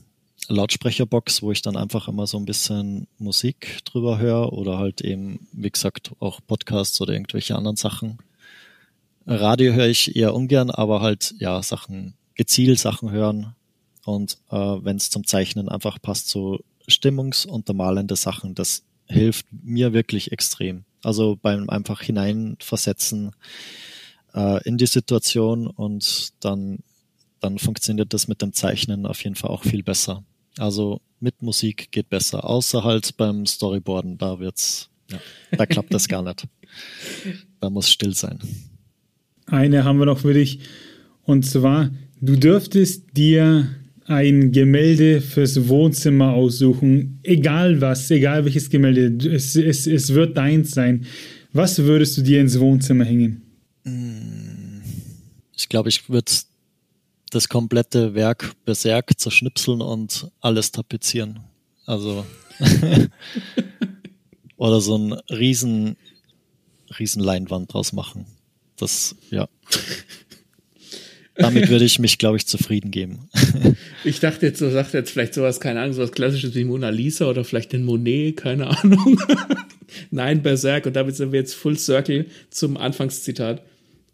Lautsprecherbox, 0.49 1.41
wo 1.41 1.51
ich 1.51 1.61
dann 1.61 1.77
einfach 1.77 2.07
immer 2.07 2.27
so 2.27 2.38
ein 2.38 2.45
bisschen 2.45 3.07
Musik 3.17 3.79
drüber 3.86 4.19
höre 4.19 4.53
oder 4.53 4.77
halt 4.77 5.01
eben, 5.01 5.47
wie 5.51 5.71
gesagt, 5.71 6.11
auch 6.19 6.39
Podcasts 6.45 6.99
oder 7.01 7.13
irgendwelche 7.13 7.55
anderen 7.55 7.77
Sachen. 7.77 8.17
Radio 9.25 9.73
höre 9.73 9.88
ich 9.88 10.15
eher 10.15 10.34
ungern, 10.34 10.69
aber 10.69 11.01
halt 11.01 11.34
ja 11.39 11.63
Sachen 11.63 12.15
gezielt 12.36 12.79
Sachen 12.79 13.11
hören 13.11 13.55
und 14.05 14.38
äh, 14.49 14.55
wenn 14.55 14.97
es 14.97 15.09
zum 15.09 15.25
Zeichnen 15.25 15.69
einfach 15.69 16.01
passt, 16.01 16.27
so 16.29 16.59
stimmungsuntermalende 16.88 18.15
Sachen, 18.15 18.55
das 18.55 18.84
hilft 19.08 19.45
mir 19.51 19.93
wirklich 19.93 20.32
extrem. 20.32 20.86
Also 21.04 21.38
beim 21.41 21.70
einfach 21.70 22.01
hineinversetzen 22.01 23.32
äh, 24.34 24.64
in 24.68 24.78
die 24.78 24.86
Situation 24.86 25.68
und 25.68 26.34
dann, 26.39 26.80
dann 27.39 27.60
funktioniert 27.60 28.14
das 28.14 28.28
mit 28.28 28.41
dem 28.41 28.54
Zeichnen 28.54 29.06
auf 29.06 29.24
jeden 29.24 29.36
Fall 29.36 29.51
auch 29.51 29.64
viel 29.64 29.84
besser. 29.84 30.24
Also 30.58 31.01
mit 31.20 31.41
Musik 31.41 31.91
geht 31.91 32.10
besser, 32.10 32.47
außer 32.47 32.84
halt 32.84 33.18
beim 33.18 33.45
Storyboarden, 33.45 34.18
da 34.18 34.39
wird's, 34.39 34.89
ja, 35.10 35.20
da 35.51 35.66
klappt 35.66 35.93
das 35.93 36.08
gar 36.08 36.24
nicht. 36.24 36.47
Da 37.60 37.70
muss 37.70 37.89
still 37.89 38.14
sein. 38.14 38.39
Eine 39.45 39.86
haben 39.86 39.97
wir 39.99 40.06
noch 40.06 40.20
für 40.20 40.34
dich. 40.34 40.60
Und 41.22 41.45
zwar, 41.45 41.91
du 42.20 42.36
dürftest 42.36 43.16
dir 43.16 43.70
ein 44.06 44.51
Gemälde 44.51 45.22
fürs 45.22 45.68
Wohnzimmer 45.68 46.34
aussuchen, 46.34 47.20
egal 47.24 47.80
was, 47.82 48.10
egal 48.12 48.43
welches 48.45 48.70
Gemälde, 48.70 49.30
es, 49.30 49.56
es, 49.56 49.88
es 49.88 50.14
wird 50.14 50.38
deins 50.38 50.72
sein. 50.72 51.06
Was 51.54 51.80
würdest 51.80 52.18
du 52.18 52.22
dir 52.22 52.41
ins 52.41 52.60
Wohnzimmer 52.60 53.06
hängen? 53.06 53.41
Ich 55.56 55.70
glaube, 55.70 55.89
ich 55.89 56.10
würde 56.10 56.32
das 57.30 57.49
komplette 57.49 58.14
Werk 58.14 58.54
Berserk 58.66 59.20
zerschnipseln 59.20 59.82
und 59.82 60.30
alles 60.41 60.72
tapezieren. 60.72 61.39
Also 61.86 62.26
oder 64.58 64.82
so 64.82 64.97
ein 64.97 65.14
riesen 65.30 65.95
riesen 66.99 67.24
Leinwand 67.24 67.74
draus 67.74 67.93
machen. 67.93 68.26
Das 68.78 69.16
ja. 69.30 69.47
Damit 71.36 71.69
würde 71.69 71.86
ich 71.86 71.97
mich, 71.97 72.19
glaube 72.19 72.38
ich, 72.38 72.45
zufrieden 72.45 72.91
geben. 72.91 73.29
ich 74.03 74.19
dachte 74.19 74.45
jetzt, 74.45 74.61
du 74.61 74.69
sagst 74.69 74.93
jetzt 74.93 75.11
vielleicht 75.11 75.34
sowas, 75.34 75.59
keine 75.59 75.81
Ahnung, 75.81 75.93
sowas 75.93 76.11
klassisches 76.11 76.53
wie 76.53 76.63
Mona 76.63 76.89
Lisa 76.89 77.27
oder 77.27 77.43
vielleicht 77.43 77.73
den 77.73 77.86
Monet, 77.86 78.38
keine 78.38 78.67
Ahnung. 78.67 79.19
Nein, 80.11 80.43
Berserk. 80.43 80.86
Und 80.86 80.95
damit 80.95 81.15
sind 81.15 81.31
wir 81.31 81.39
jetzt 81.39 81.55
Full 81.55 81.77
Circle 81.77 82.25
zum 82.51 82.77
Anfangszitat. 82.77 83.63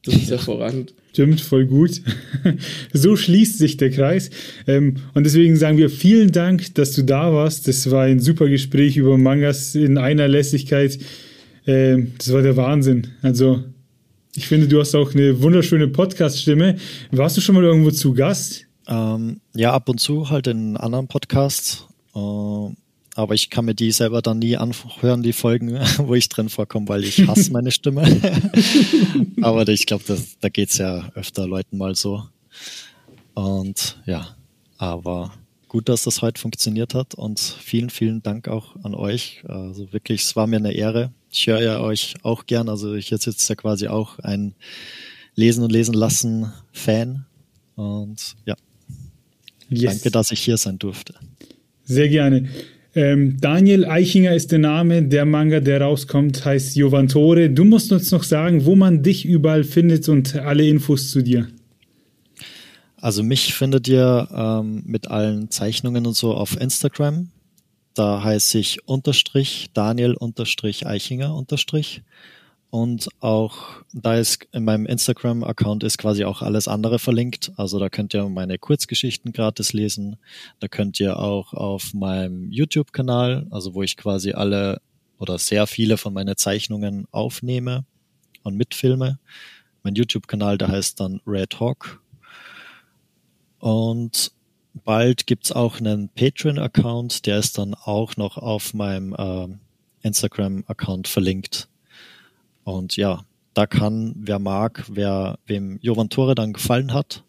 Das 0.05 0.15
ist 0.15 0.31
hervorragend. 0.31 0.93
Stimmt, 1.11 1.41
voll 1.41 1.65
gut. 1.65 2.01
so 2.93 3.17
schließt 3.17 3.57
sich 3.57 3.75
der 3.75 3.89
Kreis. 3.91 4.29
Ähm, 4.65 4.97
und 5.13 5.25
deswegen 5.25 5.57
sagen 5.57 5.77
wir 5.77 5.89
vielen 5.89 6.31
Dank, 6.31 6.73
dass 6.75 6.93
du 6.93 7.03
da 7.03 7.33
warst. 7.33 7.67
Das 7.67 7.91
war 7.91 8.03
ein 8.03 8.21
super 8.21 8.47
Gespräch 8.47 8.95
über 8.95 9.17
Mangas 9.17 9.75
in 9.75 9.97
einer 9.97 10.29
Lässigkeit. 10.29 10.97
Ähm, 11.67 12.13
das 12.17 12.31
war 12.31 12.41
der 12.41 12.55
Wahnsinn. 12.55 13.07
Also 13.21 13.63
ich 14.39 14.47
finde, 14.47 14.69
du 14.69 14.79
hast 14.79 14.95
auch 14.95 15.13
eine 15.13 15.41
wunderschöne 15.41 15.89
Podcast-Stimme. 15.89 16.77
Warst 17.11 17.35
du 17.35 17.41
schon 17.41 17.55
mal 17.55 17.63
irgendwo 17.65 17.91
zu 17.91 18.13
Gast? 18.13 18.67
Ähm, 18.87 19.41
ja, 19.53 19.73
ab 19.73 19.89
und 19.89 19.99
zu 19.99 20.29
halt 20.29 20.47
in 20.47 20.77
anderen 20.77 21.09
Podcasts. 21.09 21.85
Äh, 22.15 22.19
aber 23.15 23.33
ich 23.33 23.49
kann 23.49 23.65
mir 23.65 23.75
die 23.75 23.91
selber 23.91 24.21
dann 24.21 24.39
nie 24.39 24.55
anhören, 24.55 25.23
die 25.23 25.33
Folgen, 25.33 25.77
wo 25.97 26.15
ich 26.15 26.29
drin 26.29 26.47
vorkomme, 26.47 26.87
weil 26.87 27.03
ich 27.03 27.27
hasse 27.27 27.51
meine 27.51 27.71
Stimme. 27.71 28.03
aber 29.41 29.67
ich 29.67 29.85
glaube, 29.85 30.05
da 30.39 30.47
geht 30.47 30.69
es 30.69 30.77
ja 30.77 31.11
öfter 31.15 31.45
Leuten 31.45 31.77
mal 31.77 31.95
so. 31.95 32.23
Und 33.33 34.01
ja, 34.05 34.37
aber 34.77 35.33
gut, 35.67 35.89
dass 35.89 36.03
das 36.03 36.21
heute 36.21 36.39
funktioniert 36.39 36.93
hat 36.93 37.13
und 37.13 37.41
vielen, 37.41 37.89
vielen 37.89 38.23
Dank 38.23 38.47
auch 38.47 38.77
an 38.83 38.95
euch. 38.95 39.43
Also 39.49 39.91
wirklich, 39.91 40.21
es 40.21 40.37
war 40.37 40.47
mir 40.47 40.59
eine 40.59 40.71
Ehre 40.71 41.11
ich 41.31 41.47
höre 41.47 41.61
ja 41.61 41.79
euch 41.79 42.15
auch 42.23 42.45
gern. 42.45 42.69
Also 42.69 42.95
ich 42.95 43.09
jetzt 43.09 43.25
jetzt 43.25 43.47
ja 43.49 43.55
quasi 43.55 43.87
auch 43.87 44.19
ein 44.19 44.53
Lesen 45.35 45.63
und 45.63 45.71
Lesen 45.71 45.93
lassen 45.93 46.51
Fan. 46.71 47.25
Und 47.75 48.35
ja, 48.45 48.55
yes. 49.69 49.93
danke, 49.93 50.11
dass 50.11 50.31
ich 50.31 50.41
hier 50.41 50.57
sein 50.57 50.79
durfte. 50.79 51.15
Sehr 51.85 52.09
gerne. 52.09 52.49
Ähm, 52.95 53.37
Daniel 53.39 53.85
Eichinger 53.85 54.33
ist 54.33 54.51
der 54.51 54.59
Name. 54.59 55.03
Der 55.03 55.25
Manga, 55.25 55.59
der 55.59 55.81
rauskommt, 55.81 56.43
heißt 56.43 56.75
Jovantore. 56.75 57.49
Du 57.49 57.63
musst 57.63 57.91
uns 57.91 58.11
noch 58.11 58.23
sagen, 58.23 58.65
wo 58.65 58.75
man 58.75 59.03
dich 59.03 59.25
überall 59.25 59.63
findet 59.63 60.09
und 60.09 60.35
alle 60.35 60.67
Infos 60.67 61.11
zu 61.11 61.21
dir. 61.21 61.47
Also 62.97 63.23
mich 63.23 63.53
findet 63.53 63.87
ihr 63.87 64.27
ähm, 64.35 64.83
mit 64.85 65.07
allen 65.07 65.49
Zeichnungen 65.51 66.05
und 66.05 66.17
so 66.17 66.33
auf 66.33 66.59
Instagram 66.59 67.29
da 67.99 68.23
heiße 68.23 68.57
ich 68.57 68.87
unterstrich 68.87 69.71
Daniel 69.73 70.13
unterstrich 70.13 70.87
Eichinger 70.87 71.35
unterstrich. 71.35 72.01
Und 72.69 73.09
auch 73.19 73.83
da 73.91 74.15
ist 74.15 74.47
in 74.53 74.63
meinem 74.63 74.85
Instagram-Account 74.85 75.83
ist 75.83 75.97
quasi 75.97 76.23
auch 76.23 76.41
alles 76.41 76.69
andere 76.69 76.97
verlinkt. 76.97 77.51
Also 77.57 77.77
da 77.77 77.89
könnt 77.89 78.13
ihr 78.13 78.29
meine 78.29 78.57
Kurzgeschichten 78.57 79.33
gratis 79.33 79.73
lesen. 79.73 80.15
Da 80.59 80.69
könnt 80.69 80.99
ihr 81.01 81.19
auch 81.19 81.53
auf 81.53 81.93
meinem 81.93 82.49
YouTube-Kanal, 82.49 83.47
also 83.49 83.73
wo 83.73 83.83
ich 83.83 83.97
quasi 83.97 84.31
alle 84.31 84.81
oder 85.17 85.37
sehr 85.37 85.67
viele 85.67 85.97
von 85.97 86.13
meinen 86.13 86.37
Zeichnungen 86.37 87.05
aufnehme 87.11 87.83
und 88.43 88.55
mitfilme. 88.55 89.19
Mein 89.83 89.95
YouTube-Kanal, 89.95 90.57
der 90.57 90.69
heißt 90.69 91.01
dann 91.01 91.19
Red 91.27 91.59
Hawk. 91.59 92.01
Und 93.59 94.31
bald 94.73 95.27
gibt's 95.27 95.51
auch 95.51 95.79
einen 95.79 96.09
Patreon-Account, 96.09 97.25
der 97.25 97.39
ist 97.39 97.57
dann 97.57 97.73
auch 97.73 98.17
noch 98.17 98.37
auf 98.37 98.73
meinem 98.73 99.13
äh, 99.13 99.47
Instagram-Account 100.01 101.07
verlinkt. 101.07 101.67
Und 102.63 102.95
ja, 102.95 103.25
da 103.53 103.67
kann, 103.67 104.13
wer 104.15 104.39
mag, 104.39 104.85
wer 104.89 105.39
wem 105.45 105.79
Jovan 105.81 106.09
Tore 106.09 106.35
dann 106.35 106.53
gefallen 106.53 106.93
hat, 106.93 107.23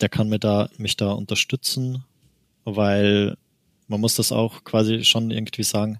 der 0.00 0.08
kann 0.08 0.28
mir 0.28 0.38
da, 0.38 0.70
mich 0.78 0.96
da 0.96 1.12
unterstützen, 1.12 2.04
weil 2.64 3.36
man 3.88 4.00
muss 4.00 4.14
das 4.14 4.32
auch 4.32 4.64
quasi 4.64 5.04
schon 5.04 5.30
irgendwie 5.30 5.64
sagen, 5.64 5.98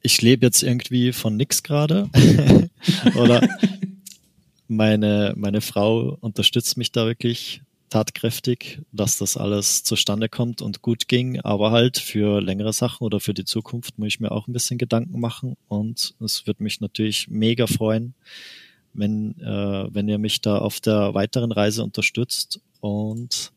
ich 0.00 0.22
lebe 0.22 0.46
jetzt 0.46 0.62
irgendwie 0.62 1.12
von 1.12 1.36
nix 1.36 1.62
gerade. 1.62 2.08
Oder 3.16 3.46
meine, 4.68 5.34
meine 5.36 5.60
Frau 5.60 6.16
unterstützt 6.20 6.76
mich 6.76 6.92
da 6.92 7.06
wirklich 7.06 7.62
tatkräftig, 7.92 8.80
dass 8.90 9.18
das 9.18 9.36
alles 9.36 9.84
zustande 9.84 10.30
kommt 10.30 10.62
und 10.62 10.80
gut 10.80 11.08
ging. 11.08 11.40
Aber 11.40 11.72
halt 11.72 11.98
für 11.98 12.40
längere 12.40 12.72
Sachen 12.72 13.04
oder 13.04 13.20
für 13.20 13.34
die 13.34 13.44
Zukunft 13.44 13.98
muss 13.98 14.08
ich 14.08 14.20
mir 14.20 14.32
auch 14.32 14.48
ein 14.48 14.54
bisschen 14.54 14.78
Gedanken 14.78 15.20
machen. 15.20 15.56
Und 15.68 16.14
es 16.20 16.46
wird 16.46 16.60
mich 16.60 16.80
natürlich 16.80 17.28
mega 17.28 17.66
freuen, 17.66 18.14
wenn, 18.94 19.38
äh, 19.40 19.94
wenn 19.94 20.08
ihr 20.08 20.18
mich 20.18 20.40
da 20.40 20.58
auf 20.58 20.80
der 20.80 21.12
weiteren 21.12 21.52
Reise 21.52 21.84
unterstützt 21.84 22.60
und 22.80 23.52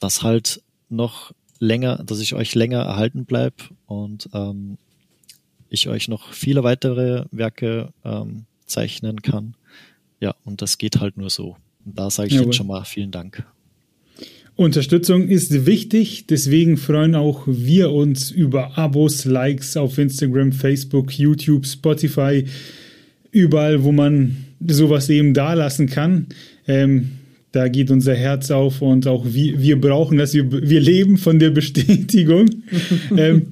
das 0.00 0.24
halt 0.24 0.60
noch 0.88 1.32
länger, 1.60 2.02
dass 2.02 2.18
ich 2.18 2.34
euch 2.34 2.56
länger 2.56 2.80
erhalten 2.80 3.26
bleib 3.26 3.54
und 3.86 4.28
ähm, 4.34 4.76
ich 5.68 5.88
euch 5.88 6.08
noch 6.08 6.32
viele 6.32 6.64
weitere 6.64 7.26
Werke 7.30 7.92
ähm, 8.04 8.46
zeichnen 8.66 9.22
kann. 9.22 9.54
Ja, 10.18 10.34
und 10.44 10.62
das 10.62 10.78
geht 10.78 11.00
halt 11.00 11.16
nur 11.16 11.30
so. 11.30 11.56
Und 11.84 11.98
da 11.98 12.10
sage 12.10 12.28
ich 12.28 12.34
Jawohl. 12.34 12.46
jetzt 12.46 12.56
schon 12.56 12.66
mal 12.66 12.84
vielen 12.84 13.12
Dank. 13.12 13.46
Unterstützung 14.54 15.28
ist 15.28 15.66
wichtig, 15.66 16.26
deswegen 16.26 16.76
freuen 16.76 17.14
auch 17.14 17.44
wir 17.46 17.90
uns 17.90 18.30
über 18.30 18.76
Abos, 18.76 19.24
Likes 19.24 19.76
auf 19.76 19.96
Instagram, 19.96 20.52
Facebook, 20.52 21.18
YouTube, 21.18 21.66
Spotify, 21.66 22.44
überall, 23.30 23.82
wo 23.82 23.92
man 23.92 24.36
sowas 24.66 25.08
eben 25.08 25.32
da 25.32 25.54
lassen 25.54 25.88
kann. 25.88 26.26
Ähm, 26.68 27.12
da 27.52 27.68
geht 27.68 27.90
unser 27.90 28.14
Herz 28.14 28.50
auf 28.50 28.80
und 28.80 29.06
auch 29.06 29.26
wir, 29.26 29.60
wir 29.60 29.80
brauchen 29.80 30.16
das. 30.18 30.32
Wir, 30.32 30.50
wir 30.50 30.80
leben 30.80 31.18
von 31.18 31.38
der 31.38 31.50
Bestätigung. 31.50 32.48
ähm, 33.16 33.46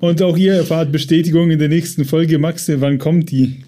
und 0.00 0.22
auch 0.22 0.36
ihr 0.36 0.54
erfahrt 0.54 0.92
Bestätigung 0.92 1.50
in 1.50 1.58
der 1.58 1.68
nächsten 1.68 2.04
Folge. 2.04 2.38
Max, 2.38 2.70
wann 2.80 2.98
kommt 2.98 3.30
die? 3.30 3.64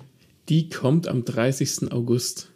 Die 0.51 0.69
kommt 0.69 1.09
am 1.09 1.25
30. 1.25 1.93
August. 1.93 2.50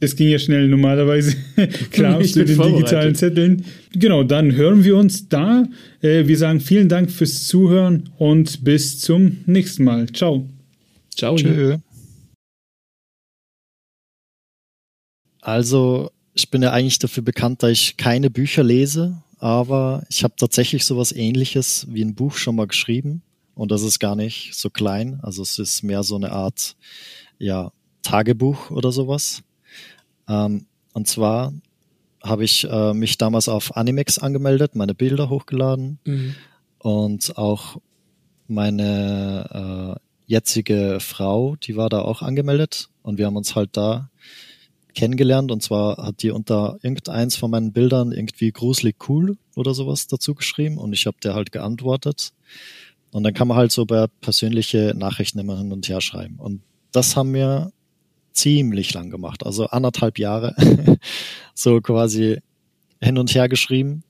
Es 0.00 0.14
ging 0.14 0.28
ja 0.28 0.38
schnell 0.38 0.68
normalerweise. 0.68 1.36
Klar, 1.90 2.22
zu 2.22 2.44
den 2.44 2.60
digitalen 2.60 3.14
Zetteln. 3.14 3.64
Genau, 3.92 4.22
dann 4.22 4.54
hören 4.54 4.84
wir 4.84 4.96
uns 4.96 5.28
da. 5.28 5.64
Äh, 6.00 6.28
wir 6.28 6.38
sagen 6.38 6.60
vielen 6.60 6.88
Dank 6.88 7.10
fürs 7.10 7.46
Zuhören 7.46 8.10
und 8.16 8.62
bis 8.62 9.00
zum 9.00 9.38
nächsten 9.46 9.84
Mal. 9.84 10.06
Ciao. 10.12 10.48
Ciao. 11.16 11.34
Tschö. 11.34 11.78
Also 15.40 16.10
ich 16.34 16.50
bin 16.50 16.62
ja 16.62 16.72
eigentlich 16.72 17.00
dafür 17.00 17.24
bekannt, 17.24 17.62
dass 17.64 17.72
ich 17.72 17.96
keine 17.96 18.30
Bücher 18.30 18.62
lese, 18.62 19.22
aber 19.38 20.04
ich 20.08 20.22
habe 20.22 20.34
tatsächlich 20.36 20.84
sowas 20.84 21.10
ähnliches 21.10 21.86
wie 21.90 22.02
ein 22.02 22.14
Buch 22.14 22.36
schon 22.36 22.54
mal 22.54 22.68
geschrieben 22.68 23.22
und 23.54 23.72
das 23.72 23.82
ist 23.82 23.98
gar 23.98 24.14
nicht 24.14 24.54
so 24.54 24.70
klein. 24.70 25.18
Also 25.22 25.42
es 25.42 25.58
ist 25.58 25.82
mehr 25.82 26.04
so 26.04 26.14
eine 26.14 26.30
Art 26.30 26.76
ja, 27.38 27.72
Tagebuch 28.02 28.70
oder 28.70 28.92
sowas. 28.92 29.42
Ähm, 30.28 30.66
und 30.92 31.06
zwar 31.08 31.52
habe 32.22 32.44
ich 32.44 32.68
äh, 32.68 32.94
mich 32.94 33.18
damals 33.18 33.48
auf 33.48 33.76
Animex 33.76 34.18
angemeldet, 34.18 34.74
meine 34.74 34.94
Bilder 34.94 35.30
hochgeladen 35.30 35.98
mhm. 36.04 36.34
und 36.78 37.36
auch 37.36 37.78
meine 38.48 39.96
äh, 39.96 40.00
jetzige 40.26 40.98
Frau, 41.00 41.56
die 41.56 41.76
war 41.76 41.88
da 41.88 42.02
auch 42.02 42.22
angemeldet 42.22 42.90
und 43.02 43.18
wir 43.18 43.26
haben 43.26 43.36
uns 43.36 43.54
halt 43.54 43.70
da 43.76 44.10
kennengelernt 44.94 45.52
und 45.52 45.62
zwar 45.62 45.96
hat 45.98 46.22
die 46.22 46.30
unter 46.30 46.78
irgendeins 46.82 47.36
von 47.36 47.50
meinen 47.50 47.72
Bildern 47.72 48.12
irgendwie 48.12 48.50
gruselig 48.50 48.96
cool 49.08 49.36
oder 49.54 49.72
sowas 49.72 50.06
dazu 50.08 50.34
geschrieben 50.34 50.76
und 50.78 50.92
ich 50.92 51.06
habe 51.06 51.16
der 51.22 51.34
halt 51.34 51.52
geantwortet. 51.52 52.32
Und 53.10 53.22
dann 53.22 53.32
kann 53.32 53.48
man 53.48 53.56
halt 53.56 53.72
so 53.72 53.86
bei 53.86 54.06
persönliche 54.20 54.92
Nachrichten 54.96 55.38
immer 55.38 55.56
hin 55.56 55.72
und 55.72 55.88
her 55.88 56.00
schreiben. 56.00 56.36
Und 56.38 56.62
das 56.92 57.16
haben 57.16 57.32
wir 57.32 57.72
ziemlich 58.38 58.94
lang 58.94 59.10
gemacht, 59.10 59.44
also 59.44 59.66
anderthalb 59.66 60.18
Jahre 60.18 60.54
so 61.54 61.80
quasi 61.80 62.38
hin 63.00 63.18
und 63.18 63.34
her 63.34 63.48
geschrieben. 63.48 64.02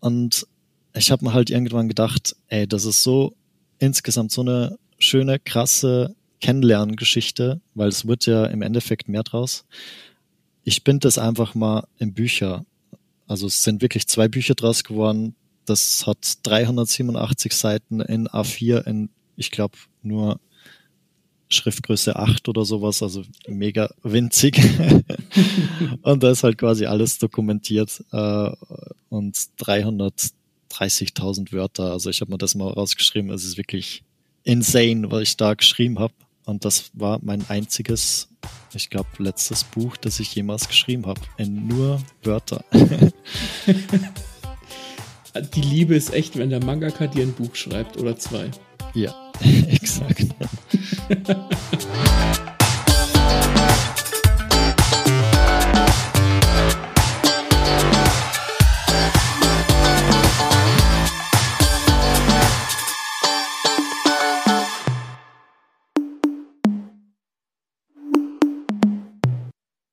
Und 0.00 0.46
ich 0.94 1.10
habe 1.10 1.24
mir 1.24 1.32
halt 1.32 1.50
irgendwann 1.50 1.88
gedacht, 1.88 2.36
ey, 2.48 2.66
das 2.66 2.84
ist 2.84 3.02
so 3.02 3.34
insgesamt 3.78 4.32
so 4.32 4.42
eine 4.42 4.78
schöne, 4.98 5.38
krasse 5.38 6.14
Kennenlerngeschichte, 6.40 7.60
weil 7.74 7.88
es 7.88 8.06
wird 8.06 8.26
ja 8.26 8.46
im 8.46 8.62
Endeffekt 8.62 9.08
mehr 9.08 9.22
draus. 9.22 9.64
Ich 10.62 10.84
binde 10.84 11.00
das 11.00 11.18
einfach 11.18 11.54
mal 11.54 11.86
in 11.98 12.14
Bücher. 12.14 12.64
Also 13.26 13.46
es 13.46 13.62
sind 13.62 13.82
wirklich 13.82 14.06
zwei 14.06 14.28
Bücher 14.28 14.54
draus 14.54 14.84
geworden. 14.84 15.34
Das 15.64 16.06
hat 16.06 16.18
387 16.42 17.52
Seiten 17.52 18.00
in 18.00 18.28
A4 18.28 18.86
in, 18.86 19.10
ich 19.36 19.50
glaube, 19.50 19.76
nur 20.02 20.38
Schriftgröße 21.54 22.16
8 22.16 22.48
oder 22.48 22.64
sowas, 22.64 23.02
also 23.02 23.22
mega 23.46 23.92
winzig. 24.02 24.58
und 26.02 26.22
da 26.22 26.30
ist 26.30 26.44
halt 26.44 26.58
quasi 26.58 26.86
alles 26.86 27.18
dokumentiert 27.18 28.02
äh, 28.12 28.50
und 29.08 29.36
330.000 29.36 31.52
Wörter. 31.52 31.92
Also 31.92 32.10
ich 32.10 32.20
habe 32.20 32.32
mir 32.32 32.38
das 32.38 32.54
mal 32.54 32.72
rausgeschrieben. 32.72 33.30
Es 33.30 33.44
ist 33.44 33.56
wirklich 33.56 34.02
insane, 34.42 35.10
was 35.10 35.22
ich 35.22 35.36
da 35.36 35.54
geschrieben 35.54 35.98
habe. 35.98 36.14
Und 36.44 36.64
das 36.64 36.90
war 36.92 37.18
mein 37.22 37.48
einziges, 37.48 38.28
ich 38.74 38.90
glaube, 38.90 39.08
letztes 39.18 39.64
Buch, 39.64 39.96
das 39.96 40.20
ich 40.20 40.34
jemals 40.34 40.68
geschrieben 40.68 41.06
habe. 41.06 41.20
In 41.38 41.68
nur 41.68 42.02
Wörter. 42.22 42.64
Die 45.54 45.62
Liebe 45.62 45.96
ist 45.96 46.12
echt, 46.14 46.38
wenn 46.38 46.50
der 46.50 46.64
Mangaka 46.64 47.06
dir 47.06 47.22
ein 47.22 47.32
Buch 47.32 47.54
schreibt 47.56 47.96
oder 47.96 48.16
zwei. 48.16 48.50
Ja, 48.94 49.32
exakt. 49.68 50.26